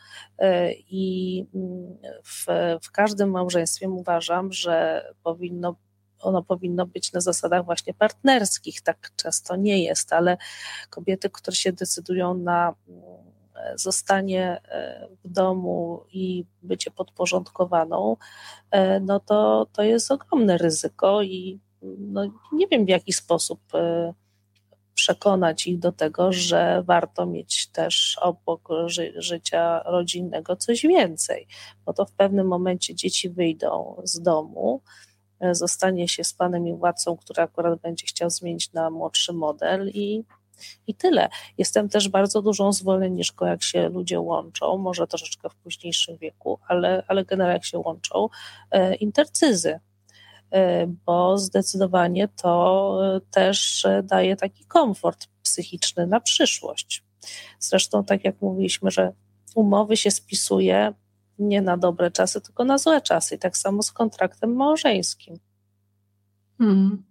I 0.89 1.45
mm, 1.55 1.97
w, 2.23 2.45
w 2.83 2.91
każdym 2.91 3.31
małżeństwie 3.31 3.89
uważam, 3.89 4.53
że 4.53 5.05
powinno 5.23 5.75
ono 6.19 6.43
powinno 6.43 6.85
być 6.85 7.13
na 7.13 7.21
zasadach 7.21 7.65
właśnie 7.65 7.93
partnerskich. 7.93 8.81
Tak 8.81 9.11
często 9.15 9.55
nie 9.55 9.83
jest, 9.83 10.13
ale 10.13 10.37
kobiety, 10.89 11.29
które 11.29 11.55
się 11.55 11.73
decydują 11.73 12.33
na 12.33 12.75
mm, 12.87 13.30
zostanie 13.75 14.61
e, 14.65 15.07
w 15.23 15.29
domu 15.29 16.03
i 16.13 16.45
bycie 16.63 16.91
podporządkowaną, 16.91 18.17
e, 18.71 18.99
no 18.99 19.19
to, 19.19 19.67
to 19.73 19.83
jest 19.83 20.11
ogromne 20.11 20.57
ryzyko 20.57 21.21
i 21.21 21.59
no, 21.97 22.31
nie 22.53 22.67
wiem 22.67 22.85
w 22.85 22.89
jaki 22.89 23.13
sposób 23.13 23.59
e, 23.73 24.13
przekonać 24.93 25.67
ich 25.67 25.79
do 25.79 25.91
tego, 25.91 26.33
że 26.33 26.83
warto 26.85 27.25
mieć 27.25 27.67
też 27.67 28.17
obok 28.21 28.69
ży 28.85 29.13
życia 29.15 29.83
rodzinnego 29.85 30.55
coś 30.55 30.81
więcej, 30.81 31.47
bo 31.85 31.93
to 31.93 32.05
w 32.05 32.11
pewnym 32.11 32.47
momencie 32.47 32.95
dzieci 32.95 33.29
wyjdą 33.29 34.01
z 34.03 34.21
domu, 34.21 34.81
zostanie 35.51 36.07
się 36.07 36.23
z 36.23 36.33
panem 36.33 36.67
i 36.67 36.73
władcą, 36.73 37.17
który 37.17 37.41
akurat 37.41 37.79
będzie 37.79 38.07
chciał 38.07 38.29
zmienić 38.29 38.73
na 38.73 38.89
młodszy 38.89 39.33
model 39.33 39.89
i 39.93 40.23
i 40.87 40.95
tyle. 40.95 41.29
Jestem 41.57 41.89
też 41.89 42.09
bardzo 42.09 42.41
dużą 42.41 42.73
zwolenniczką, 42.73 43.45
jak 43.45 43.63
się 43.63 43.89
ludzie 43.89 44.19
łączą, 44.19 44.77
może 44.77 45.07
troszeczkę 45.07 45.49
w 45.49 45.55
późniejszym 45.55 46.17
wieku, 46.17 46.59
ale, 46.67 47.03
ale 47.07 47.25
generalnie 47.25 47.53
jak 47.53 47.65
się 47.65 47.79
łączą, 47.79 48.29
e, 48.71 48.95
intercyzy 48.95 49.79
e, 50.51 50.87
bo 50.87 51.37
zdecydowanie 51.37 52.27
to 52.27 52.99
też 53.31 53.87
daje 54.03 54.35
taki 54.35 54.65
komfort 54.65 55.27
psychiczny 55.43 56.07
na 56.07 56.19
przyszłość. 56.19 57.03
Zresztą, 57.59 58.03
tak 58.03 58.25
jak 58.25 58.41
mówiliśmy, 58.41 58.91
że 58.91 59.13
umowy 59.55 59.97
się 59.97 60.11
spisuje 60.11 60.93
nie 61.39 61.61
na 61.61 61.77
dobre 61.77 62.11
czasy, 62.11 62.41
tylko 62.41 62.63
na 62.63 62.77
złe 62.77 63.01
czasy. 63.01 63.35
I 63.35 63.39
tak 63.39 63.57
samo 63.57 63.83
z 63.83 63.91
kontraktem 63.91 64.55
małżeńskim. 64.55 65.39
Hmm. 66.57 67.10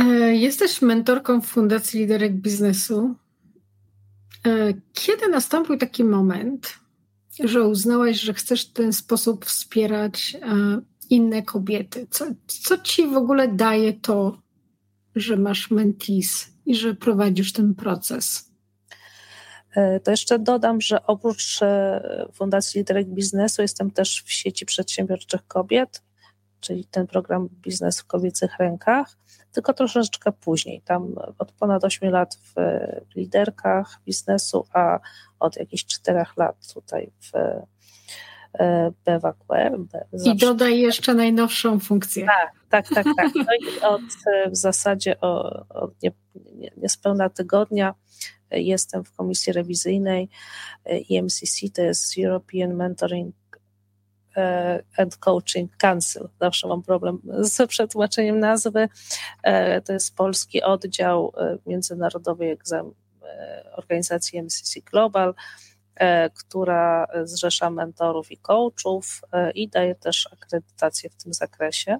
E, 0.00 0.34
jesteś 0.34 0.82
mentorką 0.82 1.40
Fundacji 1.40 2.00
Liderek 2.00 2.34
Biznesu. 2.34 3.14
E, 4.46 4.74
kiedy 4.92 5.28
nastąpił 5.28 5.78
taki 5.78 6.04
moment, 6.04 6.78
że 7.44 7.62
uznałaś, 7.62 8.20
że 8.20 8.34
chcesz 8.34 8.68
w 8.68 8.72
ten 8.72 8.92
sposób 8.92 9.44
wspierać 9.44 10.36
e, 10.42 10.80
inne 11.10 11.42
kobiety? 11.42 12.06
Co, 12.10 12.26
co 12.46 12.78
ci 12.78 13.06
w 13.06 13.16
ogóle 13.16 13.48
daje 13.48 13.92
to, 13.92 14.42
że 15.16 15.36
masz 15.36 15.70
mentis 15.70 16.48
i 16.66 16.74
że 16.74 16.94
prowadzisz 16.94 17.52
ten 17.52 17.74
proces? 17.74 18.50
To 20.04 20.10
jeszcze 20.10 20.38
dodam, 20.38 20.80
że 20.80 21.06
oprócz 21.06 21.60
Fundacji 22.32 22.78
Liderek 22.78 23.08
Biznesu 23.08 23.62
jestem 23.62 23.90
też 23.90 24.22
w 24.26 24.32
sieci 24.32 24.66
przedsiębiorczych 24.66 25.46
kobiet, 25.46 26.02
czyli 26.60 26.84
ten 26.84 27.06
program 27.06 27.48
Biznes 27.62 28.00
w 28.00 28.04
kobiecych 28.04 28.58
rękach 28.58 29.16
tylko 29.52 29.74
troszeczkę 29.74 30.32
później. 30.32 30.82
Tam 30.82 31.14
od 31.38 31.52
ponad 31.52 31.84
8 31.84 32.10
lat 32.10 32.34
w 32.34 32.54
liderkach 33.16 34.00
biznesu, 34.06 34.66
a 34.72 34.98
od 35.40 35.56
jakichś 35.56 35.84
4 35.84 36.24
lat 36.36 36.72
tutaj 36.74 37.10
w 37.20 37.36
e, 38.54 38.92
BWQ. 39.04 39.86
I 40.24 40.36
dodaj 40.36 40.80
jeszcze 40.80 41.14
najnowszą 41.14 41.80
funkcję. 41.80 42.26
Tak, 42.26 42.88
tak, 42.88 42.94
tak. 42.94 43.06
tak. 43.16 43.34
No 43.34 43.52
i 43.60 43.80
od 43.80 44.02
w 44.50 44.56
zasadzie 44.56 45.20
od 45.20 46.02
nie, 46.02 46.12
nie, 46.54 46.70
niespełna 46.76 47.28
tygodnia 47.28 47.94
jestem 48.50 49.04
w 49.04 49.12
komisji 49.12 49.52
rewizyjnej 49.52 50.28
EMCC, 51.10 51.70
to 51.74 51.82
jest 51.82 52.14
European 52.18 52.74
Mentoring 52.74 53.34
E, 53.34 53.39
and 54.96 55.16
Coaching 55.16 55.76
Council. 55.76 56.28
Zawsze 56.40 56.68
mam 56.68 56.82
problem 56.82 57.20
z 57.38 57.68
przetłumaczeniem 57.68 58.40
nazwy. 58.40 58.88
E, 59.42 59.80
to 59.80 59.92
jest 59.92 60.16
polski 60.16 60.62
oddział 60.62 61.32
e, 61.36 61.58
międzynarodowej 61.66 62.58
organizacji 63.76 64.42
MCC 64.42 64.80
Global, 64.80 65.34
która 66.34 67.06
zrzesza 67.24 67.70
mentorów 67.70 68.32
i 68.32 68.36
coachów 68.36 69.20
i 69.54 69.68
daje 69.68 69.94
też 69.94 70.28
akredytację 70.32 71.10
w 71.10 71.22
tym 71.22 71.34
zakresie. 71.34 71.98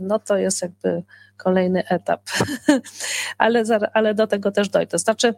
No 0.00 0.18
to 0.18 0.36
jest 0.36 0.62
jakby 0.62 1.02
kolejny 1.36 1.88
etap, 1.88 2.22
ale, 3.38 3.64
ale 3.94 4.14
do 4.14 4.26
tego 4.26 4.50
też 4.52 4.68
dojdę. 4.68 4.98
Znaczy, 4.98 5.34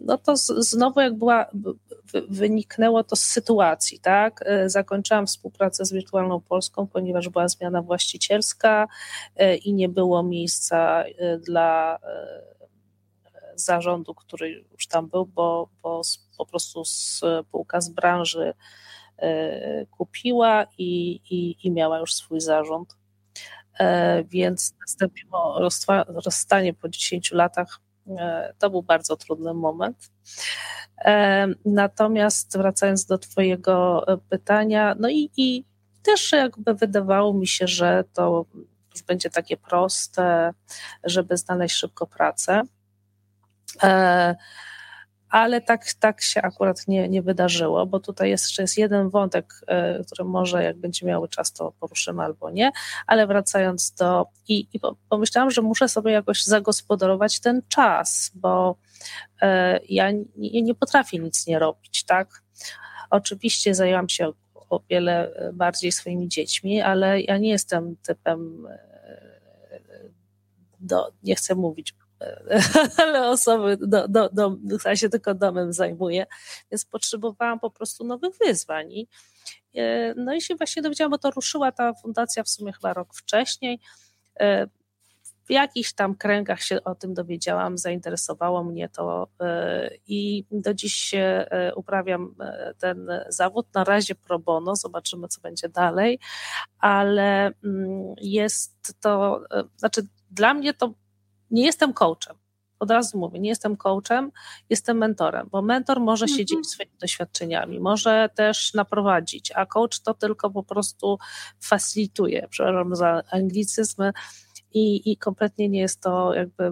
no 0.00 0.18
to 0.18 0.36
znowu 0.36 1.00
jak 1.00 1.14
była, 1.14 1.46
wyniknęło 2.28 3.04
to 3.04 3.16
z 3.16 3.22
sytuacji, 3.22 4.00
tak? 4.00 4.40
E, 4.46 4.70
zakończyłam 4.70 5.26
współpracę 5.26 5.84
z 5.84 5.92
Wirtualną 5.92 6.40
Polską, 6.40 6.86
ponieważ 6.86 7.28
była 7.28 7.48
zmiana 7.48 7.82
właścicielska 7.82 8.88
e, 9.36 9.56
i 9.56 9.74
nie 9.74 9.88
było 9.88 10.22
miejsca 10.22 11.04
e, 11.04 11.38
dla 11.38 11.98
zarządu, 13.54 14.14
który 14.14 14.64
już 14.72 14.86
tam 14.86 15.08
był, 15.08 15.26
bo, 15.26 15.68
bo 15.82 16.00
po 16.38 16.46
prostu 16.46 16.82
spółka 16.84 17.80
z 17.80 17.88
branży 17.88 18.54
kupiła 19.90 20.66
i, 20.78 21.20
i, 21.30 21.56
i 21.66 21.70
miała 21.70 21.98
już 21.98 22.14
swój 22.14 22.40
zarząd. 22.40 22.96
Więc 24.24 24.74
nastąpiło 24.80 25.68
rozstanie 26.06 26.74
po 26.74 26.88
10 26.88 27.32
latach. 27.32 27.80
To 28.58 28.70
był 28.70 28.82
bardzo 28.82 29.16
trudny 29.16 29.54
moment. 29.54 30.10
Natomiast 31.64 32.58
wracając 32.58 33.04
do 33.04 33.18
Twojego 33.18 34.04
e, 34.08 34.18
pytania, 34.18 34.96
no 34.98 35.08
i, 35.08 35.30
i 35.36 35.64
też 36.02 36.32
jakby 36.32 36.74
wydawało 36.74 37.34
mi 37.34 37.46
się, 37.46 37.66
że 37.66 38.04
to 38.12 38.46
już 38.94 39.02
będzie 39.02 39.30
takie 39.30 39.56
proste, 39.56 40.52
żeby 41.04 41.36
znaleźć 41.36 41.76
szybko 41.76 42.06
pracę. 42.06 42.62
E, 45.28 45.34
ale 45.34 45.60
tak, 45.60 45.92
tak 45.92 46.22
się 46.22 46.42
akurat 46.42 46.88
nie, 46.88 47.08
nie 47.08 47.22
wydarzyło, 47.22 47.86
bo 47.86 48.00
tutaj 48.00 48.30
jeszcze 48.30 48.62
jest 48.62 48.78
jeden 48.78 49.10
wątek, 49.10 49.54
e, 49.66 50.04
który 50.04 50.24
może 50.24 50.64
jak 50.64 50.76
będzie 50.76 51.06
miały 51.06 51.28
czas, 51.28 51.52
to 51.52 51.72
poruszymy 51.80 52.22
albo 52.22 52.50
nie, 52.50 52.72
ale 53.06 53.26
wracając 53.26 53.90
do 53.90 54.26
i, 54.48 54.68
i 54.72 54.80
pomyślałam, 55.08 55.50
że 55.50 55.62
muszę 55.62 55.88
sobie 55.88 56.12
jakoś 56.12 56.44
zagospodarować 56.44 57.40
ten 57.40 57.62
czas, 57.68 58.30
bo 58.34 58.76
e, 59.42 59.80
ja 59.88 60.10
nie, 60.36 60.62
nie 60.62 60.74
potrafię 60.74 61.18
nic 61.18 61.46
nie 61.46 61.58
robić, 61.58 62.04
tak? 62.04 62.42
Oczywiście 63.10 63.74
zajęłam 63.74 64.08
się 64.08 64.32
o 64.70 64.80
wiele 64.90 65.32
bardziej 65.52 65.92
swoimi 65.92 66.28
dziećmi, 66.28 66.80
ale 66.80 67.20
ja 67.20 67.38
nie 67.38 67.48
jestem 67.48 67.96
typem 67.96 68.68
do, 70.80 71.12
nie 71.22 71.34
chcę 71.34 71.54
mówić 71.54 71.94
ale 73.02 73.28
osoby, 73.28 73.76
do, 73.80 74.08
do, 74.08 74.28
do, 74.32 74.56
która 74.78 74.96
się 74.96 75.08
tylko 75.08 75.34
domem 75.34 75.72
zajmuje, 75.72 76.26
więc 76.70 76.84
potrzebowałam 76.84 77.60
po 77.60 77.70
prostu 77.70 78.04
nowych 78.04 78.34
wyzwań. 78.46 78.92
I, 78.92 79.08
e, 79.74 80.14
no 80.14 80.34
i 80.34 80.40
się 80.40 80.56
właśnie 80.56 80.82
dowiedziałam, 80.82 81.10
bo 81.10 81.18
to 81.18 81.30
ruszyła 81.30 81.72
ta 81.72 81.94
fundacja 81.94 82.42
w 82.42 82.48
sumie 82.48 82.72
chyba 82.72 82.92
rok 82.92 83.14
wcześniej. 83.14 83.80
E, 84.40 84.66
w 85.44 85.50
jakichś 85.50 85.92
tam 85.92 86.14
kręgach 86.14 86.62
się 86.62 86.84
o 86.84 86.94
tym 86.94 87.14
dowiedziałam, 87.14 87.78
zainteresowało 87.78 88.64
mnie 88.64 88.88
to 88.88 89.28
e, 89.40 89.90
i 90.06 90.44
do 90.50 90.74
dziś 90.74 91.14
uprawiam 91.74 92.34
ten 92.78 93.08
zawód. 93.28 93.66
Na 93.74 93.84
razie 93.84 94.14
pro 94.14 94.38
bono, 94.38 94.76
zobaczymy, 94.76 95.28
co 95.28 95.40
będzie 95.40 95.68
dalej, 95.68 96.18
ale 96.78 97.52
mm, 97.64 98.14
jest 98.20 99.00
to, 99.00 99.40
znaczy 99.76 100.02
dla 100.30 100.54
mnie 100.54 100.74
to 100.74 100.94
nie 101.50 101.64
jestem 101.66 101.92
coachem. 101.92 102.36
Od 102.78 102.90
razu 102.90 103.18
mówię, 103.18 103.40
nie 103.40 103.48
jestem 103.48 103.76
coachem, 103.76 104.32
jestem 104.70 104.98
mentorem, 104.98 105.48
bo 105.50 105.62
mentor 105.62 106.00
może 106.00 106.28
się 106.28 106.32
mhm. 106.32 106.46
dzielić 106.46 106.68
swoimi 106.70 106.92
doświadczeniami, 107.00 107.80
może 107.80 108.28
też 108.34 108.74
naprowadzić, 108.74 109.52
a 109.54 109.66
coach 109.66 110.00
to 110.00 110.14
tylko 110.14 110.50
po 110.50 110.62
prostu 110.62 111.18
facilituje, 111.60 112.46
przepraszam 112.50 112.96
za 112.96 113.22
anglicyzmy, 113.30 114.12
i, 114.72 115.12
i 115.12 115.16
kompletnie 115.16 115.68
nie 115.68 115.80
jest 115.80 116.00
to 116.00 116.34
jakby, 116.34 116.70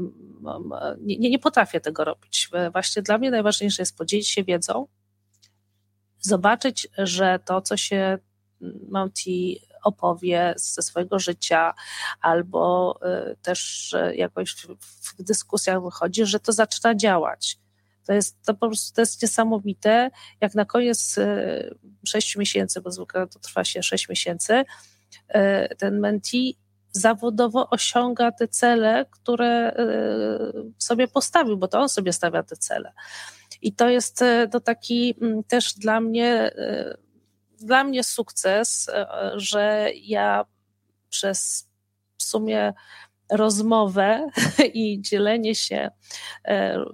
nie, 1.01 1.31
nie 1.31 1.39
potrafię 1.39 1.81
tego 1.81 2.05
robić. 2.05 2.51
Właśnie 2.73 3.03
dla 3.03 3.19
mnie 3.19 3.31
najważniejsze 3.31 3.83
jest 3.83 3.97
podzielić 3.97 4.29
się 4.29 4.45
wiedzą, 4.45 4.87
zobaczyć, 6.21 6.89
że 6.99 7.39
to, 7.45 7.61
co 7.61 7.77
się 7.77 8.19
Monty 8.89 9.31
opowie 9.87 10.55
ze 10.57 10.83
swojego 10.83 11.19
życia, 11.19 11.75
albo 12.21 12.99
y, 13.31 13.37
też 13.43 13.95
jakoś 14.15 14.57
w 15.19 15.23
dyskusjach 15.23 15.83
wychodzi, 15.83 16.27
że 16.27 16.41
to 16.41 16.53
zaczyna 16.53 16.95
działać. 16.95 17.59
To 18.07 18.13
jest 18.13 18.43
to 18.47 18.55
po 18.55 18.67
prostu 18.67 18.95
to 18.95 19.03
jest 19.03 19.23
niesamowite, 19.23 20.11
jak 20.41 20.55
na 20.55 20.65
koniec 20.65 21.19
y, 21.19 21.75
sześciu 22.07 22.39
miesięcy, 22.39 22.81
bo 22.81 22.91
zwykle 22.91 23.27
to 23.27 23.39
trwa 23.39 23.65
się 23.65 23.83
sześć 23.83 24.09
miesięcy, 24.09 24.53
y, 24.55 25.77
ten 25.79 26.01
menti 26.01 26.59
zawodowo 26.93 27.71
osiąga 27.71 28.33
te 28.33 28.49
cele, 28.49 29.07
które 29.11 29.77
sobie 30.79 31.09
postawił, 31.09 31.57
bo 31.57 31.69
to 31.69 31.81
on 31.81 31.89
sobie 31.89 32.13
stawia 32.13 32.43
te 32.43 32.57
cele. 32.57 32.93
I 33.63 33.73
to 33.73 33.89
jest 33.89 34.25
to 34.51 34.61
taki 34.61 35.15
mm, 35.23 35.45
też 35.45 35.75
dla 35.75 36.01
mnie 36.01 36.51
dla 37.61 37.85
mnie 37.85 38.05
sukces, 38.05 38.89
e, 38.89 39.07
że 39.37 39.91
ja 39.95 40.45
przez 41.09 41.69
w 42.19 42.23
sumie 42.23 42.73
rozmowę 43.31 44.29
i 44.75 45.03
dzielenie 45.03 45.55
się 45.55 45.91
e, 46.45 46.85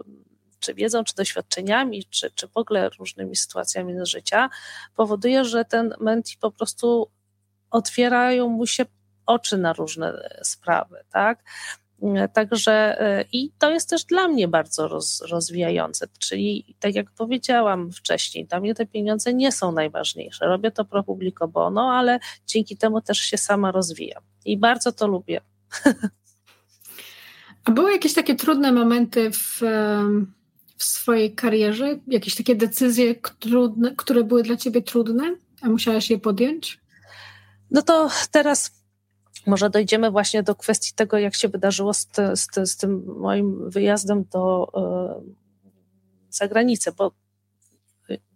czy 0.61 0.75
wiedzą, 0.75 1.05
czy 1.05 1.15
doświadczeniami, 1.15 2.05
czy, 2.11 2.31
czy 2.31 2.49
w 2.49 2.57
ogóle 2.57 2.89
różnymi 2.89 3.37
sytuacjami 3.37 3.95
życia, 4.07 4.51
powoduje, 4.97 5.45
że 5.45 5.65
ten 5.65 5.95
menti 6.01 6.37
po 6.41 6.51
prostu 6.51 7.11
otwierają 7.71 8.49
mu 8.49 8.67
się 8.67 8.85
oczy 9.27 9.59
na 9.59 9.73
różne 9.73 10.29
sprawy, 10.43 11.05
tak? 11.13 11.45
Także 12.33 13.01
e, 13.01 13.25
i 13.33 13.53
to 13.59 13.71
jest 13.71 13.91
też 13.91 14.05
dla 14.05 14.29
mnie 14.29 14.49
bardzo 14.49 14.89
roz, 14.89 15.23
rozwijające, 15.31 16.07
czyli 16.19 16.77
tak 16.81 16.95
jak 16.95 17.11
powiedziałam 17.11 17.93
wcześniej, 17.93 18.47
dla 18.47 18.61
mnie 18.61 18.75
te 18.75 18.87
pieniądze 18.87 19.35
nie 19.35 19.53
są 19.53 19.73
najważniejsze. 19.73 20.47
Robię 20.47 20.71
to 20.71 20.85
pro 20.85 21.03
publico 21.03 21.49
bono, 21.49 21.93
ale 21.93 22.19
dzięki 22.47 22.77
temu 22.77 23.01
też 23.01 23.19
się 23.19 23.39
sama 23.39 23.73
rozwijam 23.73 24.23
i 24.45 24.59
bardzo 24.59 24.93
to 24.93 25.07
lubię. 25.07 25.41
A 27.65 27.71
były 27.71 27.93
jakieś 27.93 28.15
takie 28.15 28.35
trudne 28.35 28.73
momenty 28.73 29.31
w, 29.31 29.61
w 30.77 30.85
swojej 30.85 31.35
karierze? 31.35 31.99
Jakieś 32.07 32.35
takie 32.35 32.55
decyzje, 32.55 33.15
trudne, 33.15 33.95
które 33.97 34.25
były 34.25 34.43
dla 34.43 34.57
ciebie 34.57 34.83
trudne, 34.83 35.37
a 35.61 35.69
musiałaś 35.69 36.11
je 36.11 36.19
podjąć? 36.19 36.81
No 37.71 37.83
to 37.83 38.11
teraz 38.31 38.82
może 39.47 39.71
dojdziemy 39.71 40.11
właśnie 40.11 40.43
do 40.43 40.55
kwestii 40.55 40.93
tego, 40.95 41.19
jak 41.19 41.35
się 41.35 41.49
wydarzyło 41.49 41.95
z, 41.95 42.09
z, 42.35 42.71
z 42.71 42.77
tym 42.77 43.05
moim 43.19 43.71
wyjazdem 43.71 44.25
do 44.33 44.73
y, 45.21 45.35
zagranicy, 46.31 46.93
bo 46.93 47.13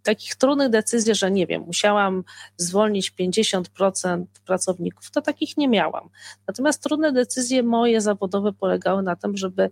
takich 0.03 0.35
trudnych 0.35 0.69
decyzji, 0.69 1.15
że 1.15 1.31
nie 1.31 1.47
wiem, 1.47 1.61
musiałam 1.61 2.23
zwolnić 2.57 3.13
50% 3.19 4.25
pracowników, 4.45 5.11
to 5.11 5.21
takich 5.21 5.57
nie 5.57 5.67
miałam. 5.67 6.09
Natomiast 6.47 6.83
trudne 6.83 7.11
decyzje 7.11 7.63
moje 7.63 8.01
zawodowe 8.01 8.53
polegały 8.53 9.03
na 9.03 9.15
tym, 9.15 9.37
żeby 9.37 9.63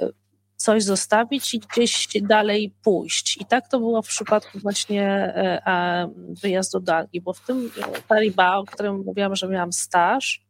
e, 0.00 0.08
coś 0.56 0.82
zostawić 0.82 1.54
i 1.54 1.60
gdzieś 1.60 2.08
dalej 2.22 2.74
pójść. 2.82 3.36
I 3.40 3.44
tak 3.44 3.68
to 3.68 3.78
było 3.78 4.02
w 4.02 4.08
przypadku 4.08 4.58
właśnie 4.58 5.02
e, 5.06 6.10
wyjazdu 6.42 6.80
do 6.80 6.96
Anglii, 6.96 7.20
bo 7.20 7.32
w 7.32 7.40
tym 7.40 7.70
Paribas, 8.08 8.58
o 8.58 8.64
którym 8.64 9.02
mówiłam, 9.06 9.36
że 9.36 9.48
miałam 9.48 9.72
staż, 9.72 10.49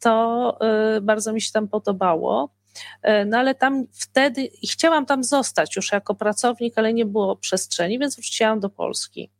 to 0.00 0.56
e, 0.60 1.00
bardzo 1.00 1.32
mi 1.32 1.40
się 1.40 1.52
tam 1.52 1.68
podobało. 1.68 2.54
E, 3.02 3.24
no 3.24 3.38
ale 3.38 3.54
tam 3.54 3.86
wtedy, 3.92 4.44
i 4.44 4.68
chciałam 4.68 5.06
tam 5.06 5.24
zostać 5.24 5.76
już 5.76 5.92
jako 5.92 6.14
pracownik, 6.14 6.78
ale 6.78 6.92
nie 6.92 7.06
było 7.06 7.36
przestrzeni, 7.36 7.98
więc 7.98 8.16
wróciłam 8.16 8.60
do 8.60 8.70
Polski. 8.70 9.30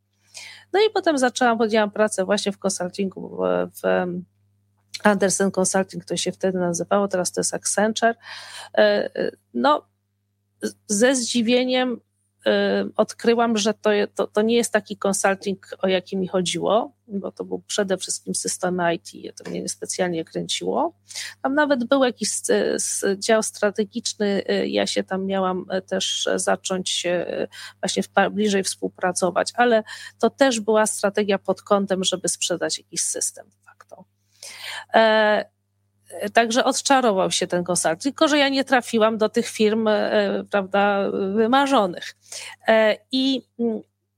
No 0.73 0.79
i 0.79 0.89
potem 0.93 1.17
zaczęłam, 1.17 1.57
podjęłam 1.57 1.91
pracę 1.91 2.25
właśnie 2.25 2.51
w 2.51 2.57
konsultingu, 2.57 3.37
w, 3.37 3.69
w 3.81 3.83
Andersen 5.03 5.51
Consulting, 5.59 6.05
to 6.05 6.17
się 6.17 6.31
wtedy 6.31 6.57
nazywało, 6.57 7.07
teraz 7.07 7.31
to 7.31 7.39
jest 7.39 7.53
Accenture. 7.53 8.15
No, 9.53 9.87
ze 10.87 11.15
zdziwieniem 11.15 12.01
odkryłam, 12.95 13.57
że 13.57 13.73
to, 13.73 13.89
to, 14.15 14.27
to, 14.27 14.41
nie 14.41 14.55
jest 14.55 14.73
taki 14.73 14.97
konsulting, 14.97 15.67
o 15.81 15.87
jaki 15.87 16.17
mi 16.17 16.27
chodziło, 16.27 16.91
bo 17.07 17.31
to 17.31 17.43
był 17.43 17.59
przede 17.67 17.97
wszystkim 17.97 18.35
system 18.35 18.81
IT, 18.95 19.37
to 19.37 19.49
mnie 19.49 19.69
specjalnie 19.69 20.25
kręciło. 20.25 20.93
Tam 21.41 21.55
nawet 21.55 21.83
był 21.83 22.03
jakiś 22.03 22.29
dział 23.17 23.43
strategiczny, 23.43 24.43
y, 24.49 24.67
ja 24.67 24.87
się 24.87 25.03
tam 25.03 25.25
miałam 25.25 25.65
y, 25.77 25.81
też 25.81 26.29
zacząć 26.35 27.05
y, 27.05 27.47
właśnie 27.81 28.03
bliżej 28.31 28.63
współpracować, 28.63 29.51
ale 29.55 29.83
to 30.19 30.29
też 30.29 30.59
była 30.59 30.87
strategia 30.87 31.39
pod 31.39 31.61
kątem, 31.61 32.03
żeby 32.03 32.29
sprzedać 32.29 32.77
jakiś 32.77 33.01
system 33.01 33.49
de 33.49 33.57
facto. 33.65 34.05
Także 36.33 36.63
odczarował 36.63 37.31
się 37.31 37.47
ten 37.47 37.63
konsult, 37.63 38.03
tylko 38.03 38.27
że 38.27 38.37
ja 38.37 38.49
nie 38.49 38.63
trafiłam 38.63 39.17
do 39.17 39.29
tych 39.29 39.47
firm, 39.47 39.87
e, 39.87 40.43
prawda, 40.51 41.11
wymarzonych. 41.11 42.15
E, 42.67 42.97
I, 43.11 43.41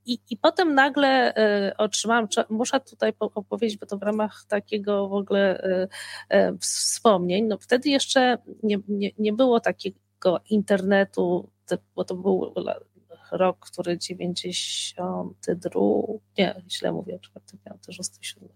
i, 0.05 0.19
I 0.29 0.37
potem 0.37 0.75
nagle 0.75 1.35
e, 1.35 1.77
otrzymałam, 1.77 2.27
muszę 2.49 2.79
tutaj 2.79 3.13
opowiedzieć, 3.19 3.77
bo 3.77 3.85
to 3.85 3.97
w 3.97 4.03
ramach 4.03 4.45
takiego 4.47 5.07
w 5.07 5.13
ogóle 5.13 5.63
wspomnień, 6.59 7.45
no 7.45 7.57
wtedy 7.57 7.89
jeszcze 7.89 8.37
nie, 8.63 8.77
nie, 8.87 9.11
nie 9.17 9.33
było 9.33 9.59
takiego 9.59 10.39
internetu, 10.49 11.49
bo 11.95 12.03
to 12.03 12.15
był 12.15 12.53
rok, 13.31 13.59
który 13.59 13.97
92, 13.97 15.81
nie, 16.37 16.61
źle 16.69 16.91
mówię, 16.91 17.19
4, 17.21 17.45
5, 17.65 17.97
6, 17.97 18.11
7. 18.21 18.49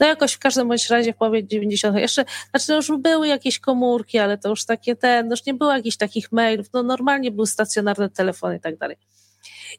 No 0.00 0.06
jakoś 0.06 0.32
w 0.32 0.38
każdym 0.38 0.68
bądź 0.68 0.90
razie 0.90 1.12
w 1.12 1.16
połowie 1.16 1.46
90. 1.46 1.98
Jeszcze, 1.98 2.24
znaczy 2.50 2.66
to 2.66 2.76
już 2.76 2.92
były 2.98 3.28
jakieś 3.28 3.58
komórki, 3.58 4.18
ale 4.18 4.38
to 4.38 4.48
już 4.48 4.66
takie 4.66 4.96
ten, 4.96 5.28
no 5.28 5.32
już 5.32 5.46
nie 5.46 5.54
było 5.54 5.72
jakichś 5.72 5.96
takich 5.96 6.32
mailów, 6.32 6.66
no 6.72 6.82
normalnie 6.82 7.30
był 7.30 7.46
stacjonarny 7.46 8.10
telefon 8.10 8.56
i 8.56 8.60
tak 8.60 8.78
dalej. 8.78 8.96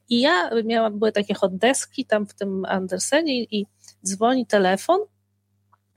I 0.08 0.20
ja 0.20 0.50
miałam, 0.64 0.98
były 0.98 1.12
takie 1.12 1.34
hot 1.34 1.56
deski 1.56 2.04
tam 2.04 2.26
w 2.26 2.34
tym 2.34 2.64
Andersenie 2.64 3.42
i, 3.42 3.66
dzwoni 4.04 4.46
telefon 4.46 5.00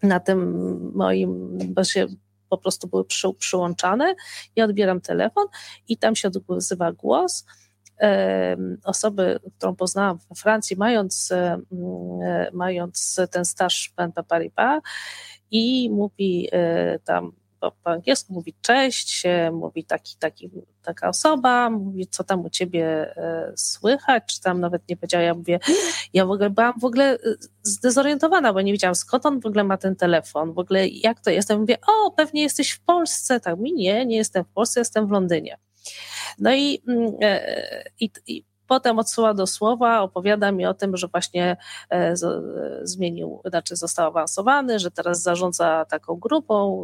na 0.03 0.20
tym 0.20 0.91
moim, 0.95 1.58
bo 1.74 1.84
się 1.84 2.08
po 2.49 2.58
prostu 2.58 2.88
były 2.88 3.06
przy, 3.06 3.34
przyłączane. 3.34 4.16
Ja 4.56 4.66
odbieram 4.66 5.01
telefon 5.01 5.47
i 5.88 5.97
tam 5.97 6.16
się 6.16 6.30
odzywa 6.47 6.91
głos 6.91 7.45
osoby, 8.83 9.39
którą 9.57 9.75
poznałam 9.75 10.17
we 10.29 10.35
Francji, 10.35 10.75
mając, 10.77 11.31
e, 11.31 11.59
mając 12.53 13.19
ten 13.31 13.45
staż 13.45 13.89
w 13.91 13.95
BNP 13.95 14.23
Paribas 14.23 14.81
i 15.51 15.89
mówi 15.89 16.49
e, 16.51 16.99
tam 16.99 17.31
po, 17.59 17.91
angielsku 17.91 18.33
mówi 18.33 18.53
cześć, 18.61 19.23
mówi 19.51 19.83
taki, 19.83 20.15
taki, 20.19 20.49
taka 20.83 21.09
osoba, 21.09 21.69
mówi 21.69 22.07
co 22.07 22.23
tam 22.23 22.45
u 22.45 22.49
ciebie 22.49 23.15
e, 23.17 23.53
słychać, 23.55 24.23
czy 24.25 24.41
tam 24.41 24.59
nawet 24.59 24.89
nie 24.89 24.97
powiedziała, 24.97 25.23
ja 25.23 25.33
mówię, 25.33 25.59
ja 26.13 26.25
w 26.25 26.31
ogóle 26.31 26.49
byłam 26.49 26.79
w 26.79 26.85
ogóle 26.85 27.17
zdezorientowana, 27.63 28.53
bo 28.53 28.61
nie 28.61 28.71
wiedziałam 28.71 28.95
skąd 28.95 29.25
on 29.25 29.39
w 29.39 29.45
ogóle 29.45 29.63
ma 29.63 29.77
ten 29.77 29.95
telefon, 29.95 30.53
w 30.53 30.59
ogóle 30.59 30.87
jak 30.87 31.19
to 31.19 31.29
jest, 31.29 31.49
ja 31.49 31.57
mówię, 31.57 31.77
o 31.87 32.11
pewnie 32.11 32.41
jesteś 32.41 32.71
w 32.71 32.79
Polsce, 32.79 33.39
tak 33.39 33.59
mi 33.59 33.73
nie, 33.73 34.05
nie 34.05 34.15
jestem 34.15 34.43
w 34.43 34.49
Polsce, 34.49 34.79
jestem 34.79 35.07
w 35.07 35.11
Londynie. 35.11 35.57
No 36.39 36.53
i, 36.53 36.81
mm, 36.88 37.11
e, 37.21 37.83
i, 37.99 38.09
i 38.27 38.45
Potem 38.67 38.99
odsyła 38.99 39.33
do 39.33 39.47
słowa, 39.47 40.01
opowiada 40.01 40.51
mi 40.51 40.65
o 40.65 40.73
tym, 40.73 40.97
że 40.97 41.07
właśnie 41.07 41.57
e, 41.89 42.13
zmienił, 42.81 43.41
znaczy 43.45 43.75
został 43.75 44.07
awansowany, 44.07 44.79
że 44.79 44.91
teraz 44.91 45.21
zarządza 45.21 45.86
taką 45.86 46.15
grupą 46.15 46.83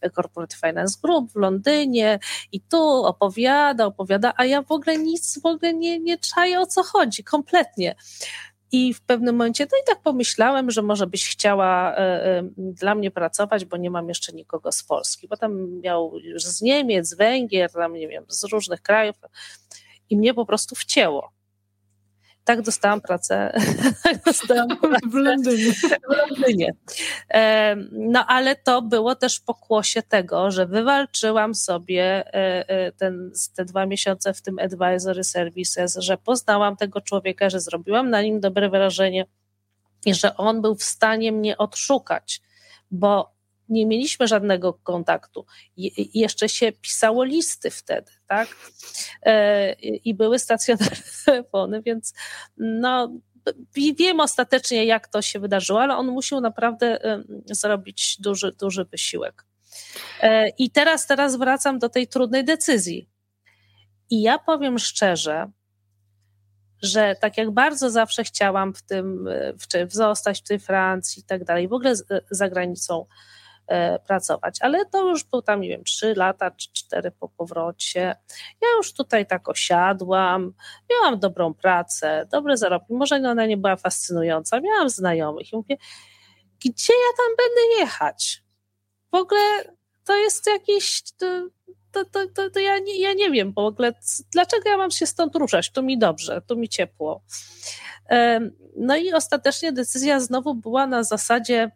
e, 0.00 0.10
Corporate 0.10 0.56
Finance 0.56 0.98
Group 1.02 1.32
w 1.32 1.36
Londynie 1.36 2.18
i 2.52 2.60
tu 2.60 3.04
opowiada, 3.04 3.86
opowiada, 3.86 4.32
a 4.36 4.44
ja 4.44 4.62
w 4.62 4.72
ogóle 4.72 4.98
nic 4.98 5.40
w 5.42 5.46
ogóle 5.46 5.74
nie, 5.74 6.00
nie 6.00 6.18
czaję 6.18 6.60
o 6.60 6.66
co 6.66 6.82
chodzi, 6.82 7.24
kompletnie. 7.24 7.94
I 8.72 8.94
w 8.94 9.00
pewnym 9.00 9.34
momencie, 9.34 9.66
no 9.72 9.78
i 9.78 9.86
tak 9.86 10.02
pomyślałem, 10.02 10.70
że 10.70 10.82
może 10.82 11.06
byś 11.06 11.28
chciała 11.28 11.96
e, 11.96 12.42
dla 12.56 12.94
mnie 12.94 13.10
pracować, 13.10 13.64
bo 13.64 13.76
nie 13.76 13.90
mam 13.90 14.08
jeszcze 14.08 14.32
nikogo 14.32 14.72
z 14.72 14.82
Polski. 14.82 15.28
Potem 15.28 15.80
miał 15.80 16.18
już 16.18 16.44
z 16.44 16.62
Niemiec, 16.62 17.14
Węgier, 17.14 17.72
tam 17.72 17.94
nie 17.94 18.08
wiem, 18.08 18.24
z 18.28 18.44
różnych 18.44 18.82
krajów 18.82 19.16
i 20.10 20.16
mnie 20.16 20.34
po 20.34 20.46
prostu 20.46 20.74
wcięło. 20.74 21.33
Tak 22.44 22.62
dostałam 22.62 23.00
pracę, 23.00 23.52
tak 24.04 24.24
dostałam 24.24 24.68
pracę 24.68 24.98
w 25.10 25.14
Londynie. 25.14 25.72
W 25.72 26.16
Londynie. 26.16 26.72
No 27.92 28.26
ale 28.26 28.56
to 28.56 28.82
było 28.82 29.14
też 29.14 29.40
pokłosie 29.40 30.02
tego, 30.02 30.50
że 30.50 30.66
wywalczyłam 30.66 31.54
sobie 31.54 32.04
e, 32.34 32.68
e, 32.68 32.92
ten, 32.92 33.32
te 33.56 33.64
dwa 33.64 33.86
miesiące 33.86 34.34
w 34.34 34.42
tym 34.42 34.58
advisory 34.58 35.24
services, 35.24 35.96
że 35.96 36.16
poznałam 36.16 36.76
tego 36.76 37.00
człowieka, 37.00 37.50
że 37.50 37.60
zrobiłam 37.60 38.10
na 38.10 38.22
nim 38.22 38.40
dobre 38.40 38.68
wrażenie 38.68 39.26
i 40.06 40.14
że 40.14 40.36
on 40.36 40.62
był 40.62 40.74
w 40.74 40.84
stanie 40.84 41.32
mnie 41.32 41.58
odszukać, 41.58 42.40
bo 42.90 43.33
nie 43.68 43.86
mieliśmy 43.86 44.28
żadnego 44.28 44.72
kontaktu. 44.72 45.46
Jeszcze 46.14 46.48
się 46.48 46.72
pisało 46.72 47.24
listy 47.24 47.70
wtedy, 47.70 48.12
tak? 48.26 48.48
E, 49.22 49.72
I 49.80 50.14
były 50.14 50.38
stacjonarne 50.38 50.96
telefony, 51.26 51.82
więc 51.82 52.14
no, 52.56 53.12
wiem 53.98 54.20
ostatecznie, 54.20 54.84
jak 54.84 55.08
to 55.08 55.22
się 55.22 55.40
wydarzyło, 55.40 55.82
ale 55.82 55.96
on 55.96 56.06
musiał 56.06 56.40
naprawdę 56.40 56.98
zrobić 57.46 58.16
duży, 58.20 58.52
duży 58.52 58.84
wysiłek. 58.84 59.44
E, 60.20 60.48
I 60.48 60.70
teraz, 60.70 61.06
teraz 61.06 61.36
wracam 61.36 61.78
do 61.78 61.88
tej 61.88 62.08
trudnej 62.08 62.44
decyzji. 62.44 63.08
I 64.10 64.22
ja 64.22 64.38
powiem 64.38 64.78
szczerze, 64.78 65.50
że 66.82 67.16
tak 67.20 67.38
jak 67.38 67.50
bardzo 67.50 67.90
zawsze 67.90 68.24
chciałam 68.24 68.74
w 68.74 68.82
tym, 68.82 69.28
w, 69.88 69.94
zostać 69.94 70.40
w 70.40 70.48
tej 70.48 70.58
Francji 70.58 71.20
i 71.22 71.24
tak 71.24 71.44
dalej, 71.44 71.68
w 71.68 71.72
ogóle 71.72 71.94
za 72.30 72.48
granicą, 72.48 73.06
E, 73.06 73.43
pracować. 74.06 74.58
Ale 74.60 74.86
to 74.86 75.08
już 75.08 75.24
był 75.24 75.42
tam, 75.42 75.60
nie 75.60 75.68
wiem, 75.68 75.84
trzy 75.84 76.14
lata 76.14 76.50
czy 76.50 76.72
cztery 76.72 77.10
po 77.10 77.28
powrocie. 77.28 78.16
Ja 78.62 78.68
już 78.76 78.92
tutaj 78.92 79.26
tak 79.26 79.48
osiadłam, 79.48 80.52
miałam 80.90 81.18
dobrą 81.18 81.54
pracę, 81.54 82.26
dobre 82.32 82.56
zarobki. 82.56 82.94
Może 82.94 83.16
ona 83.16 83.46
nie 83.46 83.56
była 83.56 83.76
fascynująca, 83.76 84.60
miałam 84.60 84.90
znajomych 84.90 85.52
i 85.52 85.56
mówię, 85.56 85.76
gdzie 86.64 86.92
ja 86.92 87.16
tam 87.16 87.36
będę 87.38 87.80
jechać? 87.80 88.42
W 89.12 89.14
ogóle 89.16 89.64
to 90.04 90.16
jest 90.16 90.46
jakiś. 90.46 91.02
To, 91.92 92.04
to, 92.04 92.04
to, 92.34 92.50
to, 92.50 92.60
ja, 92.60 92.78
nie, 92.78 93.00
ja 93.00 93.12
nie 93.12 93.30
wiem 93.30 93.52
w 93.52 93.58
ogóle, 93.58 93.92
dlaczego 94.32 94.70
ja 94.70 94.76
mam 94.76 94.90
się 94.90 95.06
stąd 95.06 95.36
ruszać? 95.36 95.70
Tu 95.70 95.82
mi 95.82 95.98
dobrze, 95.98 96.42
tu 96.46 96.56
mi 96.56 96.68
ciepło. 96.68 97.22
No 98.76 98.96
i 98.96 99.12
ostatecznie 99.12 99.72
decyzja 99.72 100.20
znowu 100.20 100.54
była 100.54 100.86
na 100.86 101.02
zasadzie 101.02 101.70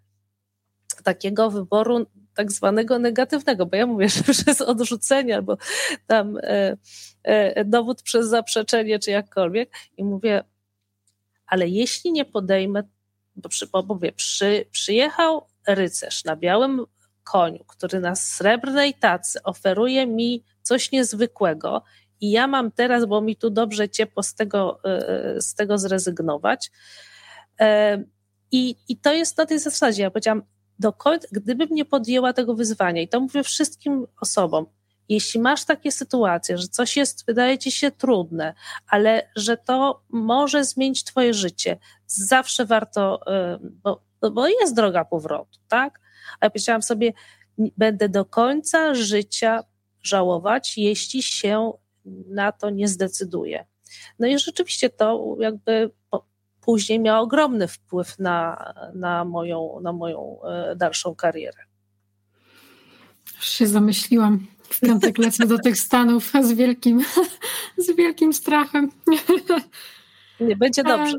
takiego 1.03 1.51
wyboru 1.51 2.07
tak 2.39 2.53
zwanego 2.53 2.99
negatywnego, 2.99 3.67
bo 3.67 3.77
ja 3.77 3.87
mówię, 3.87 4.09
że 4.15 4.23
przez 4.23 4.61
odrzucenie 4.61 5.37
albo 5.37 5.57
tam 6.07 6.37
e, 6.43 6.77
e, 7.23 7.65
dowód 7.65 8.03
przez 8.03 8.29
zaprzeczenie, 8.29 8.99
czy 8.99 9.11
jakkolwiek, 9.11 9.71
i 9.97 10.05
mówię, 10.05 10.45
ale 11.47 11.69
jeśli 11.69 12.13
nie 12.13 12.25
podejmę, 12.25 12.83
bo, 13.37 13.49
przy, 13.49 13.67
bo 13.67 13.83
mówię, 13.83 14.13
przy, 14.13 14.65
przyjechał 14.71 15.47
rycerz 15.69 16.25
na 16.25 16.37
białym 16.37 16.85
koniu, 17.25 17.65
który 17.65 18.01
na 18.01 18.17
srebrnej 18.17 18.95
tacy 18.95 19.43
oferuje 19.43 20.07
mi 20.07 20.45
coś 20.63 20.93
niezwykłego 20.93 21.83
i 22.21 22.31
ja 22.31 22.47
mam 22.47 22.71
teraz, 22.71 23.07
bo 23.07 23.21
mi 23.21 23.37
tu 23.37 23.51
dobrze 23.51 23.89
ciepło 23.89 24.23
z 24.23 24.35
tego, 24.35 24.81
e, 24.85 25.41
z 25.41 25.55
tego 25.55 25.79
zrezygnować. 25.79 26.71
I, 28.51 28.77
I 28.89 28.97
to 28.97 29.13
jest 29.13 29.39
na 29.39 29.47
tej 29.47 29.59
zasadzie. 29.59 30.03
Ja 30.03 30.11
powiedziałam, 30.11 30.43
do 30.79 30.93
końca, 30.93 31.29
gdybym 31.33 31.69
nie 31.71 31.85
podjęła 31.85 32.33
tego 32.33 32.55
wyzwania, 32.55 33.03
i 33.03 33.09
to 33.09 33.21
mówię 33.21 33.43
wszystkim 33.43 34.07
osobom, 34.21 34.67
jeśli 35.09 35.41
masz 35.41 35.65
takie 35.65 35.93
sytuacje, 35.93 36.59
że 36.59 36.69
coś 36.69 36.97
jest, 36.97 37.27
wydaje 37.27 37.59
ci 37.59 37.73
się 37.73 37.91
trudne, 37.91 38.55
ale 38.89 39.31
że 39.37 39.57
to 39.57 40.03
może 40.09 40.65
zmienić 40.65 41.05
twoje 41.05 41.35
życie, 41.35 41.79
zawsze 42.07 42.65
warto, 42.67 43.21
bo, 43.63 44.03
bo 44.31 44.49
jest 44.49 44.77
droga 44.77 45.05
powrotu, 45.05 45.59
tak? 45.69 46.01
A 46.41 46.47
ja 46.47 46.51
powiedziałam 46.51 46.83
sobie, 46.83 47.13
będę 47.59 48.09
do 48.09 48.25
końca 48.25 48.95
życia 48.95 49.65
żałować, 50.03 50.79
jeśli 50.79 51.23
się 51.23 51.73
na 52.29 52.53
to 52.53 52.71
nie 52.71 52.89
zdecyduję. 52.89 53.67
No 54.19 54.27
i 54.27 54.39
rzeczywiście 54.39 54.91
to 54.91 55.37
jakby 55.41 55.91
później 56.69 57.01
miała 57.01 57.21
ogromny 57.21 57.69
wpływ 57.69 58.19
na, 58.19 58.73
na, 58.95 59.25
moją, 59.25 59.81
na 59.83 59.93
moją 59.93 60.39
e, 60.43 60.77
dalszą 60.77 61.15
karierę. 61.15 61.63
Już 63.37 63.49
się 63.49 63.67
zamyśliłam. 63.67 64.47
W 64.63 64.81
piątek 64.81 65.19
lecę 65.19 65.47
do 65.47 65.59
tych 65.59 65.79
Stanów 65.79 66.33
z 66.43 66.53
wielkim, 66.53 67.05
z 67.77 67.97
wielkim 67.97 68.33
strachem. 68.33 68.91
Nie 70.41 70.57
będzie 70.57 70.85
dobrze. 70.85 71.17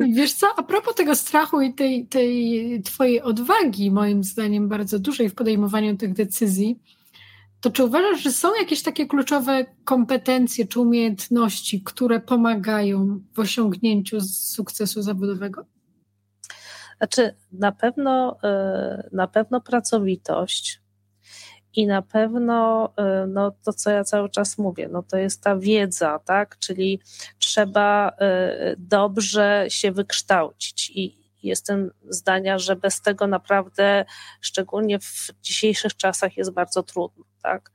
Wiesz 0.00 0.32
co, 0.32 0.46
a 0.56 0.62
propos 0.62 0.94
tego 0.94 1.16
strachu 1.16 1.60
i 1.60 1.74
tej, 1.74 2.06
tej 2.06 2.82
twojej 2.82 3.22
odwagi, 3.22 3.90
moim 3.90 4.24
zdaniem 4.24 4.68
bardzo 4.68 4.98
dużej 4.98 5.28
w 5.28 5.34
podejmowaniu 5.34 5.96
tych 5.96 6.12
decyzji, 6.12 6.78
to 7.66 7.70
czy 7.70 7.84
uważasz, 7.84 8.22
że 8.22 8.30
są 8.30 8.54
jakieś 8.54 8.82
takie 8.82 9.06
kluczowe 9.06 9.66
kompetencje 9.84 10.66
czy 10.66 10.80
umiejętności, 10.80 11.82
które 11.82 12.20
pomagają 12.20 13.20
w 13.34 13.38
osiągnięciu 13.38 14.20
sukcesu 14.20 15.02
zawodowego? 15.02 15.66
Znaczy, 16.98 17.34
na 17.52 17.72
pewno, 17.72 18.38
e, 18.42 19.08
na 19.12 19.26
pewno 19.26 19.60
pracowitość 19.60 20.80
i 21.74 21.86
na 21.86 22.02
pewno 22.02 22.88
e, 22.96 23.26
no, 23.26 23.52
to, 23.64 23.72
co 23.72 23.90
ja 23.90 24.04
cały 24.04 24.30
czas 24.30 24.58
mówię, 24.58 24.88
no, 24.92 25.02
to 25.02 25.16
jest 25.16 25.42
ta 25.42 25.56
wiedza, 25.56 26.18
tak? 26.18 26.58
Czyli 26.58 27.00
trzeba 27.38 28.12
e, 28.18 28.74
dobrze 28.78 29.66
się 29.68 29.92
wykształcić 29.92 30.90
i, 30.90 31.25
jestem 31.46 31.90
zdania, 32.08 32.58
że 32.58 32.76
bez 32.76 33.00
tego 33.00 33.26
naprawdę, 33.26 34.04
szczególnie 34.40 34.98
w 34.98 35.30
dzisiejszych 35.42 35.96
czasach, 35.96 36.36
jest 36.36 36.50
bardzo 36.50 36.82
trudno. 36.82 37.24
Tak? 37.42 37.70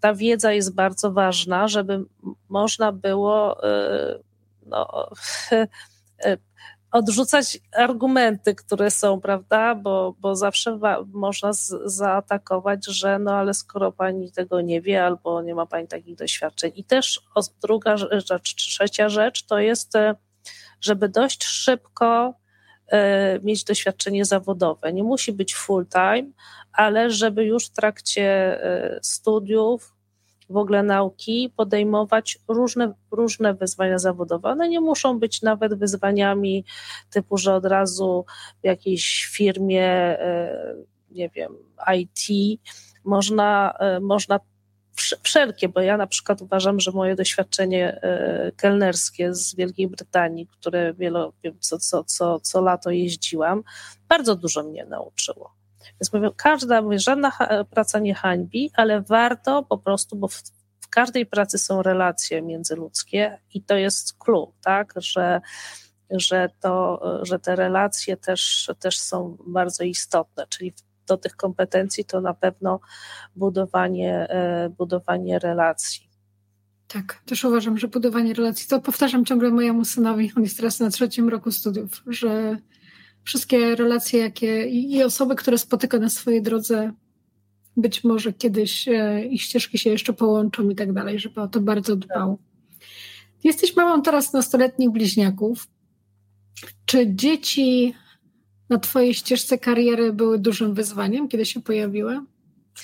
Ta 0.00 0.14
wiedza 0.14 0.52
jest 0.52 0.74
bardzo 0.74 1.12
ważna, 1.12 1.68
żeby 1.68 2.04
można 2.48 2.92
było 2.92 3.64
e, 3.64 4.18
no, 4.66 5.10
e, 5.52 6.36
odrzucać 6.90 7.58
argumenty, 7.76 8.54
które 8.54 8.90
są, 8.90 9.20
prawda, 9.20 9.74
bo, 9.74 10.14
bo 10.20 10.36
zawsze 10.36 10.78
można 11.12 11.50
zaatakować, 11.84 12.86
że 12.86 13.18
no 13.18 13.34
ale 13.34 13.54
skoro 13.54 13.92
pani 13.92 14.32
tego 14.32 14.60
nie 14.60 14.80
wie, 14.80 15.04
albo 15.04 15.42
nie 15.42 15.54
ma 15.54 15.66
pani 15.66 15.88
takich 15.88 16.16
doświadczeń. 16.16 16.72
I 16.74 16.84
też 16.84 17.20
druga 17.62 17.96
rzecz, 17.96 18.54
trzecia 18.54 19.08
rzecz 19.08 19.42
to 19.42 19.58
jest 19.58 19.96
e, 19.96 20.14
żeby 20.80 21.08
dość 21.08 21.44
szybko 21.44 22.34
e, 22.88 23.40
mieć 23.40 23.64
doświadczenie 23.64 24.24
zawodowe. 24.24 24.92
Nie 24.92 25.02
musi 25.02 25.32
być 25.32 25.54
full 25.54 25.86
time, 25.86 26.30
ale 26.72 27.10
żeby 27.10 27.44
już 27.44 27.66
w 27.66 27.70
trakcie 27.70 28.24
e, 28.64 28.98
studiów, 29.02 29.94
w 30.50 30.56
ogóle 30.56 30.82
nauki 30.82 31.52
podejmować 31.56 32.38
różne, 32.48 32.92
różne 33.10 33.54
wyzwania 33.54 33.98
zawodowe. 33.98 34.48
One 34.48 34.68
nie 34.68 34.80
muszą 34.80 35.18
być 35.18 35.42
nawet 35.42 35.74
wyzwaniami 35.74 36.64
typu, 37.10 37.38
że 37.38 37.54
od 37.54 37.64
razu 37.64 38.24
w 38.62 38.66
jakiejś 38.66 39.28
firmie, 39.32 39.84
e, 39.84 40.74
nie 41.10 41.28
wiem, 41.28 41.52
IT, 41.96 42.58
można, 43.04 43.74
można 44.00 44.40
wszelkie, 45.22 45.68
bo 45.68 45.80
ja 45.80 45.96
na 45.96 46.06
przykład 46.06 46.42
uważam, 46.42 46.80
że 46.80 46.90
moje 46.92 47.16
doświadczenie 47.16 48.00
e, 48.02 48.52
kelnerskie 48.56 49.34
z 49.34 49.54
Wielkiej 49.54 49.88
Brytanii, 49.88 50.46
które 50.46 50.94
wielo, 50.94 51.32
co, 51.60 51.78
co, 51.78 52.04
co, 52.04 52.40
co 52.40 52.60
lato 52.60 52.90
jeździłam, 52.90 53.62
bardzo 54.08 54.34
dużo 54.34 54.62
mnie 54.62 54.84
nauczyło. 54.84 55.54
Więc 56.00 56.12
mówię, 56.12 56.30
każda, 56.36 56.82
mówię, 56.82 56.98
żadna 56.98 57.32
praca 57.70 57.98
nie 57.98 58.14
hańbi, 58.14 58.70
ale 58.74 59.00
warto 59.00 59.62
po 59.62 59.78
prostu, 59.78 60.16
bo 60.16 60.28
w, 60.28 60.42
w 60.80 60.88
każdej 60.88 61.26
pracy 61.26 61.58
są 61.58 61.82
relacje 61.82 62.42
międzyludzkie 62.42 63.38
i 63.54 63.62
to 63.62 63.76
jest 63.76 64.18
clue, 64.18 64.52
tak, 64.62 64.94
że 64.96 65.40
że, 66.10 66.48
to, 66.60 67.02
że 67.22 67.38
te 67.38 67.56
relacje 67.56 68.16
też, 68.16 68.70
też 68.78 68.98
są 68.98 69.36
bardzo 69.46 69.84
istotne, 69.84 70.46
czyli 70.48 70.72
do 71.08 71.16
tych 71.16 71.36
kompetencji 71.36 72.04
to 72.04 72.20
na 72.20 72.34
pewno 72.34 72.80
budowanie, 73.36 74.28
e, 74.30 74.70
budowanie 74.78 75.38
relacji. 75.38 76.08
Tak, 76.88 77.22
też 77.26 77.44
uważam, 77.44 77.78
że 77.78 77.88
budowanie 77.88 78.34
relacji, 78.34 78.68
to 78.68 78.80
powtarzam 78.80 79.24
ciągle 79.24 79.50
mojemu 79.50 79.84
synowi, 79.84 80.32
on 80.36 80.42
jest 80.42 80.56
teraz 80.56 80.80
na 80.80 80.90
trzecim 80.90 81.28
roku 81.28 81.52
studiów, 81.52 82.02
że 82.06 82.56
wszystkie 83.24 83.76
relacje, 83.76 84.20
jakie 84.20 84.68
i 84.68 85.02
osoby, 85.02 85.34
które 85.34 85.58
spotyka 85.58 85.98
na 85.98 86.08
swojej 86.08 86.42
drodze, 86.42 86.92
być 87.76 88.04
może 88.04 88.32
kiedyś 88.32 88.88
e, 88.88 89.24
ich 89.24 89.42
ścieżki 89.42 89.78
się 89.78 89.90
jeszcze 89.90 90.12
połączą 90.12 90.68
i 90.68 90.74
tak 90.74 90.92
dalej, 90.92 91.18
żeby 91.18 91.40
o 91.40 91.48
to 91.48 91.60
bardzo 91.60 91.96
dbał. 91.96 92.38
Jesteś 93.44 93.76
mamą 93.76 94.02
teraz 94.02 94.32
nastoletnich 94.32 94.90
bliźniaków. 94.90 95.68
Czy 96.86 97.14
dzieci 97.14 97.94
na 98.68 98.78
Twojej 98.78 99.14
ścieżce 99.14 99.58
kariery 99.58 100.12
były 100.12 100.38
dużym 100.38 100.74
wyzwaniem, 100.74 101.28
kiedy 101.28 101.46
się 101.46 101.62
pojawiły? 101.62 102.20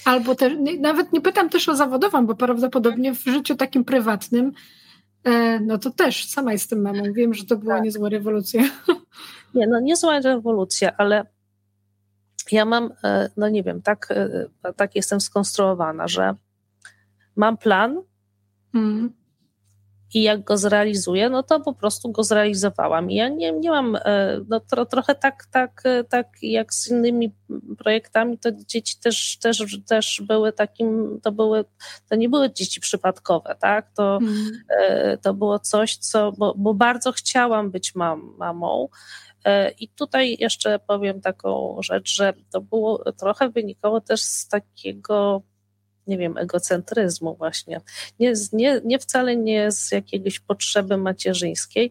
Albo 0.04 0.34
też, 0.34 0.52
nawet 0.80 1.12
nie 1.12 1.20
pytam 1.20 1.50
też 1.50 1.68
o 1.68 1.76
zawodową, 1.76 2.26
bo 2.26 2.34
prawdopodobnie 2.34 3.14
w 3.14 3.24
życiu 3.24 3.56
takim 3.56 3.84
prywatnym, 3.84 4.52
e, 5.24 5.60
no 5.60 5.78
to 5.78 5.90
też 5.90 6.28
sama 6.28 6.52
jestem 6.52 6.82
mamą. 6.82 7.12
Wiem, 7.12 7.34
że 7.34 7.44
to 7.44 7.56
była 7.56 7.74
tak. 7.74 7.84
niezła 7.84 8.08
rewolucja. 8.08 8.62
Nie, 9.54 9.66
no 9.66 9.80
niezła 9.80 10.20
rewolucja, 10.20 10.96
ale 10.96 11.26
ja 12.52 12.64
mam, 12.64 12.90
e, 13.04 13.30
no 13.36 13.48
nie 13.48 13.62
wiem, 13.62 13.82
tak, 13.82 14.08
e, 14.10 14.72
tak 14.76 14.96
jestem 14.96 15.20
skonstruowana, 15.20 16.08
że 16.08 16.34
mam 17.36 17.56
plan, 17.56 18.02
mm 18.74 19.23
i 20.14 20.22
jak 20.22 20.44
go 20.44 20.58
zrealizuję, 20.58 21.30
no 21.30 21.42
to 21.42 21.60
po 21.60 21.72
prostu 21.72 22.12
go 22.12 22.24
zrealizowałam. 22.24 23.10
I 23.10 23.14
ja 23.14 23.28
nie, 23.28 23.52
nie 23.52 23.70
mam, 23.70 23.96
e, 23.96 24.40
no 24.48 24.60
tro, 24.60 24.86
trochę 24.86 25.14
tak, 25.14 25.46
tak, 25.52 25.82
e, 25.84 26.04
tak 26.04 26.28
jak 26.42 26.74
z 26.74 26.90
innymi 26.90 27.34
projektami, 27.78 28.38
to 28.38 28.50
dzieci 28.52 28.96
też, 29.02 29.38
też, 29.38 29.78
też 29.86 30.22
były 30.26 30.52
takim, 30.52 31.20
to 31.22 31.32
były, 31.32 31.64
to 32.08 32.16
nie 32.16 32.28
były 32.28 32.52
dzieci 32.52 32.80
przypadkowe, 32.80 33.56
tak, 33.60 33.90
to, 33.96 34.18
mm. 34.22 35.18
to 35.22 35.34
było 35.34 35.58
coś, 35.58 35.96
co, 35.96 36.32
bo, 36.32 36.54
bo 36.56 36.74
bardzo 36.74 37.12
chciałam 37.12 37.70
być 37.70 37.94
mam, 37.94 38.34
mamą, 38.38 38.88
i 39.78 39.88
tutaj 39.88 40.36
jeszcze 40.40 40.78
powiem 40.78 41.20
taką 41.20 41.76
rzecz, 41.80 42.14
że 42.14 42.32
to 42.52 42.60
było 42.60 43.12
trochę 43.12 43.48
wynikało 43.48 44.00
też 44.00 44.22
z 44.22 44.48
takiego 44.48 45.42
nie 46.06 46.18
wiem, 46.18 46.38
egocentryzmu 46.38 47.36
właśnie. 47.36 47.80
Nie, 48.20 48.32
nie, 48.52 48.80
nie 48.84 48.98
wcale 48.98 49.36
nie 49.36 49.72
z 49.72 49.92
jakiejś 49.92 50.40
potrzeby 50.40 50.96
macierzyńskiej, 50.96 51.90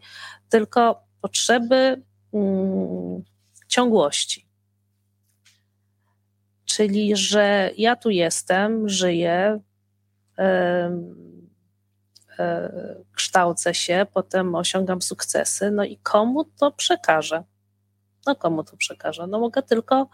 tylko 0.50 1.04
potrzeby 1.22 2.02
mm, 2.34 3.24
ciągłości. 3.68 4.48
Czyli, 6.66 7.16
że 7.16 7.72
ja 7.78 7.96
tu 7.96 8.10
jestem, 8.10 8.90
żyję, 8.90 9.60
kształcę 13.16 13.74
się, 13.74 14.06
potem 14.14 14.56
osiągam 14.56 15.02
sukcesy, 15.02 15.72
no 15.72 15.84
i 15.84 15.98
komu 15.98 16.44
to 16.44 16.72
przekażę? 16.72 17.44
No 18.26 18.36
komu 18.36 18.64
to 18.64 18.78
przekażę? 18.78 19.28
No 19.28 19.40
mogę 19.40 19.64
tylko, 19.64 20.10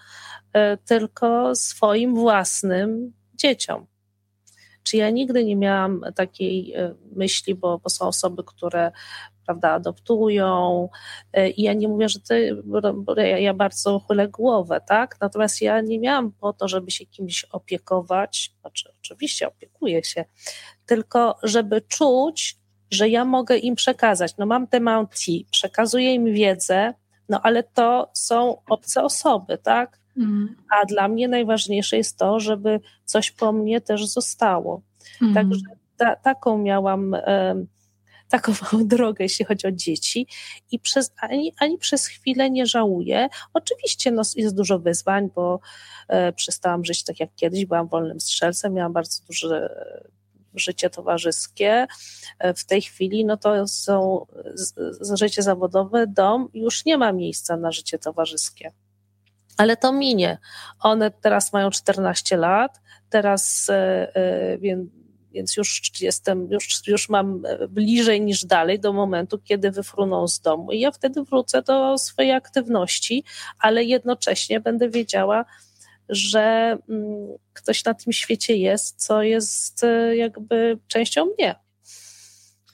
e, 0.54 0.78
tylko 0.78 1.56
swoim 1.56 2.16
własnym 2.16 3.14
dzieciom. 3.36 3.86
Czy 4.84 4.98
ja 4.98 5.10
nigdy 5.10 5.46
nie 5.46 5.56
miałam 5.56 6.02
takiej 6.16 6.74
e, 6.74 6.96
myśli, 7.16 7.56
bo, 7.56 7.78
bo 7.78 7.90
są 7.90 8.08
osoby, 8.08 8.44
które 8.44 8.92
prawda, 9.50 9.72
adoptują. 9.72 10.90
E, 11.34 11.50
I 11.50 11.62
ja 11.62 11.74
nie 11.74 11.88
mówię, 11.88 12.10
że 12.10 12.20
ty, 12.20 12.64
ja, 13.40 13.54
bardzo 13.54 14.00
chylę 14.00 14.28
głowę, 14.28 14.82
tak? 14.88 15.18
Natomiast 15.22 15.62
ja 15.62 15.82
nie 15.82 16.00
miałam 16.00 16.32
po 16.32 16.54
to, 16.54 16.68
żeby 16.68 16.92
się 16.92 17.06
kimś 17.06 17.44
opiekować, 17.44 18.54
znaczy 18.62 18.90
oczywiście 19.00 19.48
opiekuję 19.48 20.04
się, 20.04 20.26
tylko 20.86 21.38
żeby 21.44 21.82
czuć, 21.82 22.58
że 22.92 23.10
ja 23.10 23.26
mogę 23.26 23.58
im 23.58 23.76
przekazać. 23.76 24.34
No 24.38 24.46
mam 24.46 24.68
te 24.68 24.80
Mountie, 24.80 25.44
przekazuję 25.52 26.14
im 26.14 26.26
wiedzę, 26.26 26.94
no 27.30 27.42
ale 27.44 27.64
to 27.64 28.10
są 28.14 28.62
obce 28.70 29.04
osoby, 29.04 29.58
tak? 29.58 29.99
Mm. 30.20 30.56
A 30.70 30.86
dla 30.86 31.08
mnie 31.08 31.28
najważniejsze 31.28 31.98
jest 31.98 32.18
to, 32.18 32.40
żeby 32.40 32.80
coś 33.06 33.32
po 33.32 33.52
mnie 33.52 33.82
też 33.82 34.06
zostało. 34.06 34.82
Mm. 35.22 35.34
Także 35.34 35.62
ta, 35.98 36.16
taką 36.16 36.58
miałam. 36.58 37.16
taką 38.30 38.54
małą 38.62 38.88
drogę, 38.88 39.26
jeśli 39.26 39.46
chodzi 39.46 39.68
o 39.68 39.72
dzieci, 39.72 40.28
i 40.72 40.80
przez, 40.80 41.12
ani, 41.18 41.54
ani 41.60 41.78
przez 41.78 42.08
chwilę 42.08 42.50
nie 42.50 42.66
żałuję. 42.66 43.30
Oczywiście 43.54 44.12
no, 44.12 44.22
jest 44.36 44.56
dużo 44.56 44.80
wyzwań, 44.80 45.30
bo 45.36 45.60
e, 46.08 46.34
przestałam 46.34 46.86
żyć 46.86 47.04
tak 47.04 47.20
jak 47.20 47.30
kiedyś, 47.36 47.66
byłam 47.66 47.88
wolnym 47.88 48.20
strzelcem, 48.20 48.74
miałam 48.74 48.94
bardzo 48.94 49.24
duże 49.28 49.70
życie 50.56 50.90
towarzyskie. 50.90 51.88
E, 52.40 52.54
w 52.54 52.66
tej 52.66 52.82
chwili 52.82 53.26
no 53.26 53.38
to 53.38 53.68
są 53.68 54.26
z, 54.54 54.74
z 55.02 55.20
życie 55.20 55.42
zawodowe, 55.42 56.08
dom, 56.08 56.50
już 56.54 56.86
nie 56.86 56.98
ma 56.98 57.12
miejsca 57.12 57.58
na 57.58 57.72
życie 57.72 58.00
towarzyskie 58.00 58.72
ale 59.60 59.78
to 59.78 59.94
minie. 59.94 60.38
One 60.80 61.12
teraz 61.12 61.54
mają 61.54 61.70
14 61.70 62.38
lat, 62.38 62.82
teraz 63.10 63.70
e, 63.70 64.16
e, 64.16 64.58
więc 65.32 65.58
już 65.58 65.92
jestem, 66.02 66.48
już, 66.52 66.88
już 66.88 67.10
mam 67.10 67.44
bliżej 67.70 68.22
niż 68.22 68.46
dalej 68.46 68.80
do 68.80 68.94
momentu, 68.94 69.40
kiedy 69.40 69.72
wyfruną 69.72 70.28
z 70.28 70.42
domu. 70.42 70.72
I 70.72 70.80
ja 70.80 70.92
wtedy 70.92 71.24
wrócę 71.24 71.62
do 71.62 71.98
swojej 71.98 72.32
aktywności, 72.32 73.24
ale 73.60 73.84
jednocześnie 73.84 74.60
będę 74.60 74.90
wiedziała, 74.90 75.46
że 76.10 76.78
mm, 76.90 77.28
ktoś 77.54 77.86
na 77.86 77.94
tym 77.94 78.14
świecie 78.14 78.58
jest, 78.58 79.06
co 79.06 79.24
jest 79.24 79.84
e, 79.84 80.16
jakby 80.16 80.78
częścią 80.88 81.26
mnie. 81.26 81.56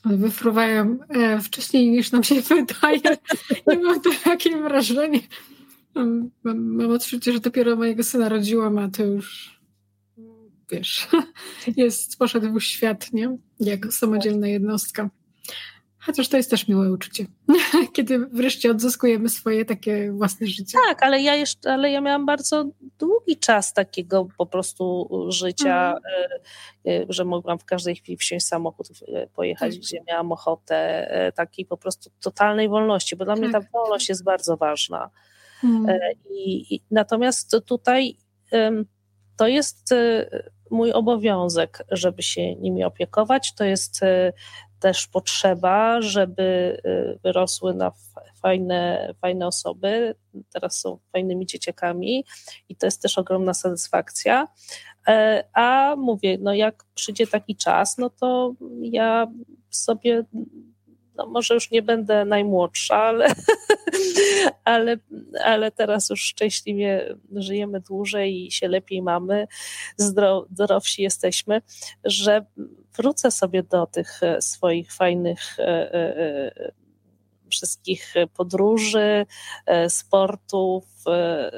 Wyfruwają 0.04 0.98
wcześniej 1.42 1.90
niż 1.90 2.12
nam 2.12 2.24
się 2.24 2.40
wydaje. 2.40 3.16
Nie 3.66 3.78
mam 3.78 4.00
takie 4.24 4.56
wrażenie. 4.56 5.20
Mam, 5.96 6.30
mam, 6.44 6.90
odczucie, 6.90 7.32
że 7.32 7.40
dopiero 7.40 7.76
mojego 7.76 8.04
syna 8.04 8.28
rodziłam, 8.28 8.78
a 8.78 8.88
to 8.88 9.04
już 9.04 9.56
wiesz, 10.70 11.08
jest, 11.76 12.18
poszedł 12.18 12.52
w 12.52 12.60
świat, 12.60 13.12
nie? 13.12 13.36
Jako 13.60 13.92
samodzielna 13.92 14.48
jednostka. 14.48 15.10
Chociaż 15.98 16.28
to 16.28 16.36
jest 16.36 16.50
też 16.50 16.68
miłe 16.68 16.92
uczucie, 16.92 17.26
kiedy 17.94 18.18
wreszcie 18.18 18.70
odzyskujemy 18.70 19.28
swoje 19.28 19.64
takie 19.64 20.12
własne 20.12 20.46
życie. 20.46 20.78
Tak, 20.88 21.02
ale 21.02 21.20
ja 21.20 21.34
jeszcze, 21.34 21.72
ale 21.72 21.90
ja 21.90 22.00
miałam 22.00 22.26
bardzo 22.26 22.70
długi 22.98 23.36
czas 23.36 23.72
takiego 23.72 24.28
po 24.38 24.46
prostu 24.46 25.08
życia, 25.28 25.94
mhm. 25.94 26.02
E, 26.86 27.02
e, 27.02 27.06
że 27.08 27.24
mogłam 27.24 27.58
w 27.58 27.64
każdej 27.64 27.96
chwili 27.96 28.18
wsiąść 28.18 28.46
samochód, 28.46 28.88
e, 29.08 29.26
pojechać, 29.26 29.72
tak. 29.74 29.80
gdzie 29.80 29.98
miałam 30.08 30.32
ochotę, 30.32 31.32
takiej 31.36 31.66
po 31.66 31.76
prostu 31.76 32.10
totalnej 32.20 32.68
wolności, 32.68 33.16
bo 33.16 33.24
dla 33.24 33.34
tak. 33.34 33.42
mnie 33.42 33.52
ta 33.52 33.60
wolność 33.60 34.08
jest 34.08 34.24
bardzo 34.24 34.56
ważna. 34.56 35.10
E, 35.88 36.12
I, 36.30 36.74
I, 36.74 36.80
natomiast 36.90 37.56
tutaj 37.66 38.16
to 39.36 39.48
jest 39.48 39.92
e, 39.92 40.26
mój 40.70 40.92
obowiązek, 40.92 41.84
żeby 41.90 42.22
się 42.22 42.54
nimi 42.54 42.84
opiekować. 42.84 43.54
To 43.54 43.64
jest 43.64 44.02
e, 44.02 44.32
też 44.80 45.06
potrzeba, 45.06 46.02
żeby 46.02 46.80
wyrosły 47.24 47.74
na 47.74 47.92
fajne, 48.42 49.12
fajne 49.20 49.46
osoby. 49.46 50.14
Teraz 50.52 50.80
są 50.80 50.98
fajnymi 51.12 51.46
dzieciakami 51.46 52.24
i 52.68 52.76
to 52.76 52.86
jest 52.86 53.02
też 53.02 53.18
ogromna 53.18 53.54
satysfakcja. 53.54 54.48
A 55.52 55.94
mówię, 55.98 56.38
no 56.40 56.54
jak 56.54 56.84
przyjdzie 56.94 57.26
taki 57.26 57.56
czas, 57.56 57.98
no 57.98 58.10
to 58.10 58.54
ja 58.80 59.26
sobie 59.70 60.24
no 61.16 61.26
może 61.26 61.54
już 61.54 61.70
nie 61.70 61.82
będę 61.82 62.24
najmłodsza, 62.24 62.96
ale, 62.96 63.34
ale, 64.64 64.96
ale 65.44 65.70
teraz 65.70 66.10
już 66.10 66.20
szczęśliwie 66.20 67.16
żyjemy 67.32 67.80
dłużej 67.80 68.46
i 68.46 68.50
się 68.52 68.68
lepiej 68.68 69.02
mamy, 69.02 69.46
zdrowsi 70.50 71.02
jesteśmy, 71.02 71.62
że 72.04 72.44
wrócę 72.96 73.30
sobie 73.30 73.62
do 73.62 73.86
tych 73.86 74.22
e, 74.22 74.42
swoich 74.42 74.92
fajnych 74.92 75.58
e, 75.58 75.94
e, 75.94 76.72
wszystkich 77.50 78.14
podróży, 78.36 79.26
sportów, 79.88 80.84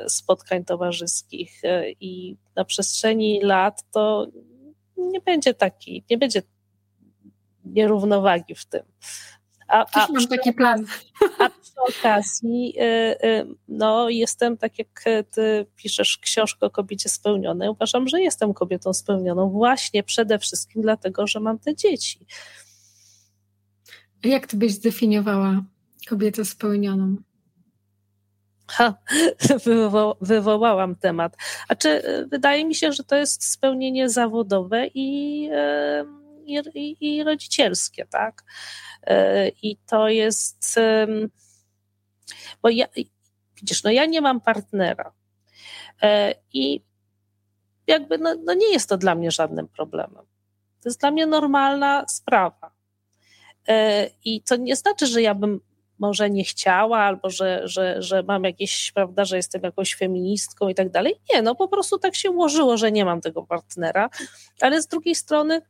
spotkań 0.08 0.64
towarzyskich 0.64 1.62
i 2.00 2.36
na 2.56 2.64
przestrzeni 2.64 3.40
lat 3.42 3.84
to 3.92 4.26
nie 4.96 5.20
będzie 5.20 5.54
taki, 5.54 6.04
nie 6.10 6.18
będzie 6.18 6.42
nierównowagi 7.64 8.54
w 8.54 8.66
tym 8.66 8.82
A, 9.68 9.84
Też 9.84 10.02
a 10.08 10.12
mam 10.12 10.26
taki 10.26 10.52
plan. 10.52 10.86
A 11.38 11.48
przy 11.48 11.98
okazji, 11.98 12.74
y, 12.80 13.26
y, 13.28 13.46
no, 13.68 14.08
jestem, 14.08 14.56
tak 14.56 14.78
jak 14.78 15.04
ty 15.30 15.66
piszesz 15.76 16.18
książkę 16.18 16.66
o 16.66 16.70
kobiecie 16.70 17.08
spełnionej, 17.08 17.68
uważam, 17.68 18.08
że 18.08 18.20
jestem 18.20 18.54
kobietą 18.54 18.92
spełnioną 18.92 19.50
właśnie 19.50 20.02
przede 20.02 20.38
wszystkim 20.38 20.82
dlatego, 20.82 21.26
że 21.26 21.40
mam 21.40 21.58
te 21.58 21.74
dzieci. 21.74 22.26
Jak 24.24 24.46
ty 24.46 24.56
byś 24.56 24.72
zdefiniowała 24.72 25.64
kobietę 26.08 26.44
spełnioną? 26.44 27.16
Ha, 28.66 28.94
wywo 29.64 30.16
wywołałam 30.20 30.96
temat. 30.96 31.36
A 31.68 31.74
czy 31.74 32.02
wydaje 32.30 32.64
mi 32.64 32.74
się, 32.74 32.92
że 32.92 33.04
to 33.04 33.16
jest 33.16 33.52
spełnienie 33.52 34.08
zawodowe 34.08 34.86
i, 34.94 35.50
i, 36.74 36.96
i 37.00 37.24
rodzicielskie, 37.24 38.06
tak? 38.06 38.44
E, 39.02 39.48
I 39.48 39.76
to 39.76 40.08
jest. 40.08 40.80
Bo 42.62 42.68
ja, 42.68 42.86
widzisz, 43.56 43.82
no 43.84 43.90
ja 43.90 44.06
nie 44.06 44.20
mam 44.20 44.40
partnera. 44.40 45.12
E, 46.02 46.34
I 46.52 46.80
jakby 47.86 48.18
no, 48.18 48.34
no 48.44 48.54
nie 48.54 48.72
jest 48.72 48.88
to 48.88 48.96
dla 48.96 49.14
mnie 49.14 49.30
żadnym 49.30 49.68
problemem. 49.68 50.24
To 50.80 50.88
jest 50.88 51.00
dla 51.00 51.10
mnie 51.10 51.26
normalna 51.26 52.04
sprawa. 52.08 52.70
E, 53.68 54.06
I 54.24 54.42
to 54.42 54.56
nie 54.56 54.76
znaczy, 54.76 55.06
że 55.06 55.22
ja 55.22 55.34
bym 55.34 55.60
może 55.98 56.30
nie 56.30 56.44
chciała, 56.44 56.98
albo 56.98 57.30
że, 57.30 57.60
że, 57.64 58.02
że 58.02 58.22
mam 58.22 58.44
jakieś, 58.44 58.92
prawda, 58.92 59.24
że 59.24 59.36
jestem 59.36 59.62
jakąś 59.62 59.94
feministką 59.94 60.68
i 60.68 60.74
tak 60.74 60.90
dalej. 60.90 61.20
Nie, 61.32 61.42
no 61.42 61.54
po 61.54 61.68
prostu 61.68 61.98
tak 61.98 62.14
się 62.14 62.30
ułożyło, 62.30 62.76
że 62.76 62.92
nie 62.92 63.04
mam 63.04 63.20
tego 63.20 63.42
partnera, 63.42 64.10
ale 64.60 64.82
z 64.82 64.86
drugiej 64.86 65.14
strony 65.14 65.62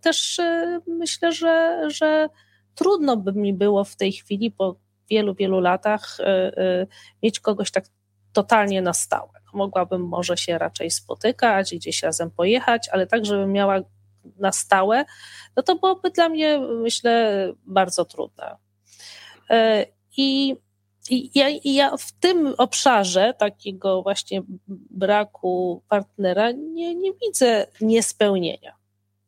też 0.00 0.38
e, 0.38 0.80
myślę, 0.86 1.32
że, 1.32 1.82
że 1.90 2.28
trudno 2.74 3.16
by 3.16 3.32
mi 3.32 3.54
było 3.54 3.84
w 3.84 3.96
tej 3.96 4.12
chwili 4.12 4.50
po 4.50 4.76
wielu, 5.10 5.34
wielu 5.34 5.60
latach 5.60 6.18
mieć 7.22 7.40
kogoś 7.40 7.70
tak 7.70 7.84
totalnie 8.32 8.82
na 8.82 8.92
stałe. 8.92 9.30
Mogłabym 9.52 10.08
może 10.08 10.36
się 10.36 10.58
raczej 10.58 10.90
spotykać, 10.90 11.74
gdzieś 11.74 12.02
razem 12.02 12.30
pojechać, 12.30 12.88
ale 12.88 13.06
tak, 13.06 13.26
żebym 13.26 13.52
miała 13.52 13.80
na 14.38 14.52
stałe, 14.52 15.04
no 15.56 15.62
to 15.62 15.76
byłoby 15.76 16.10
dla 16.10 16.28
mnie, 16.28 16.58
myślę, 16.58 17.52
bardzo 17.66 18.04
trudne. 18.04 18.56
E, 19.50 19.86
I, 20.16 20.56
i 21.10 21.30
ja, 21.34 21.48
i 21.48 21.74
ja 21.74 21.96
w 21.96 22.12
tym 22.12 22.54
obszarze 22.58 23.34
takiego 23.38 24.02
właśnie 24.02 24.42
braku 24.90 25.82
partnera 25.88 26.50
nie, 26.50 26.94
nie 26.94 27.12
widzę 27.12 27.66
niespełnienia. 27.80 28.76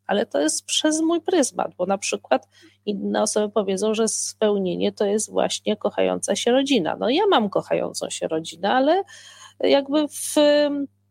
Ale 0.09 0.27
to 0.27 0.41
jest 0.41 0.65
przez 0.65 1.01
mój 1.01 1.21
pryzmat, 1.21 1.75
bo 1.79 1.87
na 1.87 1.99
przykład 1.99 2.49
inne 2.87 3.23
osoby 3.23 3.53
powiedzą, 3.53 3.95
że 3.95 4.09
spełnienie 4.09 4.93
to 4.93 5.07
jest 5.07 5.31
właśnie 5.31 5.77
kochająca 5.77 6.37
się 6.37 6.53
rodzina. 6.53 6.97
No 7.01 7.11
ja 7.11 7.27
mam 7.31 7.51
kochającą 7.51 8.11
się 8.11 8.29
rodzinę, 8.29 8.73
ale 8.73 9.03
jakby 9.61 10.09
w 10.09 10.35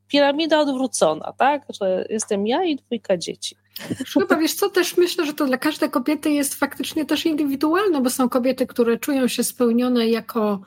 piramida 0.07 0.59
odwrócona, 0.59 1.33
tak? 1.37 1.65
Że 1.81 2.05
jestem 2.09 2.47
ja 2.47 2.63
i 2.63 2.75
dwójka 2.75 3.17
dzieci. 3.17 3.55
Chyba 4.13 4.35
wiesz 4.35 4.53
co, 4.53 4.69
też 4.69 4.97
myślę, 4.97 5.25
że 5.25 5.33
to 5.33 5.45
dla 5.45 5.57
każdej 5.57 5.89
kobiety 5.89 6.29
jest 6.31 6.55
faktycznie 6.55 7.05
też 7.05 7.25
indywidualne, 7.25 8.01
bo 8.01 8.09
są 8.09 8.29
kobiety, 8.29 8.67
które 8.67 8.97
czują 8.97 9.27
się 9.27 9.43
spełnione 9.43 10.07
jako 10.07 10.61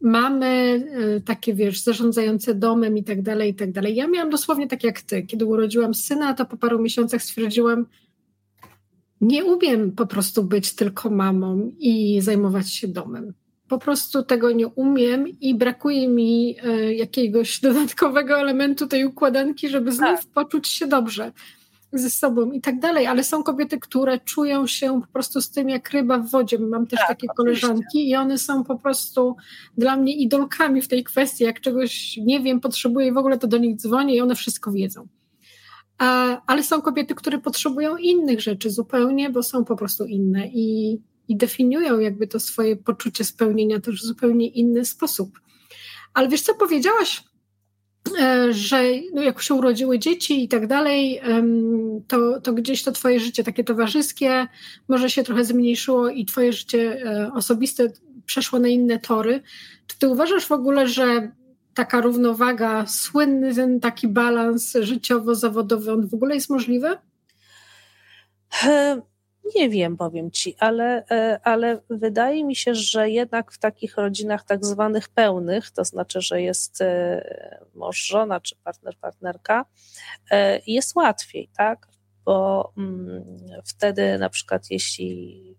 mamy, 0.00 0.82
y, 1.16 1.20
takie 1.20 1.54
wiesz, 1.54 1.80
zarządzające 1.80 2.54
domem 2.54 2.96
i 2.96 3.04
tak 3.04 3.22
dalej, 3.22 3.50
i 3.50 3.54
tak 3.54 3.72
dalej. 3.72 3.94
Ja 3.94 4.06
miałam 4.06 4.30
dosłownie 4.30 4.68
tak 4.68 4.84
jak 4.84 5.00
ty. 5.00 5.22
Kiedy 5.22 5.46
urodziłam 5.46 5.94
syna, 5.94 6.34
to 6.34 6.44
po 6.46 6.56
paru 6.56 6.78
miesiącach 6.78 7.22
stwierdziłam, 7.22 7.86
nie 9.20 9.44
umiem 9.44 9.92
po 9.92 10.06
prostu 10.06 10.44
być 10.44 10.74
tylko 10.74 11.10
mamą 11.10 11.72
i 11.78 12.20
zajmować 12.20 12.72
się 12.72 12.88
domem. 12.88 13.32
Po 13.68 13.78
prostu 13.78 14.22
tego 14.22 14.52
nie 14.52 14.68
umiem 14.68 15.28
i 15.40 15.54
brakuje 15.54 16.08
mi 16.08 16.56
y, 16.64 16.94
jakiegoś 16.94 17.60
dodatkowego 17.60 18.38
elementu 18.38 18.86
tej 18.86 19.04
układanki, 19.04 19.68
żeby 19.68 19.92
znów 19.92 20.20
tak. 20.20 20.32
poczuć 20.34 20.68
się 20.68 20.86
dobrze 20.86 21.32
ze 21.98 22.10
sobą 22.10 22.52
i 22.52 22.60
tak 22.60 22.78
dalej, 22.80 23.06
ale 23.06 23.24
są 23.24 23.42
kobiety, 23.42 23.78
które 23.80 24.20
czują 24.20 24.66
się 24.66 25.00
po 25.00 25.12
prostu 25.12 25.40
z 25.40 25.50
tym 25.50 25.68
jak 25.68 25.90
ryba 25.90 26.18
w 26.18 26.30
wodzie. 26.30 26.58
Mam 26.58 26.86
też 26.86 26.98
tak, 26.98 27.08
takie 27.08 27.26
oczywiście. 27.30 27.66
koleżanki 27.66 28.10
i 28.10 28.16
one 28.16 28.38
są 28.38 28.64
po 28.64 28.78
prostu 28.78 29.36
dla 29.78 29.96
mnie 29.96 30.16
idolkami 30.16 30.82
w 30.82 30.88
tej 30.88 31.04
kwestii. 31.04 31.44
Jak 31.44 31.60
czegoś 31.60 32.16
nie 32.16 32.40
wiem, 32.40 32.60
potrzebuję 32.60 33.12
w 33.12 33.16
ogóle, 33.16 33.38
to 33.38 33.46
do 33.46 33.58
nich 33.58 33.76
dzwonię 33.76 34.16
i 34.16 34.20
one 34.20 34.34
wszystko 34.34 34.72
wiedzą. 34.72 35.08
A, 35.98 36.40
ale 36.46 36.62
są 36.62 36.82
kobiety, 36.82 37.14
które 37.14 37.38
potrzebują 37.38 37.96
innych 37.96 38.40
rzeczy 38.40 38.70
zupełnie, 38.70 39.30
bo 39.30 39.42
są 39.42 39.64
po 39.64 39.76
prostu 39.76 40.04
inne 40.04 40.48
i, 40.48 40.98
i 41.28 41.36
definiują 41.36 41.98
jakby 41.98 42.26
to 42.26 42.40
swoje 42.40 42.76
poczucie 42.76 43.24
spełnienia 43.24 43.80
też 43.80 44.02
w 44.02 44.06
zupełnie 44.06 44.48
inny 44.48 44.84
sposób. 44.84 45.40
Ale 46.14 46.28
wiesz 46.28 46.42
co 46.42 46.54
powiedziałaś 46.54 47.24
że 48.50 48.82
no 49.12 49.22
jak 49.22 49.42
się 49.42 49.54
urodziły 49.54 49.98
dzieci 49.98 50.44
i 50.44 50.48
tak 50.48 50.66
dalej, 50.66 51.20
to, 52.08 52.40
to 52.40 52.52
gdzieś 52.52 52.82
to 52.82 52.92
twoje 52.92 53.20
życie 53.20 53.44
takie 53.44 53.64
towarzyskie 53.64 54.46
może 54.88 55.10
się 55.10 55.22
trochę 55.22 55.44
zmniejszyło 55.44 56.08
i 56.08 56.24
twoje 56.24 56.52
życie 56.52 57.02
e, 57.04 57.32
osobiste 57.32 57.88
przeszło 58.26 58.58
na 58.58 58.68
inne 58.68 58.98
tory. 58.98 59.42
Czy 59.86 59.98
ty 59.98 60.08
uważasz 60.08 60.46
w 60.46 60.52
ogóle, 60.52 60.88
że 60.88 61.32
taka 61.74 62.00
równowaga, 62.00 62.86
słynny 62.86 63.54
ten 63.54 63.80
taki 63.80 64.08
balans 64.08 64.76
życiowo-zawodowy, 64.80 65.92
on 65.92 66.08
w 66.08 66.14
ogóle 66.14 66.34
jest 66.34 66.50
możliwy? 66.50 66.96
Nie 69.54 69.68
wiem, 69.68 69.96
powiem 69.96 70.30
ci, 70.30 70.56
ale, 70.58 71.04
e, 71.10 71.40
ale 71.42 71.80
wydaje 71.90 72.44
mi 72.44 72.56
się, 72.56 72.74
że 72.74 73.10
jednak 73.10 73.52
w 73.52 73.58
takich 73.58 73.96
rodzinach 73.96 74.44
tak 74.44 74.64
zwanych 74.64 75.08
pełnych, 75.08 75.70
to 75.70 75.84
znaczy, 75.84 76.20
że 76.20 76.42
jest 76.42 76.80
e, 76.80 77.68
mąż, 77.74 78.06
żona 78.06 78.40
czy 78.40 78.56
partner, 78.56 78.96
partnerka, 79.00 79.64
e, 80.30 80.60
jest 80.66 80.96
łatwiej, 80.96 81.48
tak? 81.56 81.88
Bo 82.24 82.72
mm, 82.78 83.24
wtedy 83.64 84.18
na 84.18 84.30
przykład 84.30 84.70
jeśli 84.70 85.56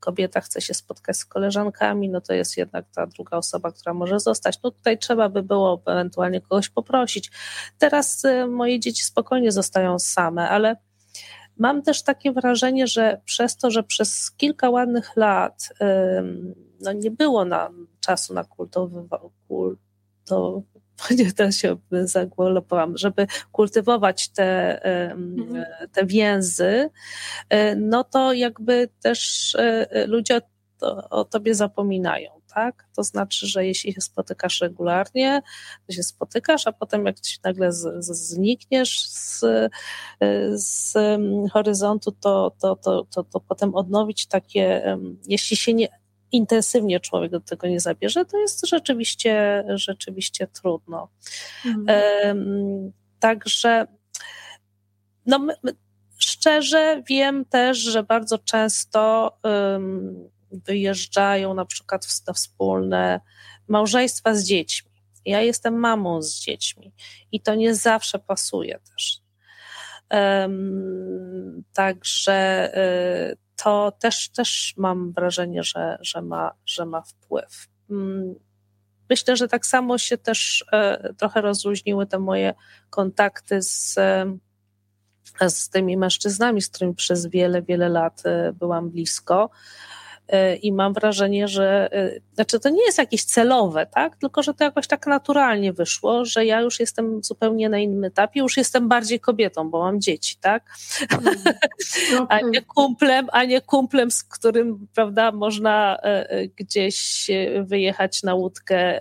kobieta 0.00 0.40
chce 0.40 0.60
się 0.60 0.74
spotkać 0.74 1.16
z 1.16 1.24
koleżankami, 1.24 2.08
no 2.08 2.20
to 2.20 2.34
jest 2.34 2.56
jednak 2.56 2.84
ta 2.94 3.06
druga 3.06 3.36
osoba, 3.36 3.72
która 3.72 3.94
może 3.94 4.20
zostać. 4.20 4.58
No 4.62 4.70
tutaj 4.70 4.98
trzeba 4.98 5.28
by 5.28 5.42
było 5.42 5.82
ewentualnie 5.86 6.40
kogoś 6.40 6.68
poprosić. 6.68 7.30
Teraz 7.78 8.22
moje 8.48 8.80
dzieci 8.80 9.04
spokojnie 9.04 9.52
zostają 9.52 9.98
same, 9.98 10.48
ale 10.48 10.76
Mam 11.58 11.82
też 11.82 12.02
takie 12.02 12.32
wrażenie, 12.32 12.86
że 12.86 13.20
przez 13.24 13.56
to, 13.56 13.70
że 13.70 13.82
przez 13.82 14.30
kilka 14.30 14.70
ładnych 14.70 15.16
lat 15.16 15.68
no 16.80 16.92
nie 16.92 17.10
było 17.10 17.44
nam 17.44 17.86
czasu 18.00 18.34
na 18.34 18.44
kultowy, 18.44 19.08
kulto, 19.48 20.62
teraz 21.36 21.56
się 21.56 21.76
zagłolopałam, 21.90 22.96
żeby 22.96 23.26
kultywować 23.52 24.28
te, 24.28 24.82
mhm. 25.12 25.64
te 25.92 26.06
więzy, 26.06 26.90
e, 27.48 27.76
no 27.76 28.04
to 28.04 28.32
jakby 28.32 28.88
też 29.02 29.54
e, 29.54 30.06
ludzie 30.06 30.40
o, 30.80 31.10
o 31.10 31.24
tobie 31.24 31.54
zapominają 31.54 32.37
tak? 32.54 32.88
To 32.96 33.02
znaczy, 33.02 33.46
że 33.46 33.66
jeśli 33.66 33.92
się 33.92 34.00
spotykasz 34.00 34.60
regularnie, 34.60 35.42
to 35.86 35.92
się 35.92 36.02
spotykasz, 36.02 36.66
a 36.66 36.72
potem 36.72 37.06
jak 37.06 37.16
nagle 37.44 37.72
z, 37.72 38.04
z, 38.04 38.06
znikniesz 38.06 39.08
z, 39.08 39.44
z 40.54 40.94
horyzontu, 41.52 42.12
to, 42.12 42.52
to, 42.60 42.76
to, 42.76 43.06
to, 43.14 43.22
to 43.22 43.40
potem 43.40 43.74
odnowić 43.74 44.26
takie, 44.26 44.96
jeśli 45.26 45.56
się 45.56 45.74
nie 45.74 45.88
intensywnie 46.32 47.00
człowiek 47.00 47.30
do 47.30 47.40
tego 47.40 47.66
nie 47.66 47.80
zabierze, 47.80 48.24
to 48.24 48.38
jest 48.38 48.66
rzeczywiście, 48.66 49.64
rzeczywiście 49.68 50.46
trudno. 50.46 51.08
Mhm. 51.66 52.92
Także 53.20 53.86
no, 55.26 55.46
szczerze 56.18 57.02
wiem 57.08 57.44
też, 57.44 57.78
że 57.78 58.02
bardzo 58.02 58.38
często 58.38 59.32
um, 59.44 60.30
wyjeżdżają 60.52 61.54
na 61.54 61.64
przykład 61.64 62.06
na 62.26 62.32
wspólne 62.32 63.20
małżeństwa 63.68 64.34
z 64.34 64.44
dziećmi. 64.44 64.90
Ja 65.24 65.40
jestem 65.40 65.74
mamą 65.74 66.22
z 66.22 66.40
dziećmi 66.40 66.92
i 67.32 67.40
to 67.40 67.54
nie 67.54 67.74
zawsze 67.74 68.18
pasuje 68.18 68.78
też. 68.78 69.20
Um, 70.10 71.64
także 71.72 72.70
y, 73.32 73.36
to 73.56 73.92
też, 74.00 74.28
też 74.28 74.74
mam 74.76 75.12
wrażenie, 75.12 75.62
że, 75.62 75.98
że, 76.00 76.22
ma, 76.22 76.52
że 76.66 76.86
ma 76.86 77.02
wpływ. 77.02 77.68
Um, 77.88 78.34
myślę, 79.10 79.36
że 79.36 79.48
tak 79.48 79.66
samo 79.66 79.98
się 79.98 80.18
też 80.18 80.64
y, 81.10 81.14
trochę 81.14 81.40
rozluźniły 81.40 82.06
te 82.06 82.18
moje 82.18 82.54
kontakty 82.90 83.62
z, 83.62 83.94
z 85.48 85.70
tymi 85.70 85.96
mężczyznami, 85.96 86.62
z 86.62 86.68
którymi 86.68 86.94
przez 86.94 87.26
wiele, 87.26 87.62
wiele 87.62 87.88
lat 87.88 88.22
byłam 88.54 88.90
blisko 88.90 89.50
E, 89.50 89.97
I 90.62 90.72
mam 90.72 90.92
wrażenie, 90.92 91.48
że 91.48 91.88
e, 91.92 92.20
znaczy 92.34 92.60
to 92.60 92.68
nie 92.68 92.84
jest 92.84 92.98
jakieś 92.98 93.24
celowe, 93.24 93.86
tak? 93.86 94.16
Tylko 94.16 94.42
że 94.42 94.54
to 94.54 94.64
jakoś 94.64 94.86
tak 94.86 95.06
naturalnie 95.06 95.72
wyszło, 95.72 96.24
że 96.24 96.44
ja 96.44 96.60
już 96.60 96.80
jestem 96.80 97.24
zupełnie 97.24 97.68
na 97.68 97.78
innym 97.78 98.04
etapie, 98.04 98.40
już 98.40 98.56
jestem 98.56 98.88
bardziej 98.88 99.20
kobietą, 99.20 99.70
bo 99.70 99.78
mam 99.78 100.00
dzieci, 100.00 100.36
tak? 100.40 100.64
a 102.28 102.40
nie 102.40 102.62
kumplem, 102.62 103.26
a 103.32 103.44
nie 103.44 103.60
kumplem, 103.60 104.10
z 104.10 104.24
którym, 104.24 104.86
prawda, 104.94 105.32
można 105.32 105.98
gdzieś 106.56 107.30
wyjechać 107.62 108.22
na 108.22 108.34
łódkę 108.34 109.00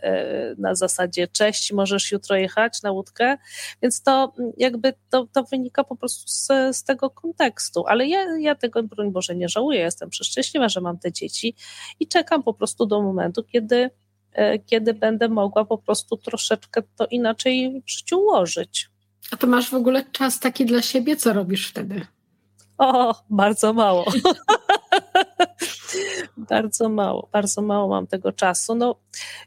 na 0.57 0.75
zasadzie 0.75 1.27
cześć, 1.27 1.73
możesz 1.73 2.11
jutro 2.11 2.35
jechać 2.35 2.81
na 2.83 2.91
łódkę, 2.91 3.37
więc 3.81 4.01
to 4.03 4.33
jakby 4.57 4.93
to, 5.09 5.27
to 5.33 5.43
wynika 5.43 5.83
po 5.83 5.95
prostu 5.95 6.23
z, 6.27 6.47
z 6.77 6.83
tego 6.83 7.09
kontekstu, 7.09 7.83
ale 7.87 8.07
ja, 8.07 8.37
ja 8.39 8.55
tego, 8.55 8.83
broń 8.83 9.11
Boże, 9.11 9.35
nie 9.35 9.49
żałuję, 9.49 9.79
jestem 9.79 10.09
przeszczęśliwa, 10.09 10.69
że 10.69 10.81
mam 10.81 10.99
te 10.99 11.11
dzieci 11.19 11.56
i 11.99 12.07
czekam 12.07 12.44
po 12.44 12.53
prostu 12.53 12.85
do 12.85 13.02
momentu, 13.02 13.44
kiedy, 13.44 13.89
e, 14.31 14.60
kiedy 14.60 14.94
będę 14.94 15.30
mogła 15.30 15.65
po 15.65 15.77
prostu 15.77 16.18
troszeczkę 16.18 16.81
to 16.95 17.07
inaczej 17.07 17.81
w 17.88 17.91
życiu 17.91 18.19
ułożyć. 18.19 18.89
A 19.31 19.38
to 19.38 19.48
masz 19.48 19.69
w 19.69 19.73
ogóle 19.73 20.06
czas 20.11 20.39
taki 20.39 20.65
dla 20.65 20.81
siebie? 20.81 21.15
Co 21.15 21.34
robisz 21.34 21.69
wtedy? 21.69 22.06
O, 22.77 23.15
bardzo 23.30 23.73
mało. 23.73 24.06
bardzo 26.38 26.89
mało, 26.89 27.30
bardzo 27.31 27.61
mało 27.61 27.88
mam 27.88 28.07
tego 28.07 28.31
czasu. 28.31 28.76
No, 28.76 28.95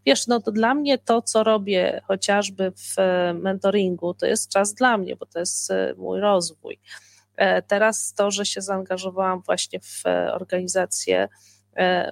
wiesz, 0.07 0.27
no 0.27 0.41
to 0.41 0.53
dla 0.53 0.75
mnie 0.75 0.99
to, 0.99 1.23
co 1.23 1.45
robię 1.45 2.01
chociażby 2.05 2.73
w 2.77 2.99
e, 2.99 3.35
mentoringu, 3.35 4.15
to 4.15 4.27
jest 4.27 4.53
czas 4.53 4.75
dla 4.75 4.99
mnie, 4.99 5.17
bo 5.17 5.27
to 5.27 5.39
jest 5.39 5.71
e, 5.71 5.95
mój 5.99 6.21
rozwój. 6.21 6.81
Teraz 7.67 8.15
to, 8.15 8.31
że 8.31 8.47
się 8.47 8.61
zaangażowałam 8.61 9.43
właśnie 9.43 9.81
w 9.81 10.03
organizację 10.33 11.29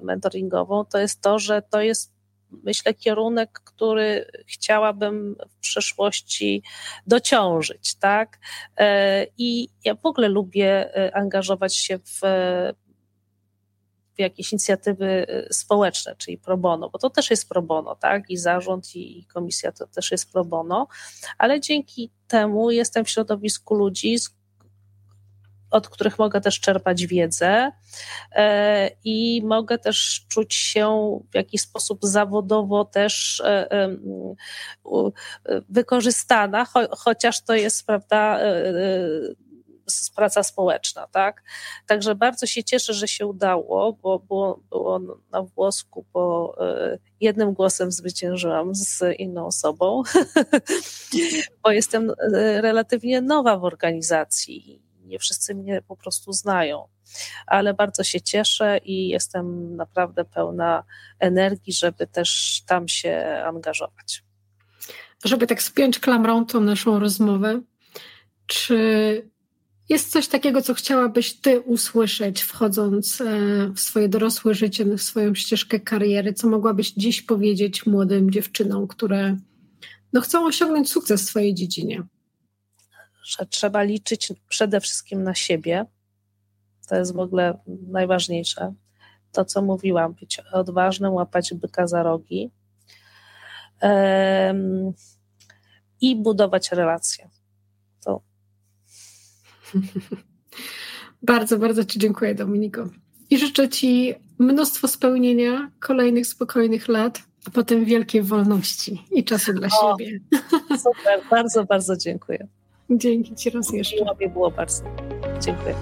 mentoringową, 0.02 0.84
to 0.84 0.98
jest 0.98 1.20
to, 1.20 1.38
że 1.38 1.62
to 1.62 1.80
jest 1.80 2.18
myślę, 2.50 2.94
kierunek, 2.94 3.60
który 3.64 4.30
chciałabym 4.46 5.36
w 5.48 5.58
przyszłości 5.58 6.62
dociążyć, 7.06 7.94
tak? 7.94 8.38
I 9.38 9.68
ja 9.84 9.94
w 9.94 10.06
ogóle 10.06 10.28
lubię 10.28 10.90
angażować 11.14 11.76
się 11.76 11.98
w 11.98 12.20
jakieś 14.18 14.52
inicjatywy 14.52 15.26
społeczne, 15.50 16.16
czyli 16.16 16.38
pro 16.38 16.56
bono, 16.56 16.90
bo 16.90 16.98
to 16.98 17.10
też 17.10 17.30
jest 17.30 17.48
pro 17.48 17.62
bono, 17.62 17.94
tak? 17.96 18.30
I 18.30 18.36
zarząd, 18.36 18.96
i 18.96 19.24
komisja 19.24 19.72
to 19.72 19.86
też 19.86 20.10
jest 20.10 20.32
pro 20.32 20.44
bono, 20.44 20.88
ale 21.38 21.60
dzięki 21.60 22.10
temu 22.28 22.70
jestem 22.70 23.04
w 23.04 23.10
środowisku 23.10 23.74
ludzi, 23.74 24.16
od 25.70 25.88
których 25.88 26.18
mogę 26.18 26.40
też 26.40 26.60
czerpać 26.60 27.06
wiedzę 27.06 27.72
e, 28.32 28.90
i 29.04 29.42
mogę 29.44 29.78
też 29.78 30.26
czuć 30.28 30.54
się 30.54 31.18
w 31.30 31.34
jakiś 31.34 31.60
sposób 31.60 31.98
zawodowo 32.02 32.84
też 32.84 33.40
e, 33.40 33.72
e, 33.72 33.96
wykorzystana, 35.68 36.66
chociaż 36.90 37.40
to 37.40 37.54
jest, 37.54 37.86
prawda, 37.86 38.40
praca 40.16 40.42
społeczna, 40.42 41.06
tak? 41.06 41.42
Także 41.86 42.14
bardzo 42.14 42.46
się 42.46 42.64
cieszę, 42.64 42.94
że 42.94 43.08
się 43.08 43.26
udało, 43.26 43.92
bo 43.92 44.18
było, 44.18 44.60
było 44.70 45.00
na 45.30 45.42
włosku, 45.42 46.04
bo 46.12 46.56
jednym 47.20 47.52
głosem 47.52 47.92
zwyciężyłam 47.92 48.74
z 48.74 49.02
inną 49.18 49.46
osobą, 49.46 50.02
bo 51.64 51.70
jestem 51.70 52.12
relatywnie 52.60 53.20
nowa 53.20 53.58
w 53.58 53.64
organizacji 53.64 54.87
nie 55.08 55.18
wszyscy 55.18 55.54
mnie 55.54 55.82
po 55.88 55.96
prostu 55.96 56.32
znają. 56.32 56.88
Ale 57.46 57.74
bardzo 57.74 58.04
się 58.04 58.20
cieszę 58.20 58.78
i 58.84 59.08
jestem 59.08 59.76
naprawdę 59.76 60.24
pełna 60.24 60.84
energii, 61.18 61.72
żeby 61.72 62.06
też 62.06 62.62
tam 62.66 62.88
się 62.88 63.42
angażować. 63.44 64.24
Żeby 65.24 65.46
tak 65.46 65.62
spiąć 65.62 65.98
klamrą 65.98 66.46
tą 66.46 66.60
naszą 66.60 66.98
rozmowę, 66.98 67.60
czy 68.46 69.30
jest 69.88 70.10
coś 70.12 70.28
takiego, 70.28 70.62
co 70.62 70.74
chciałabyś 70.74 71.34
ty 71.34 71.60
usłyszeć, 71.60 72.42
wchodząc 72.42 73.20
e, 73.20 73.24
w 73.74 73.80
swoje 73.80 74.08
dorosłe 74.08 74.54
życie, 74.54 74.84
w 74.84 75.02
swoją 75.02 75.34
ścieżkę 75.34 75.80
kariery, 75.80 76.32
co 76.32 76.48
mogłabyś 76.48 76.92
dziś 76.92 77.22
powiedzieć 77.22 77.86
młodym 77.86 78.30
dziewczynom, 78.30 78.86
które 78.86 79.36
no, 80.12 80.20
chcą 80.20 80.46
osiągnąć 80.46 80.90
sukces 80.90 81.22
w 81.22 81.28
swojej 81.28 81.54
dziedzinie? 81.54 82.02
Że 83.22 83.46
trzeba 83.46 83.82
liczyć 83.82 84.32
przede 84.48 84.80
wszystkim 84.80 85.22
na 85.22 85.34
siebie. 85.34 85.84
To 86.88 86.96
jest 86.96 87.14
w 87.14 87.18
ogóle 87.18 87.58
najważniejsze. 87.88 88.74
To, 89.32 89.44
co 89.44 89.62
mówiłam, 89.62 90.14
być 90.14 90.40
odważnym, 90.52 91.12
łapać 91.12 91.54
byka 91.54 91.86
za 91.86 92.02
rogi 92.02 92.50
um, 93.82 94.92
i 96.00 96.16
budować 96.16 96.72
relacje 96.72 97.28
bardzo, 101.22 101.58
bardzo 101.58 101.84
Ci 101.84 101.98
dziękuję, 101.98 102.34
Dominiko. 102.34 102.88
I 103.30 103.38
życzę 103.38 103.68
Ci 103.68 104.14
mnóstwo 104.38 104.88
spełnienia, 104.88 105.70
kolejnych 105.80 106.26
spokojnych 106.26 106.88
lat, 106.88 107.22
a 107.46 107.50
potem 107.50 107.84
wielkiej 107.84 108.22
wolności 108.22 109.04
i 109.10 109.24
czasu 109.24 109.52
dla 109.52 109.68
o, 109.80 109.96
siebie. 109.96 110.20
Super, 110.78 111.20
bardzo, 111.30 111.64
bardzo 111.64 111.96
dziękuję. 111.96 112.48
Dzięki 112.90 113.34
Ci 113.34 113.50
raz 113.50 113.72
jeszcze. 113.72 113.96
Miło 113.96 114.16
mi 114.20 114.28
było 114.28 114.50
bardzo. 114.50 114.82
Dziękuję. 115.40 115.74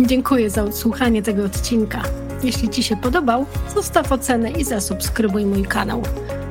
Dziękuję 0.00 0.50
za 0.50 0.64
odsłuchanie 0.64 1.22
tego 1.22 1.44
odcinka. 1.44 2.02
Jeśli 2.42 2.68
Ci 2.68 2.82
się 2.82 2.96
podobał, 2.96 3.46
zostaw 3.74 4.12
ocenę 4.12 4.50
i 4.50 4.64
zasubskrybuj 4.64 5.46
mój 5.46 5.62
kanał. 5.62 6.02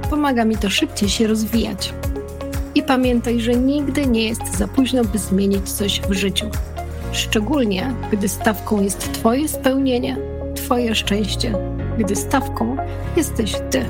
Pomaga 0.10 0.46
mi 0.46 0.58
to 0.58 0.70
szybciej 0.70 1.10
się 1.10 1.28
rozwijać. 1.28 1.94
I 2.76 2.84
pamiętaj, 2.84 3.40
że 3.40 3.56
nigdy 3.56 4.08
nie 4.08 4.28
jest 4.28 4.58
za 4.58 4.68
późno, 4.68 5.04
by 5.04 5.18
zmienić 5.18 5.72
coś 5.72 6.02
w 6.02 6.14
życiu. 6.14 6.50
Szczególnie, 7.12 7.94
gdy 8.12 8.30
stawką 8.30 8.82
jest 8.82 9.14
Twoje 9.14 9.48
spełnienie, 9.48 10.18
Twoje 10.56 10.96
szczęście, 10.96 11.54
gdy 11.98 12.16
stawką 12.16 12.78
jesteś 13.18 13.54
Ty. 13.70 13.86